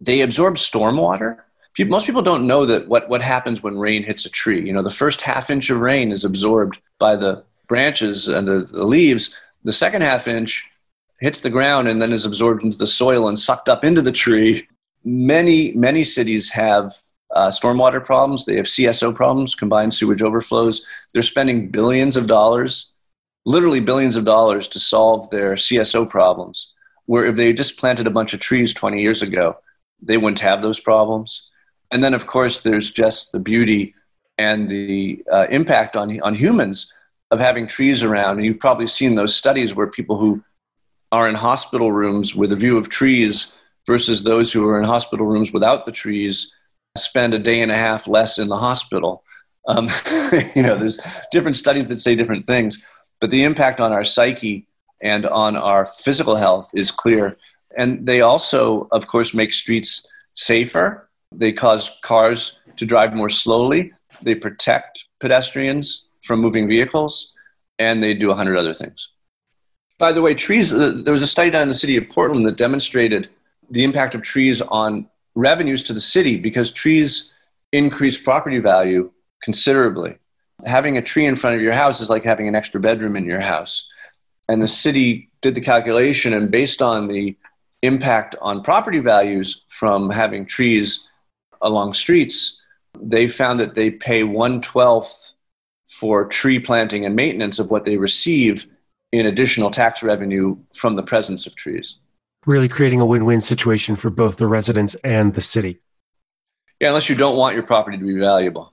They 0.00 0.22
absorb 0.22 0.54
stormwater. 0.54 1.38
Most 1.78 2.06
people 2.06 2.22
don't 2.22 2.46
know 2.46 2.66
that 2.66 2.88
what, 2.88 3.08
what 3.08 3.22
happens 3.22 3.62
when 3.62 3.78
rain 3.78 4.02
hits 4.02 4.26
a 4.26 4.30
tree. 4.30 4.66
You 4.66 4.72
know, 4.72 4.82
the 4.82 4.90
first 4.90 5.22
half 5.22 5.50
inch 5.50 5.70
of 5.70 5.80
rain 5.80 6.10
is 6.10 6.24
absorbed 6.24 6.80
by 6.98 7.16
the 7.16 7.44
branches 7.68 8.28
and 8.28 8.46
the, 8.46 8.60
the 8.60 8.84
leaves. 8.84 9.38
The 9.64 9.72
second 9.72 10.02
half 10.02 10.26
inch 10.26 10.68
hits 11.20 11.40
the 11.40 11.50
ground 11.50 11.86
and 11.86 12.00
then 12.00 12.12
is 12.12 12.24
absorbed 12.24 12.64
into 12.64 12.78
the 12.78 12.86
soil 12.86 13.28
and 13.28 13.38
sucked 13.38 13.68
up 13.68 13.84
into 13.84 14.02
the 14.02 14.12
tree. 14.12 14.66
Many, 15.04 15.72
many 15.72 16.02
cities 16.02 16.50
have 16.50 16.94
uh, 17.34 17.48
stormwater 17.48 18.04
problems. 18.04 18.44
They 18.44 18.56
have 18.56 18.66
CSO 18.66 19.14
problems, 19.14 19.54
combined 19.54 19.94
sewage 19.94 20.22
overflows. 20.22 20.84
They're 21.12 21.22
spending 21.22 21.68
billions 21.68 22.16
of 22.16 22.26
dollars, 22.26 22.92
literally 23.44 23.80
billions 23.80 24.16
of 24.16 24.24
dollars, 24.24 24.68
to 24.68 24.80
solve 24.80 25.30
their 25.30 25.54
CSO 25.54 26.08
problems. 26.08 26.74
Where 27.06 27.26
if 27.26 27.36
they 27.36 27.52
just 27.52 27.78
planted 27.78 28.06
a 28.06 28.10
bunch 28.10 28.34
of 28.34 28.40
trees 28.40 28.72
20 28.74 29.00
years 29.00 29.22
ago, 29.22 29.58
they 30.00 30.16
wouldn't 30.16 30.40
have 30.40 30.62
those 30.62 30.80
problems. 30.80 31.48
And 31.90 32.04
then, 32.04 32.14
of 32.14 32.26
course, 32.26 32.60
there's 32.60 32.90
just 32.90 33.32
the 33.32 33.40
beauty 33.40 33.94
and 34.38 34.68
the 34.68 35.22
uh, 35.30 35.46
impact 35.50 35.96
on, 35.96 36.20
on 36.22 36.34
humans 36.34 36.92
of 37.30 37.40
having 37.40 37.66
trees 37.66 38.02
around. 38.02 38.36
And 38.36 38.46
you've 38.46 38.60
probably 38.60 38.86
seen 38.86 39.14
those 39.14 39.34
studies 39.34 39.74
where 39.74 39.86
people 39.86 40.16
who 40.18 40.42
are 41.12 41.28
in 41.28 41.34
hospital 41.34 41.90
rooms 41.92 42.34
with 42.34 42.52
a 42.52 42.56
view 42.56 42.78
of 42.78 42.88
trees 42.88 43.52
versus 43.86 44.22
those 44.22 44.52
who 44.52 44.66
are 44.68 44.78
in 44.78 44.84
hospital 44.84 45.26
rooms 45.26 45.52
without 45.52 45.84
the 45.84 45.92
trees 45.92 46.54
spend 46.96 47.34
a 47.34 47.38
day 47.38 47.62
and 47.62 47.70
a 47.70 47.76
half 47.76 48.08
less 48.08 48.38
in 48.38 48.48
the 48.48 48.58
hospital. 48.58 49.22
Um, 49.68 49.86
you 50.54 50.62
know, 50.62 50.76
there's 50.76 50.98
different 51.30 51.56
studies 51.56 51.88
that 51.88 51.98
say 51.98 52.14
different 52.14 52.44
things, 52.44 52.84
but 53.20 53.30
the 53.30 53.44
impact 53.44 53.80
on 53.80 53.92
our 53.92 54.04
psyche 54.04 54.66
and 55.02 55.26
on 55.26 55.56
our 55.56 55.86
physical 55.86 56.36
health 56.36 56.70
is 56.74 56.90
clear. 56.90 57.36
And 57.76 58.06
they 58.06 58.20
also, 58.20 58.88
of 58.90 59.06
course, 59.06 59.32
make 59.32 59.52
streets 59.52 60.06
safer. 60.34 61.08
They 61.32 61.52
cause 61.52 61.90
cars 62.02 62.58
to 62.76 62.86
drive 62.86 63.14
more 63.14 63.28
slowly. 63.28 63.92
They 64.22 64.34
protect 64.34 65.04
pedestrians 65.20 66.08
from 66.22 66.40
moving 66.40 66.68
vehicles, 66.68 67.32
and 67.78 68.02
they 68.02 68.14
do 68.14 68.30
a 68.30 68.34
hundred 68.34 68.58
other 68.58 68.74
things. 68.74 69.08
By 69.98 70.12
the 70.12 70.22
way, 70.22 70.34
trees, 70.34 70.72
uh, 70.72 71.00
there 71.04 71.12
was 71.12 71.22
a 71.22 71.26
study 71.26 71.50
done 71.50 71.62
in 71.62 71.68
the 71.68 71.74
city 71.74 71.96
of 71.96 72.08
Portland 72.08 72.44
that 72.46 72.56
demonstrated 72.56 73.28
the 73.70 73.84
impact 73.84 74.14
of 74.14 74.22
trees 74.22 74.60
on 74.60 75.06
revenues 75.40 75.82
to 75.84 75.92
the 75.92 76.00
city 76.00 76.36
because 76.36 76.70
trees 76.70 77.32
increase 77.72 78.22
property 78.22 78.58
value 78.58 79.10
considerably. 79.42 80.16
Having 80.66 80.98
a 80.98 81.02
tree 81.02 81.24
in 81.24 81.36
front 81.36 81.56
of 81.56 81.62
your 81.62 81.72
house 81.72 82.00
is 82.00 82.10
like 82.10 82.24
having 82.24 82.46
an 82.46 82.54
extra 82.54 82.80
bedroom 82.80 83.16
in 83.16 83.24
your 83.24 83.40
house. 83.40 83.88
And 84.48 84.62
the 84.62 84.68
city 84.68 85.30
did 85.40 85.54
the 85.54 85.60
calculation, 85.60 86.34
and 86.34 86.50
based 86.50 86.82
on 86.82 87.08
the 87.08 87.36
impact 87.82 88.36
on 88.42 88.62
property 88.62 88.98
values 88.98 89.64
from 89.68 90.10
having 90.10 90.44
trees 90.44 91.08
along 91.62 91.94
streets, 91.94 92.60
they 93.00 93.26
found 93.26 93.60
that 93.60 93.74
they 93.74 93.90
pay 93.90 94.22
one 94.24 94.60
twelfth 94.60 95.32
for 95.88 96.26
tree 96.26 96.58
planting 96.58 97.06
and 97.06 97.16
maintenance 97.16 97.58
of 97.58 97.70
what 97.70 97.84
they 97.84 97.96
receive 97.96 98.66
in 99.12 99.26
additional 99.26 99.70
tax 99.70 100.02
revenue 100.02 100.56
from 100.74 100.96
the 100.96 101.02
presence 101.02 101.46
of 101.46 101.54
trees 101.54 101.96
really 102.46 102.68
creating 102.68 103.00
a 103.00 103.06
win-win 103.06 103.40
situation 103.40 103.96
for 103.96 104.10
both 104.10 104.36
the 104.36 104.46
residents 104.46 104.94
and 104.96 105.34
the 105.34 105.40
city. 105.40 105.78
Yeah, 106.80 106.88
unless 106.88 107.08
you 107.08 107.16
don't 107.16 107.36
want 107.36 107.54
your 107.54 107.64
property 107.64 107.98
to 107.98 108.04
be 108.04 108.18
valuable. 108.18 108.72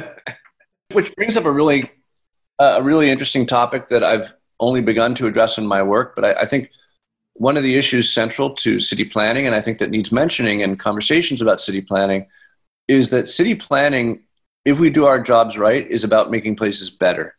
Which 0.92 1.14
brings 1.16 1.36
up 1.36 1.44
a 1.44 1.52
really, 1.52 1.90
uh, 2.58 2.76
a 2.78 2.82
really 2.82 3.10
interesting 3.10 3.44
topic 3.44 3.88
that 3.88 4.02
I've 4.02 4.32
only 4.60 4.80
begun 4.80 5.14
to 5.16 5.26
address 5.26 5.58
in 5.58 5.66
my 5.66 5.82
work, 5.82 6.14
but 6.16 6.24
I, 6.24 6.42
I 6.42 6.44
think 6.46 6.70
one 7.34 7.56
of 7.56 7.62
the 7.62 7.76
issues 7.76 8.12
central 8.12 8.54
to 8.56 8.80
city 8.80 9.04
planning, 9.04 9.46
and 9.46 9.54
I 9.54 9.60
think 9.60 9.78
that 9.78 9.90
needs 9.90 10.10
mentioning 10.10 10.60
in 10.60 10.76
conversations 10.76 11.40
about 11.42 11.60
city 11.60 11.80
planning, 11.80 12.26
is 12.88 13.10
that 13.10 13.28
city 13.28 13.54
planning, 13.54 14.24
if 14.64 14.80
we 14.80 14.90
do 14.90 15.04
our 15.04 15.20
jobs 15.20 15.56
right, 15.58 15.88
is 15.88 16.04
about 16.04 16.30
making 16.30 16.56
places 16.56 16.90
better. 16.90 17.36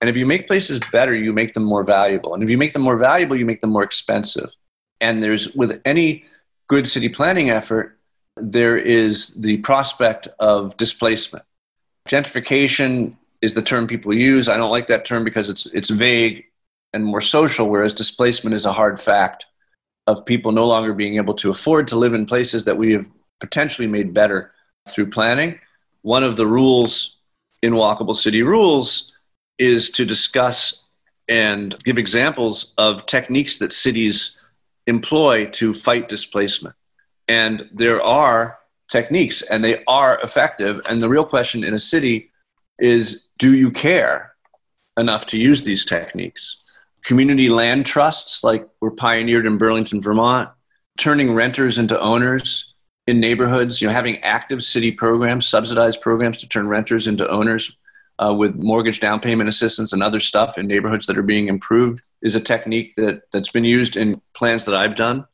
And 0.00 0.10
if 0.10 0.16
you 0.16 0.26
make 0.26 0.46
places 0.46 0.80
better, 0.92 1.14
you 1.14 1.32
make 1.32 1.54
them 1.54 1.64
more 1.64 1.82
valuable. 1.82 2.34
And 2.34 2.42
if 2.42 2.50
you 2.50 2.58
make 2.58 2.74
them 2.74 2.82
more 2.82 2.98
valuable, 2.98 3.36
you 3.36 3.46
make 3.46 3.60
them 3.60 3.70
more 3.70 3.82
expensive. 3.82 4.50
And 5.00 5.22
there's, 5.22 5.54
with 5.54 5.80
any 5.84 6.24
good 6.68 6.86
city 6.86 7.08
planning 7.08 7.50
effort, 7.50 7.98
there 8.36 8.76
is 8.76 9.34
the 9.34 9.58
prospect 9.58 10.28
of 10.38 10.76
displacement. 10.76 11.44
Gentrification 12.08 13.16
is 13.40 13.54
the 13.54 13.62
term 13.62 13.86
people 13.86 14.14
use. 14.14 14.48
I 14.48 14.56
don't 14.56 14.70
like 14.70 14.88
that 14.88 15.04
term 15.04 15.24
because 15.24 15.48
it's, 15.48 15.66
it's 15.66 15.90
vague 15.90 16.46
and 16.92 17.04
more 17.04 17.20
social, 17.20 17.68
whereas 17.68 17.94
displacement 17.94 18.54
is 18.54 18.64
a 18.64 18.72
hard 18.72 19.00
fact 19.00 19.46
of 20.06 20.26
people 20.26 20.52
no 20.52 20.66
longer 20.66 20.92
being 20.92 21.16
able 21.16 21.34
to 21.34 21.50
afford 21.50 21.88
to 21.88 21.96
live 21.96 22.14
in 22.14 22.26
places 22.26 22.64
that 22.64 22.76
we 22.76 22.92
have 22.92 23.06
potentially 23.40 23.88
made 23.88 24.14
better 24.14 24.52
through 24.88 25.10
planning. 25.10 25.58
One 26.02 26.22
of 26.22 26.36
the 26.36 26.46
rules 26.46 27.16
in 27.62 27.72
Walkable 27.72 28.16
City 28.16 28.42
Rules 28.42 29.12
is 29.58 29.90
to 29.90 30.04
discuss 30.04 30.84
and 31.28 31.76
give 31.84 31.96
examples 31.96 32.74
of 32.76 33.06
techniques 33.06 33.58
that 33.58 33.72
cities 33.72 34.38
employ 34.86 35.46
to 35.46 35.72
fight 35.72 36.08
displacement. 36.08 36.74
And 37.28 37.68
there 37.72 38.02
are 38.02 38.58
techniques 38.90 39.42
and 39.42 39.64
they 39.64 39.82
are 39.88 40.20
effective. 40.20 40.80
And 40.88 41.00
the 41.00 41.08
real 41.08 41.24
question 41.24 41.64
in 41.64 41.74
a 41.74 41.78
city 41.78 42.30
is 42.78 43.28
do 43.38 43.54
you 43.56 43.70
care 43.70 44.34
enough 44.96 45.26
to 45.26 45.38
use 45.38 45.62
these 45.62 45.84
techniques? 45.84 46.62
Community 47.04 47.48
land 47.48 47.86
trusts, 47.86 48.44
like 48.44 48.66
were 48.80 48.90
pioneered 48.90 49.46
in 49.46 49.58
Burlington, 49.58 50.00
Vermont, 50.00 50.50
turning 50.98 51.34
renters 51.34 51.78
into 51.78 51.98
owners 52.00 52.74
in 53.06 53.20
neighborhoods, 53.20 53.82
you 53.82 53.88
know, 53.88 53.94
having 53.94 54.18
active 54.22 54.62
city 54.62 54.90
programs, 54.90 55.46
subsidized 55.46 56.00
programs 56.00 56.38
to 56.38 56.48
turn 56.48 56.68
renters 56.68 57.06
into 57.06 57.28
owners 57.28 57.76
uh, 58.18 58.34
with 58.34 58.54
mortgage 58.56 59.00
down 59.00 59.20
payment 59.20 59.48
assistance 59.48 59.92
and 59.92 60.02
other 60.02 60.20
stuff 60.20 60.56
in 60.56 60.66
neighborhoods 60.66 61.06
that 61.06 61.18
are 61.18 61.22
being 61.22 61.48
improved 61.48 62.00
is 62.22 62.34
a 62.34 62.40
technique 62.40 62.94
that, 62.96 63.22
that's 63.32 63.50
been 63.50 63.64
used 63.64 63.96
in 63.96 64.20
plans 64.34 64.64
that 64.64 64.74
I've 64.74 64.94
done, 64.94 65.26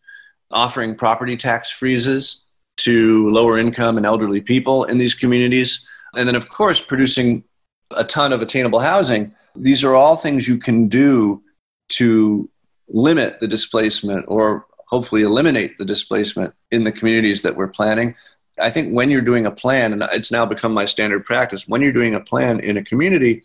offering 0.50 0.94
property 0.94 1.36
tax 1.36 1.70
freezes 1.70 2.44
to 2.78 3.28
lower 3.30 3.58
income 3.58 3.96
and 3.96 4.06
elderly 4.06 4.40
people 4.40 4.84
in 4.84 4.98
these 4.98 5.14
communities. 5.14 5.86
And 6.14 6.26
then, 6.26 6.34
of 6.34 6.48
course, 6.48 6.80
producing 6.80 7.44
a 7.90 8.04
ton 8.04 8.32
of 8.32 8.40
attainable 8.40 8.80
housing. 8.80 9.34
These 9.54 9.84
are 9.84 9.94
all 9.94 10.16
things 10.16 10.48
you 10.48 10.58
can 10.58 10.88
do 10.88 11.42
to 11.90 12.48
limit 12.88 13.40
the 13.40 13.48
displacement 13.48 14.24
or 14.28 14.66
hopefully 14.88 15.22
eliminate 15.22 15.78
the 15.78 15.84
displacement 15.84 16.54
in 16.70 16.84
the 16.84 16.92
communities 16.92 17.42
that 17.42 17.56
we're 17.56 17.68
planning. 17.68 18.14
I 18.60 18.70
think 18.70 18.92
when 18.92 19.10
you're 19.10 19.20
doing 19.20 19.46
a 19.46 19.50
plan, 19.50 19.92
and 19.92 20.02
it's 20.12 20.30
now 20.30 20.46
become 20.46 20.72
my 20.72 20.84
standard 20.84 21.24
practice, 21.24 21.66
when 21.66 21.82
you're 21.82 21.92
doing 21.92 22.14
a 22.14 22.20
plan 22.20 22.60
in 22.60 22.76
a 22.76 22.84
community, 22.84 23.42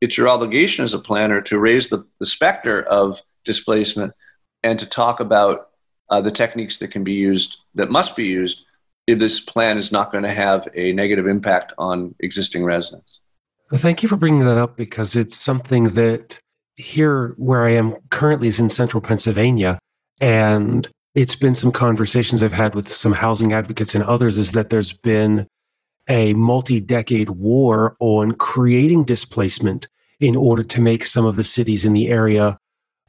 it's 0.00 0.16
your 0.16 0.28
obligation 0.28 0.84
as 0.84 0.94
a 0.94 0.98
planner 0.98 1.40
to 1.42 1.58
raise 1.58 1.88
the, 1.88 2.04
the 2.18 2.26
specter 2.26 2.82
of 2.82 3.20
displacement 3.44 4.12
and 4.62 4.78
to 4.78 4.86
talk 4.86 5.20
about 5.20 5.68
uh, 6.10 6.20
the 6.20 6.30
techniques 6.30 6.78
that 6.78 6.88
can 6.88 7.04
be 7.04 7.12
used, 7.12 7.58
that 7.74 7.90
must 7.90 8.16
be 8.16 8.24
used, 8.24 8.64
if 9.06 9.18
this 9.18 9.40
plan 9.40 9.76
is 9.76 9.92
not 9.92 10.10
going 10.10 10.24
to 10.24 10.30
have 10.30 10.68
a 10.74 10.92
negative 10.92 11.26
impact 11.26 11.72
on 11.78 12.14
existing 12.20 12.64
residents. 12.64 13.20
Thank 13.72 14.02
you 14.02 14.08
for 14.08 14.16
bringing 14.16 14.40
that 14.40 14.58
up 14.58 14.76
because 14.76 15.16
it's 15.16 15.36
something 15.36 15.84
that 15.90 16.38
here 16.76 17.34
where 17.36 17.64
I 17.64 17.70
am 17.70 17.96
currently 18.10 18.48
is 18.48 18.60
in 18.60 18.68
central 18.68 19.00
Pennsylvania. 19.00 19.78
And 20.20 20.88
it's 21.14 21.36
been 21.36 21.54
some 21.54 21.70
conversations 21.70 22.42
I've 22.42 22.52
had 22.52 22.74
with 22.74 22.92
some 22.92 23.12
housing 23.12 23.52
advocates 23.52 23.94
and 23.94 24.02
others 24.04 24.36
is 24.36 24.52
that 24.52 24.70
there's 24.70 24.92
been 24.92 25.46
a 26.08 26.34
multi 26.34 26.80
decade 26.80 27.30
war 27.30 27.94
on 28.00 28.32
creating 28.32 29.04
displacement 29.04 29.86
in 30.20 30.36
order 30.36 30.64
to 30.64 30.80
make 30.80 31.04
some 31.04 31.24
of 31.24 31.36
the 31.36 31.44
cities 31.44 31.84
in 31.84 31.92
the 31.92 32.08
area 32.08 32.58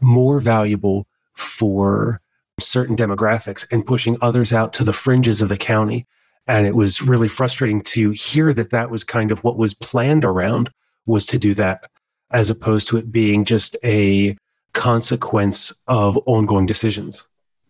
more 0.02 0.40
valuable 0.40 1.08
for 1.34 2.22
certain 2.60 2.96
demographics 2.96 3.66
and 3.72 3.86
pushing 3.86 4.18
others 4.22 4.54
out 4.54 4.72
to 4.74 4.84
the 4.84 4.94
fringes 4.94 5.42
of 5.42 5.50
the 5.50 5.58
county. 5.58 6.06
And 6.48 6.68
it 6.68 6.76
was 6.76 7.02
really 7.02 7.28
frustrating 7.28 7.82
to 7.84 8.12
hear 8.12 8.54
that 8.54 8.70
that 8.70 8.92
was 8.92 9.04
kind 9.04 9.32
of 9.32 9.44
what 9.44 9.58
was 9.58 9.74
planned 9.74 10.24
around 10.24 10.70
was 11.06 11.26
to 11.28 11.40
do 11.40 11.54
that, 11.56 11.90
as 12.32 12.50
opposed 12.50 12.88
to 12.90 12.98
it 12.98 13.12
being 13.12 13.46
just 13.46 13.76
a 13.84 14.38
consequence 14.74 15.74
of 15.88 16.18
ongoing 16.26 16.66
decisions. 16.66 17.28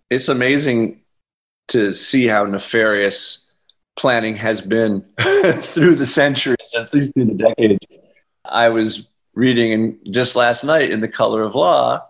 It's 0.09 0.29
amazing 0.29 1.01
to 1.69 1.93
see 1.93 2.27
how 2.27 2.43
nefarious 2.45 3.45
planning 3.95 4.35
has 4.35 4.61
been 4.61 5.05
through 5.19 5.95
the 5.95 6.05
centuries, 6.05 6.73
at 6.75 6.93
least 6.93 7.13
through 7.13 7.25
the 7.25 7.33
decades. 7.33 7.85
I 8.43 8.69
was 8.69 9.07
reading 9.33 9.71
in, 9.71 9.99
just 10.11 10.35
last 10.35 10.63
night 10.63 10.91
in 10.91 11.01
The 11.01 11.07
Color 11.07 11.43
of 11.43 11.55
Law 11.55 12.05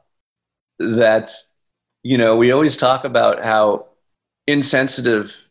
that, 0.80 1.32
you 2.04 2.18
know, 2.18 2.36
we 2.36 2.52
always 2.52 2.76
talk 2.78 3.06
about 3.06 3.44
how 3.44 3.88
insensitive 4.48 5.48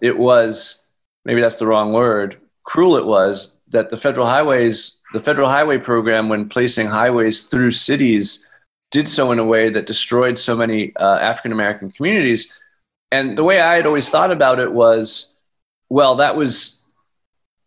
it 0.00 0.18
was, 0.18 0.86
maybe 1.24 1.40
that's 1.40 1.56
the 1.56 1.66
wrong 1.66 1.92
word, 1.92 2.40
cruel 2.64 2.96
it 2.96 3.06
was 3.06 3.58
that 3.70 3.90
the 3.90 3.96
federal 3.96 4.26
highways, 4.26 5.00
the 5.12 5.22
federal 5.22 5.48
highway 5.48 5.78
program, 5.78 6.28
when 6.28 6.48
placing 6.48 6.86
highways 6.86 7.42
through 7.42 7.70
cities, 7.70 8.46
did 8.90 9.08
so 9.08 9.32
in 9.32 9.38
a 9.38 9.44
way 9.44 9.68
that 9.70 9.86
destroyed 9.86 10.38
so 10.38 10.56
many 10.56 10.94
uh, 10.96 11.18
African 11.18 11.52
American 11.52 11.90
communities. 11.90 12.62
And 13.10 13.36
the 13.36 13.44
way 13.44 13.60
I 13.60 13.76
had 13.76 13.86
always 13.86 14.10
thought 14.10 14.30
about 14.30 14.58
it 14.58 14.72
was, 14.72 15.34
well, 15.88 16.16
that 16.16 16.36
was, 16.36 16.82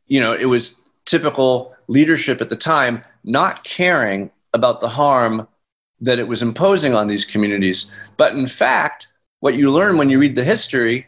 you 0.07 0.19
know, 0.19 0.33
it 0.33 0.45
was 0.45 0.81
typical 1.05 1.75
leadership 1.87 2.41
at 2.41 2.49
the 2.49 2.55
time 2.55 3.03
not 3.23 3.63
caring 3.63 4.31
about 4.53 4.81
the 4.81 4.89
harm 4.89 5.47
that 5.99 6.19
it 6.19 6.27
was 6.27 6.41
imposing 6.41 6.93
on 6.95 7.07
these 7.07 7.25
communities. 7.25 7.91
But 8.17 8.33
in 8.33 8.47
fact, 8.47 9.07
what 9.39 9.55
you 9.55 9.71
learn 9.71 9.97
when 9.97 10.09
you 10.09 10.19
read 10.19 10.35
the 10.35 10.43
history 10.43 11.07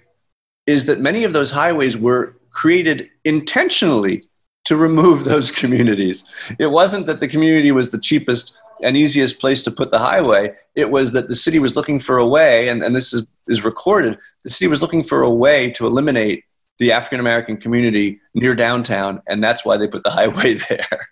is 0.66 0.86
that 0.86 1.00
many 1.00 1.24
of 1.24 1.34
those 1.34 1.52
highways 1.52 1.98
were 1.98 2.36
created 2.52 3.10
intentionally 3.26 4.24
to 4.66 4.76
remove 4.76 5.24
those 5.26 5.52
communities. 5.52 6.30
It 6.60 6.68
wasn't 6.68 7.06
that 7.08 7.20
the 7.20 7.28
community 7.28 7.72
was 7.72 7.92
the 7.92 8.00
cheapest 8.00 8.58
and 8.84 8.98
easiest 8.98 9.40
place 9.40 9.64
to 9.64 9.72
put 9.72 9.92
the 9.92 10.00
highway. 10.00 10.54
It 10.76 10.92
was 10.92 11.14
that 11.14 11.28
the 11.28 11.36
city 11.36 11.60
was 11.60 11.76
looking 11.76 12.00
for 12.00 12.18
a 12.18 12.28
way, 12.28 12.68
and, 12.68 12.84
and 12.84 12.96
this 12.96 13.14
is, 13.14 13.28
is 13.48 13.64
recorded, 13.64 14.18
the 14.44 14.50
city 14.50 14.68
was 14.68 14.82
looking 14.82 15.04
for 15.04 15.24
a 15.24 15.30
way 15.30 15.72
to 15.72 15.88
eliminate 15.88 16.44
the 16.80 16.92
African 16.92 17.20
American 17.20 17.58
community 17.58 18.20
near 18.34 18.56
downtown, 18.56 19.22
and 19.28 19.44
that's 19.44 19.64
why 19.64 19.78
they 19.78 19.88
put 19.88 20.04
the 20.04 20.12
highway 20.20 20.56
there. 20.56 21.08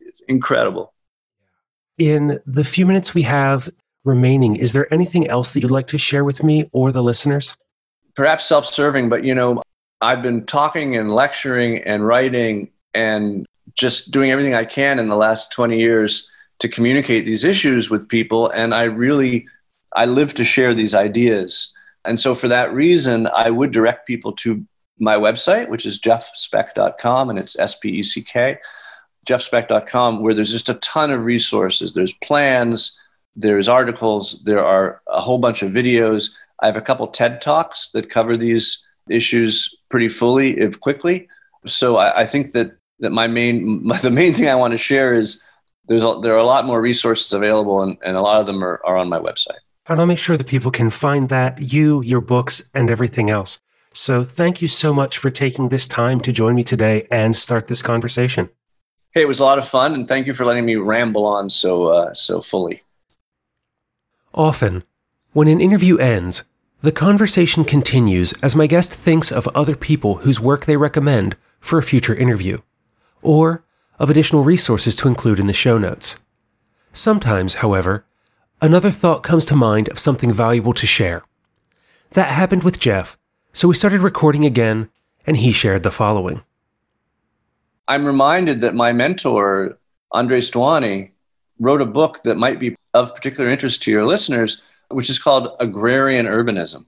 It's 0.00 0.20
incredible. 0.28 0.92
In 1.98 2.40
the 2.46 2.64
few 2.64 2.86
minutes 2.86 3.14
we 3.14 3.22
have 3.22 3.70
remaining, 4.04 4.56
is 4.56 4.72
there 4.72 4.92
anything 4.92 5.28
else 5.28 5.50
that 5.50 5.60
you'd 5.60 5.70
like 5.70 5.86
to 5.88 5.98
share 5.98 6.24
with 6.24 6.42
me 6.42 6.68
or 6.72 6.92
the 6.92 7.02
listeners? 7.02 7.56
Perhaps 8.14 8.46
self 8.46 8.66
serving, 8.66 9.08
but 9.08 9.24
you 9.24 9.34
know, 9.34 9.62
I've 10.00 10.22
been 10.22 10.44
talking 10.44 10.96
and 10.96 11.10
lecturing 11.12 11.78
and 11.82 12.06
writing 12.06 12.70
and 12.92 13.46
just 13.74 14.10
doing 14.10 14.30
everything 14.30 14.54
I 14.54 14.64
can 14.64 14.98
in 14.98 15.08
the 15.08 15.16
last 15.16 15.52
20 15.52 15.80
years 15.80 16.30
to 16.60 16.68
communicate 16.68 17.26
these 17.26 17.44
issues 17.44 17.90
with 17.90 18.08
people. 18.08 18.48
And 18.50 18.74
I 18.74 18.84
really, 18.84 19.46
I 19.94 20.06
live 20.06 20.34
to 20.34 20.44
share 20.44 20.74
these 20.74 20.94
ideas. 20.94 21.72
And 22.04 22.20
so 22.20 22.34
for 22.34 22.48
that 22.48 22.72
reason, 22.72 23.26
I 23.28 23.50
would 23.50 23.70
direct 23.70 24.06
people 24.06 24.32
to 24.32 24.64
my 24.98 25.16
website, 25.16 25.68
which 25.68 25.86
is 25.86 26.00
jeffspeck.com, 26.00 27.30
and 27.30 27.38
it's 27.38 27.58
S 27.58 27.76
P 27.78 27.88
E 27.90 28.02
C 28.02 28.22
K, 28.22 28.58
jeffspeck.com, 29.26 30.22
where 30.22 30.34
there's 30.34 30.52
just 30.52 30.68
a 30.68 30.74
ton 30.74 31.10
of 31.10 31.24
resources. 31.24 31.94
There's 31.94 32.12
plans, 32.22 32.98
there's 33.34 33.68
articles, 33.68 34.42
there 34.44 34.64
are 34.64 35.00
a 35.08 35.20
whole 35.20 35.38
bunch 35.38 35.62
of 35.62 35.72
videos. 35.72 36.30
I 36.60 36.66
have 36.66 36.76
a 36.76 36.82
couple 36.82 37.06
TED 37.08 37.42
Talks 37.42 37.90
that 37.90 38.10
cover 38.10 38.36
these 38.36 38.86
issues 39.10 39.74
pretty 39.88 40.08
fully, 40.08 40.58
if 40.58 40.78
quickly. 40.78 41.28
So 41.66 41.96
I, 41.96 42.20
I 42.20 42.26
think 42.26 42.52
that 42.52 42.76
that 43.00 43.10
my 43.10 43.26
main 43.26 43.84
my, 43.86 43.98
the 44.02 44.10
main 44.10 44.34
thing 44.34 44.48
I 44.48 44.54
want 44.54 44.72
to 44.72 44.78
share 44.78 45.14
is 45.14 45.42
there's 45.86 46.04
a, 46.04 46.18
there 46.22 46.34
are 46.34 46.38
a 46.38 46.44
lot 46.44 46.64
more 46.64 46.80
resources 46.80 47.32
available, 47.32 47.82
and, 47.82 47.98
and 48.04 48.16
a 48.16 48.22
lot 48.22 48.40
of 48.40 48.46
them 48.46 48.62
are, 48.62 48.80
are 48.84 48.96
on 48.96 49.08
my 49.08 49.18
website. 49.18 49.58
And 49.86 50.00
I'll 50.00 50.06
make 50.06 50.18
sure 50.18 50.36
that 50.36 50.46
people 50.46 50.70
can 50.70 50.90
find 50.90 51.28
that, 51.28 51.72
you, 51.72 52.02
your 52.02 52.22
books, 52.22 52.70
and 52.72 52.90
everything 52.90 53.28
else. 53.30 53.60
So 53.92 54.24
thank 54.24 54.62
you 54.62 54.68
so 54.68 54.94
much 54.94 55.18
for 55.18 55.30
taking 55.30 55.68
this 55.68 55.86
time 55.86 56.20
to 56.20 56.32
join 56.32 56.54
me 56.54 56.64
today 56.64 57.06
and 57.10 57.36
start 57.36 57.68
this 57.68 57.82
conversation. 57.82 58.48
Hey, 59.12 59.22
it 59.22 59.28
was 59.28 59.40
a 59.40 59.44
lot 59.44 59.58
of 59.58 59.68
fun, 59.68 59.94
and 59.94 60.08
thank 60.08 60.26
you 60.26 60.34
for 60.34 60.44
letting 60.44 60.64
me 60.64 60.76
ramble 60.76 61.26
on 61.26 61.48
so 61.48 61.86
uh, 61.86 62.12
so 62.14 62.40
fully. 62.40 62.82
Often, 64.32 64.82
when 65.32 65.46
an 65.46 65.60
interview 65.60 65.98
ends, 65.98 66.42
the 66.82 66.90
conversation 66.90 67.64
continues 67.64 68.32
as 68.42 68.56
my 68.56 68.66
guest 68.66 68.92
thinks 68.92 69.30
of 69.30 69.46
other 69.48 69.76
people 69.76 70.16
whose 70.16 70.40
work 70.40 70.64
they 70.64 70.76
recommend 70.76 71.36
for 71.60 71.78
a 71.78 71.82
future 71.82 72.14
interview, 72.14 72.58
or 73.22 73.63
of 73.98 74.10
additional 74.10 74.44
resources 74.44 74.96
to 74.96 75.08
include 75.08 75.38
in 75.38 75.46
the 75.46 75.52
show 75.52 75.78
notes. 75.78 76.20
Sometimes, 76.92 77.54
however, 77.54 78.04
another 78.60 78.90
thought 78.90 79.22
comes 79.22 79.44
to 79.46 79.56
mind 79.56 79.88
of 79.88 79.98
something 79.98 80.32
valuable 80.32 80.74
to 80.74 80.86
share. 80.86 81.24
That 82.12 82.28
happened 82.28 82.62
with 82.62 82.78
Jeff 82.78 83.16
so 83.56 83.68
we 83.68 83.76
started 83.76 84.00
recording 84.00 84.44
again, 84.44 84.90
and 85.28 85.36
he 85.36 85.52
shared 85.52 85.84
the 85.84 85.92
following. 85.92 86.42
I'm 87.86 88.04
reminded 88.04 88.62
that 88.62 88.74
my 88.74 88.90
mentor, 88.90 89.78
Andres 90.10 90.50
Duany, 90.50 91.12
wrote 91.60 91.80
a 91.80 91.86
book 91.86 92.24
that 92.24 92.34
might 92.34 92.58
be 92.58 92.74
of 92.94 93.14
particular 93.14 93.48
interest 93.48 93.80
to 93.84 93.92
your 93.92 94.06
listeners, 94.06 94.60
which 94.88 95.08
is 95.08 95.20
called 95.20 95.56
Agrarian 95.60 96.26
Urbanism. 96.26 96.86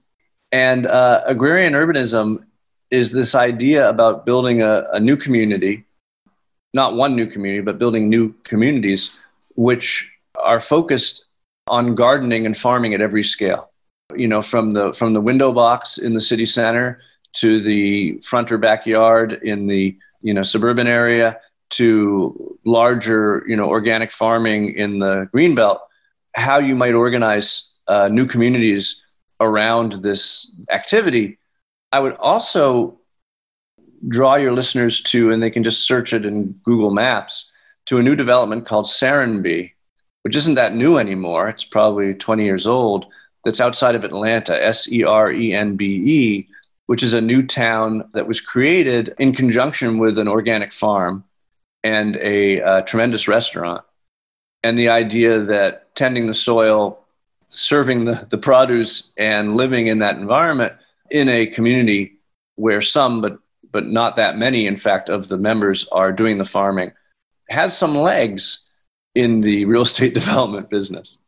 And 0.51 0.87
uh, 0.87 1.23
agrarian 1.25 1.71
urbanism 1.71 2.43
is 2.91 3.13
this 3.13 3.33
idea 3.33 3.87
about 3.87 4.25
building 4.25 4.61
a, 4.61 4.87
a 4.91 4.99
new 4.99 5.15
community, 5.15 5.85
not 6.73 6.95
one 6.95 7.15
new 7.15 7.27
community, 7.27 7.61
but 7.61 7.79
building 7.79 8.09
new 8.09 8.33
communities 8.43 9.17
which 9.55 10.11
are 10.35 10.59
focused 10.59 11.25
on 11.67 11.95
gardening 11.95 12.45
and 12.45 12.55
farming 12.55 12.93
at 12.93 13.01
every 13.01 13.23
scale 13.23 13.69
you 14.15 14.27
know, 14.27 14.41
from 14.41 14.71
the 14.71 14.93
from 14.93 15.13
the 15.13 15.21
window 15.21 15.51
box 15.51 15.97
in 15.97 16.13
the 16.13 16.19
city 16.19 16.45
center 16.45 16.99
to 17.33 17.61
the 17.61 18.19
front 18.23 18.51
or 18.51 18.57
backyard 18.57 19.33
in 19.43 19.67
the 19.67 19.97
you 20.21 20.33
know 20.33 20.43
suburban 20.43 20.87
area 20.87 21.39
to 21.69 22.57
larger 22.65 23.43
you 23.47 23.55
know 23.55 23.67
organic 23.69 24.11
farming 24.11 24.73
in 24.73 24.99
the 24.99 25.29
greenbelt, 25.33 25.79
how 26.35 26.57
you 26.59 26.75
might 26.75 26.93
organize 26.93 27.69
uh, 27.87 28.07
new 28.07 28.25
communities 28.25 29.03
around 29.39 29.93
this 30.03 30.55
activity. 30.71 31.37
I 31.91 31.99
would 31.99 32.15
also 32.15 32.96
draw 34.07 34.35
your 34.35 34.53
listeners 34.53 35.01
to, 35.01 35.31
and 35.31 35.41
they 35.41 35.51
can 35.51 35.63
just 35.63 35.87
search 35.87 36.13
it 36.13 36.25
in 36.25 36.53
Google 36.63 36.91
Maps, 36.91 37.49
to 37.85 37.97
a 37.97 38.03
new 38.03 38.15
development 38.15 38.65
called 38.65 38.85
Serenbe, 38.85 39.71
which 40.23 40.35
isn't 40.35 40.55
that 40.55 40.75
new 40.75 40.97
anymore. 40.97 41.47
It's 41.47 41.63
probably 41.63 42.13
20 42.13 42.43
years 42.43 42.67
old, 42.67 43.07
that's 43.43 43.61
outside 43.61 43.95
of 43.95 44.03
Atlanta, 44.03 44.61
S 44.61 44.91
E 44.91 45.03
R 45.03 45.31
E 45.31 45.53
N 45.53 45.77
B 45.77 45.85
E, 45.85 46.47
which 46.87 47.01
is 47.01 47.13
a 47.13 47.21
new 47.21 47.41
town 47.41 48.09
that 48.13 48.27
was 48.27 48.41
created 48.41 49.15
in 49.19 49.33
conjunction 49.33 49.97
with 49.97 50.17
an 50.17 50.27
organic 50.27 50.73
farm 50.73 51.23
and 51.83 52.17
a, 52.17 52.59
a 52.59 52.81
tremendous 52.83 53.27
restaurant. 53.27 53.83
And 54.63 54.77
the 54.77 54.89
idea 54.89 55.39
that 55.39 55.95
tending 55.95 56.27
the 56.27 56.33
soil, 56.33 57.05
serving 57.47 58.05
the, 58.05 58.27
the 58.29 58.37
produce, 58.37 59.13
and 59.17 59.55
living 59.55 59.87
in 59.87 59.99
that 59.99 60.17
environment 60.17 60.73
in 61.09 61.29
a 61.29 61.45
community 61.45 62.17
where 62.55 62.81
some, 62.81 63.21
but, 63.21 63.39
but 63.77 63.85
not 63.85 64.15
that 64.15 64.39
many, 64.39 64.65
in 64.65 64.75
fact, 64.75 65.07
of 65.07 65.27
the 65.27 65.37
members 65.37 65.87
are 65.89 66.11
doing 66.11 66.39
the 66.39 66.43
farming 66.43 66.91
has 67.47 67.77
some 67.77 67.93
legs 67.95 68.67
in 69.13 69.41
the 69.41 69.65
real 69.65 69.83
estate 69.83 70.13
development 70.21 70.67
business. 70.67 71.19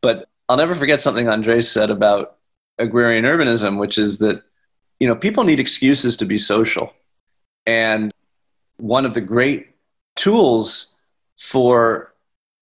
But 0.00 0.26
I'll 0.48 0.56
never 0.56 0.74
forget 0.74 1.02
something 1.02 1.28
Andres 1.28 1.70
said 1.70 1.90
about 1.90 2.38
agrarian 2.78 3.26
urbanism, 3.26 3.78
which 3.78 3.98
is 3.98 4.20
that 4.20 4.42
you 5.00 5.06
know 5.06 5.14
people 5.14 5.44
need 5.44 5.60
excuses 5.60 6.16
to 6.16 6.24
be 6.24 6.38
social, 6.38 6.94
and 7.66 8.10
one 8.78 9.04
of 9.04 9.12
the 9.12 9.20
great 9.20 9.68
tools 10.16 10.94
for 11.38 12.14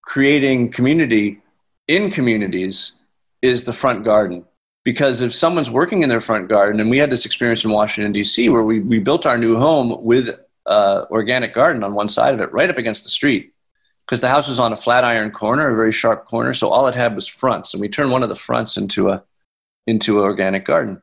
creating 0.02 0.72
community 0.72 1.40
in 1.86 2.10
communities 2.10 2.98
is 3.42 3.62
the 3.62 3.72
front 3.72 4.02
garden. 4.02 4.44
Because 4.84 5.20
if 5.20 5.34
someone's 5.34 5.70
working 5.70 6.02
in 6.02 6.08
their 6.08 6.20
front 6.20 6.48
garden, 6.48 6.80
and 6.80 6.90
we 6.90 6.98
had 6.98 7.10
this 7.10 7.26
experience 7.26 7.64
in 7.64 7.70
Washington, 7.70 8.12
D.C., 8.12 8.48
where 8.48 8.62
we, 8.62 8.80
we 8.80 8.98
built 8.98 9.26
our 9.26 9.36
new 9.36 9.56
home 9.56 10.02
with 10.02 10.30
uh, 10.66 11.04
organic 11.10 11.52
garden 11.52 11.84
on 11.84 11.94
one 11.94 12.08
side 12.08 12.32
of 12.32 12.40
it, 12.40 12.52
right 12.52 12.70
up 12.70 12.78
against 12.78 13.04
the 13.04 13.10
street 13.10 13.52
because 14.10 14.20
the 14.20 14.28
house 14.28 14.48
was 14.48 14.58
on 14.58 14.72
a 14.72 14.76
flat 14.76 15.04
iron 15.04 15.30
corner, 15.30 15.70
a 15.70 15.74
very 15.76 15.92
sharp 15.92 16.24
corner. 16.24 16.52
So 16.52 16.68
all 16.68 16.88
it 16.88 16.96
had 16.96 17.14
was 17.14 17.28
fronts, 17.28 17.72
and 17.72 17.80
we 17.80 17.88
turned 17.88 18.10
one 18.10 18.24
of 18.24 18.28
the 18.28 18.34
fronts 18.34 18.76
into 18.76 19.08
a 19.08 19.22
into 19.86 20.18
an 20.18 20.24
organic 20.24 20.64
garden. 20.64 21.00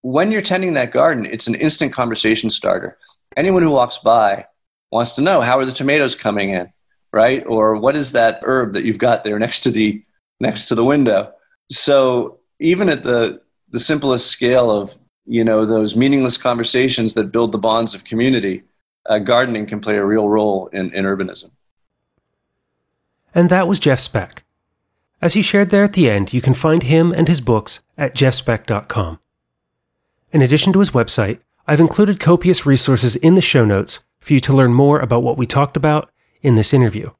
When 0.00 0.32
you're 0.32 0.40
tending 0.40 0.72
that 0.74 0.92
garden, 0.92 1.26
it's 1.26 1.46
an 1.46 1.54
instant 1.56 1.92
conversation 1.92 2.48
starter. 2.48 2.96
Anyone 3.36 3.62
who 3.62 3.70
walks 3.70 3.98
by 3.98 4.46
wants 4.90 5.14
to 5.16 5.20
know 5.20 5.42
how 5.42 5.58
are 5.58 5.66
the 5.66 5.72
tomatoes 5.72 6.14
coming 6.14 6.48
in, 6.48 6.72
right? 7.12 7.44
Or 7.46 7.76
what 7.76 7.96
is 7.96 8.12
that 8.12 8.40
herb 8.44 8.72
that 8.72 8.84
you've 8.84 8.96
got 8.96 9.22
there 9.22 9.38
next 9.38 9.60
to 9.60 9.70
the 9.70 10.02
next 10.40 10.66
to 10.66 10.74
the 10.74 10.84
window? 10.84 11.32
so 11.70 12.38
even 12.58 12.88
at 12.88 13.04
the 13.04 13.40
the 13.70 13.80
simplest 13.80 14.30
scale 14.30 14.70
of 14.70 14.96
you 15.26 15.44
know 15.44 15.66
those 15.66 15.96
meaningless 15.96 16.36
conversations 16.38 17.14
that 17.14 17.32
build 17.32 17.52
the 17.52 17.58
bonds 17.58 17.94
of 17.94 18.04
community, 18.04 18.62
uh, 19.06 19.18
gardening 19.18 19.66
can 19.66 19.80
play 19.80 19.96
a 19.96 20.04
real 20.04 20.28
role 20.28 20.68
in, 20.68 20.92
in 20.92 21.04
urbanism. 21.04 21.50
And 23.34 23.50
that 23.50 23.68
was 23.68 23.80
Jeff 23.80 24.00
Speck. 24.00 24.44
As 25.20 25.34
he 25.34 25.42
shared 25.42 25.70
there 25.70 25.84
at 25.84 25.94
the 25.94 26.08
end, 26.08 26.32
you 26.32 26.40
can 26.40 26.54
find 26.54 26.82
him 26.82 27.12
and 27.12 27.26
his 27.26 27.40
books 27.40 27.82
at 27.96 28.14
jeffspeck.com. 28.14 29.18
In 30.32 30.42
addition 30.42 30.72
to 30.72 30.78
his 30.80 30.90
website, 30.90 31.40
I've 31.66 31.80
included 31.80 32.20
copious 32.20 32.66
resources 32.66 33.16
in 33.16 33.34
the 33.34 33.40
show 33.40 33.64
notes 33.64 34.04
for 34.20 34.34
you 34.34 34.40
to 34.40 34.52
learn 34.52 34.72
more 34.72 35.00
about 35.00 35.22
what 35.22 35.38
we 35.38 35.46
talked 35.46 35.76
about 35.76 36.10
in 36.42 36.54
this 36.54 36.72
interview. 36.72 37.10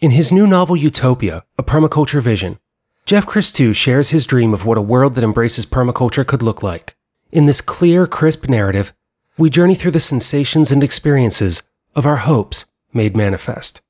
In 0.00 0.10
his 0.10 0.32
new 0.32 0.46
novel 0.46 0.76
Utopia, 0.76 1.44
A 1.58 1.62
Permaculture 1.62 2.22
Vision, 2.22 2.58
Jeff 3.06 3.26
Christou 3.26 3.74
shares 3.74 4.10
his 4.10 4.26
dream 4.26 4.54
of 4.54 4.64
what 4.64 4.78
a 4.78 4.82
world 4.82 5.14
that 5.14 5.24
embraces 5.24 5.66
permaculture 5.66 6.26
could 6.26 6.42
look 6.42 6.62
like. 6.62 6.96
In 7.32 7.46
this 7.46 7.60
clear, 7.60 8.06
crisp 8.06 8.48
narrative, 8.48 8.92
we 9.36 9.50
journey 9.50 9.74
through 9.74 9.90
the 9.92 10.00
sensations 10.00 10.70
and 10.70 10.84
experiences 10.84 11.62
of 11.94 12.06
our 12.06 12.18
hopes 12.18 12.66
made 12.92 13.16
manifest. 13.16 13.80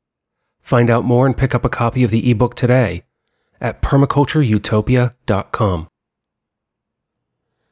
Find 0.62 0.88
out 0.88 1.04
more 1.04 1.26
and 1.26 1.36
pick 1.36 1.54
up 1.54 1.64
a 1.64 1.68
copy 1.68 2.04
of 2.04 2.10
the 2.10 2.30
ebook 2.30 2.54
today 2.54 3.02
at 3.60 3.82
permacultureutopia.com. 3.82 5.88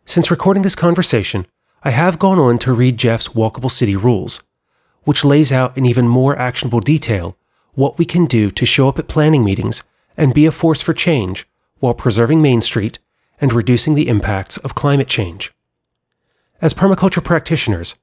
Since 0.04 0.30
recording 0.30 0.62
this 0.62 0.74
conversation, 0.74 1.46
I 1.82 1.90
have 1.90 2.18
gone 2.18 2.38
on 2.38 2.58
to 2.58 2.72
read 2.72 2.98
Jeff's 2.98 3.28
Walkable 3.28 3.70
City 3.70 3.94
Rules, 3.94 4.42
which 5.04 5.24
lays 5.24 5.52
out 5.52 5.78
in 5.78 5.86
even 5.86 6.08
more 6.08 6.36
actionable 6.36 6.80
detail 6.80 7.36
what 7.74 7.98
we 7.98 8.04
can 8.04 8.26
do 8.26 8.50
to 8.50 8.66
show 8.66 8.88
up 8.88 8.98
at 8.98 9.06
planning 9.06 9.44
meetings 9.44 9.84
and 10.18 10.34
be 10.34 10.44
a 10.44 10.52
force 10.52 10.82
for 10.82 10.92
change 10.92 11.46
while 11.78 11.94
preserving 11.94 12.42
Main 12.42 12.60
Street 12.60 12.98
and 13.40 13.52
reducing 13.52 13.94
the 13.94 14.08
impacts 14.08 14.58
of 14.58 14.74
climate 14.74 15.08
change. 15.08 15.54
As 16.60 16.74
permaculture 16.74 17.22
practitioners, 17.22 17.94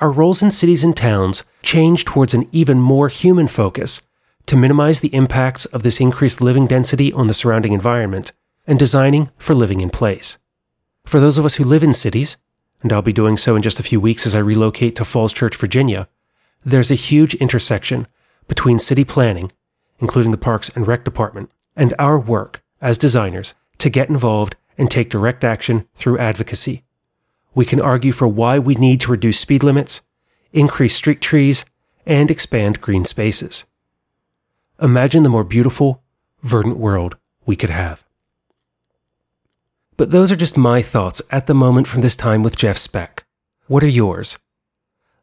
our 0.00 0.10
roles 0.10 0.42
in 0.42 0.50
cities 0.50 0.82
and 0.82 0.96
towns 0.96 1.44
change 1.62 2.04
towards 2.04 2.32
an 2.32 2.48
even 2.52 2.80
more 2.80 3.08
human 3.08 3.46
focus 3.46 4.02
to 4.46 4.56
minimize 4.56 5.00
the 5.00 5.14
impacts 5.14 5.66
of 5.66 5.82
this 5.82 6.00
increased 6.00 6.40
living 6.40 6.66
density 6.66 7.12
on 7.12 7.26
the 7.26 7.34
surrounding 7.34 7.74
environment 7.74 8.32
and 8.66 8.78
designing 8.78 9.30
for 9.36 9.54
living 9.54 9.80
in 9.80 9.90
place. 9.90 10.38
For 11.04 11.20
those 11.20 11.36
of 11.36 11.44
us 11.44 11.56
who 11.56 11.64
live 11.64 11.82
in 11.82 11.92
cities, 11.92 12.38
and 12.82 12.92
I'll 12.92 13.02
be 13.02 13.12
doing 13.12 13.36
so 13.36 13.56
in 13.56 13.62
just 13.62 13.80
a 13.80 13.82
few 13.82 14.00
weeks 14.00 14.24
as 14.26 14.34
I 14.34 14.38
relocate 14.38 14.96
to 14.96 15.04
Falls 15.04 15.32
Church, 15.32 15.56
Virginia, 15.56 16.08
there's 16.64 16.90
a 16.90 16.94
huge 16.94 17.34
intersection 17.34 18.06
between 18.46 18.78
city 18.78 19.04
planning, 19.04 19.52
including 19.98 20.30
the 20.30 20.38
Parks 20.38 20.70
and 20.70 20.86
Rec 20.86 21.04
Department, 21.04 21.50
and 21.78 21.94
our 21.98 22.18
work 22.18 22.62
as 22.82 22.98
designers 22.98 23.54
to 23.78 23.88
get 23.88 24.10
involved 24.10 24.56
and 24.76 24.90
take 24.90 25.08
direct 25.08 25.44
action 25.44 25.86
through 25.94 26.18
advocacy. 26.18 26.84
We 27.54 27.64
can 27.64 27.80
argue 27.80 28.12
for 28.12 28.28
why 28.28 28.58
we 28.58 28.74
need 28.74 29.00
to 29.02 29.10
reduce 29.10 29.40
speed 29.40 29.62
limits, 29.62 30.02
increase 30.52 30.94
street 30.94 31.20
trees, 31.20 31.64
and 32.04 32.30
expand 32.30 32.80
green 32.80 33.04
spaces. 33.04 33.64
Imagine 34.80 35.22
the 35.22 35.28
more 35.28 35.44
beautiful, 35.44 36.02
verdant 36.42 36.76
world 36.76 37.16
we 37.46 37.56
could 37.56 37.70
have. 37.70 38.04
But 39.96 40.10
those 40.10 40.30
are 40.30 40.36
just 40.36 40.56
my 40.56 40.82
thoughts 40.82 41.22
at 41.30 41.46
the 41.46 41.54
moment 41.54 41.88
from 41.88 42.02
this 42.02 42.14
time 42.14 42.42
with 42.42 42.56
Jeff 42.56 42.78
Speck. 42.78 43.24
What 43.66 43.82
are 43.82 43.88
yours? 43.88 44.38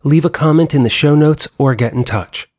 Leave 0.03 0.26
a 0.26 0.30
comment 0.30 0.76
in 0.76 0.84
the 0.84 0.89
show 0.89 1.16
notes 1.16 1.47
or 1.58 1.74
get 1.76 1.93
in 1.93 2.03
touch. 2.03 2.49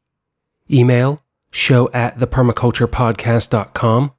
Email 0.70 1.22
show 1.50 1.90
at 1.92 2.18
thepermaculturepodcast.com. 2.18 4.12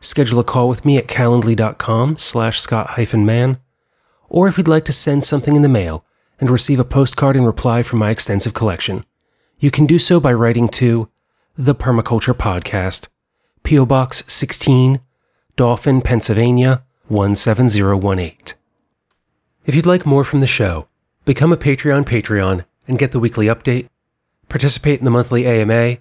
Schedule 0.00 0.40
a 0.40 0.44
call 0.44 0.68
with 0.68 0.84
me 0.84 0.98
at 0.98 1.06
calendly.com 1.06 2.18
slash 2.18 2.60
scott-man. 2.60 3.58
Or 4.28 4.48
if 4.48 4.58
you'd 4.58 4.68
like 4.68 4.84
to 4.86 4.92
send 4.92 5.24
something 5.24 5.56
in 5.56 5.62
the 5.62 5.68
mail 5.68 6.04
and 6.40 6.50
receive 6.50 6.80
a 6.80 6.84
postcard 6.84 7.36
in 7.36 7.44
reply 7.44 7.82
from 7.82 8.00
my 8.00 8.10
extensive 8.10 8.52
collection, 8.52 9.04
you 9.58 9.70
can 9.70 9.86
do 9.86 9.98
so 9.98 10.20
by 10.20 10.32
writing 10.32 10.68
to 10.68 11.08
the 11.56 11.74
Permaculture 11.74 12.34
Podcast, 12.34 13.08
P.O. 13.62 13.86
Box 13.86 14.24
16, 14.26 15.00
Dauphin, 15.56 16.00
Pennsylvania 16.02 16.84
17018. 17.08 18.56
If 19.64 19.74
you'd 19.74 19.86
like 19.86 20.04
more 20.04 20.24
from 20.24 20.40
the 20.40 20.46
show, 20.46 20.88
become 21.24 21.52
a 21.52 21.56
Patreon 21.56 22.04
Patreon 22.04 22.64
and 22.86 22.98
get 22.98 23.12
the 23.12 23.20
weekly 23.20 23.46
update, 23.46 23.88
participate 24.48 24.98
in 24.98 25.04
the 25.04 25.10
monthly 25.10 25.46
AMA, 25.46 25.98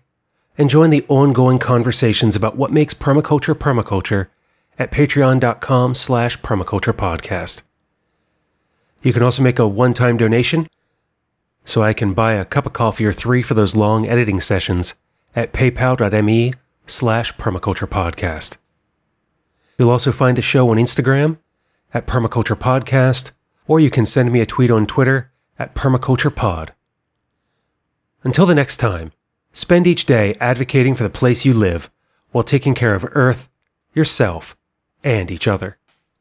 and 0.57 0.69
join 0.69 0.89
the 0.89 1.05
ongoing 1.07 1.59
conversations 1.59 2.35
about 2.35 2.55
what 2.55 2.71
makes 2.71 2.93
permaculture 2.93 3.55
permaculture 3.55 4.27
at 4.77 4.91
patreon.com 4.91 5.95
slash 5.95 6.39
permaculturepodcast. 6.39 7.63
You 9.01 9.13
can 9.13 9.23
also 9.23 9.43
make 9.43 9.59
a 9.59 9.67
one-time 9.67 10.17
donation 10.17 10.67
so 11.65 11.81
I 11.81 11.93
can 11.93 12.13
buy 12.13 12.33
a 12.33 12.45
cup 12.45 12.65
of 12.65 12.73
coffee 12.73 13.05
or 13.05 13.13
three 13.13 13.41
for 13.41 13.53
those 13.53 13.75
long 13.75 14.07
editing 14.07 14.39
sessions 14.39 14.95
at 15.35 15.53
paypal.me 15.53 16.53
slash 16.85 17.33
permaculturepodcast. 17.35 18.57
You'll 19.77 19.89
also 19.89 20.11
find 20.11 20.37
the 20.37 20.41
show 20.41 20.69
on 20.69 20.77
Instagram 20.77 21.37
at 21.93 22.07
permaculturepodcast, 22.07 23.31
or 23.67 23.79
you 23.79 23.89
can 23.89 24.05
send 24.05 24.31
me 24.31 24.41
a 24.41 24.45
tweet 24.45 24.71
on 24.71 24.85
Twitter 24.85 25.31
at 25.57 25.73
permaculturepod. 25.75 26.69
Until 28.23 28.45
the 28.45 28.55
next 28.55 28.77
time, 28.77 29.11
spend 29.53 29.87
each 29.87 30.05
day 30.05 30.35
advocating 30.39 30.95
for 30.95 31.03
the 31.03 31.09
place 31.09 31.45
you 31.45 31.53
live 31.53 31.89
while 32.31 32.43
taking 32.43 32.73
care 32.73 32.95
of 32.95 33.05
Earth, 33.11 33.49
yourself, 33.93 34.57
and 35.03 35.31
each 35.31 35.47
other. 35.47 35.77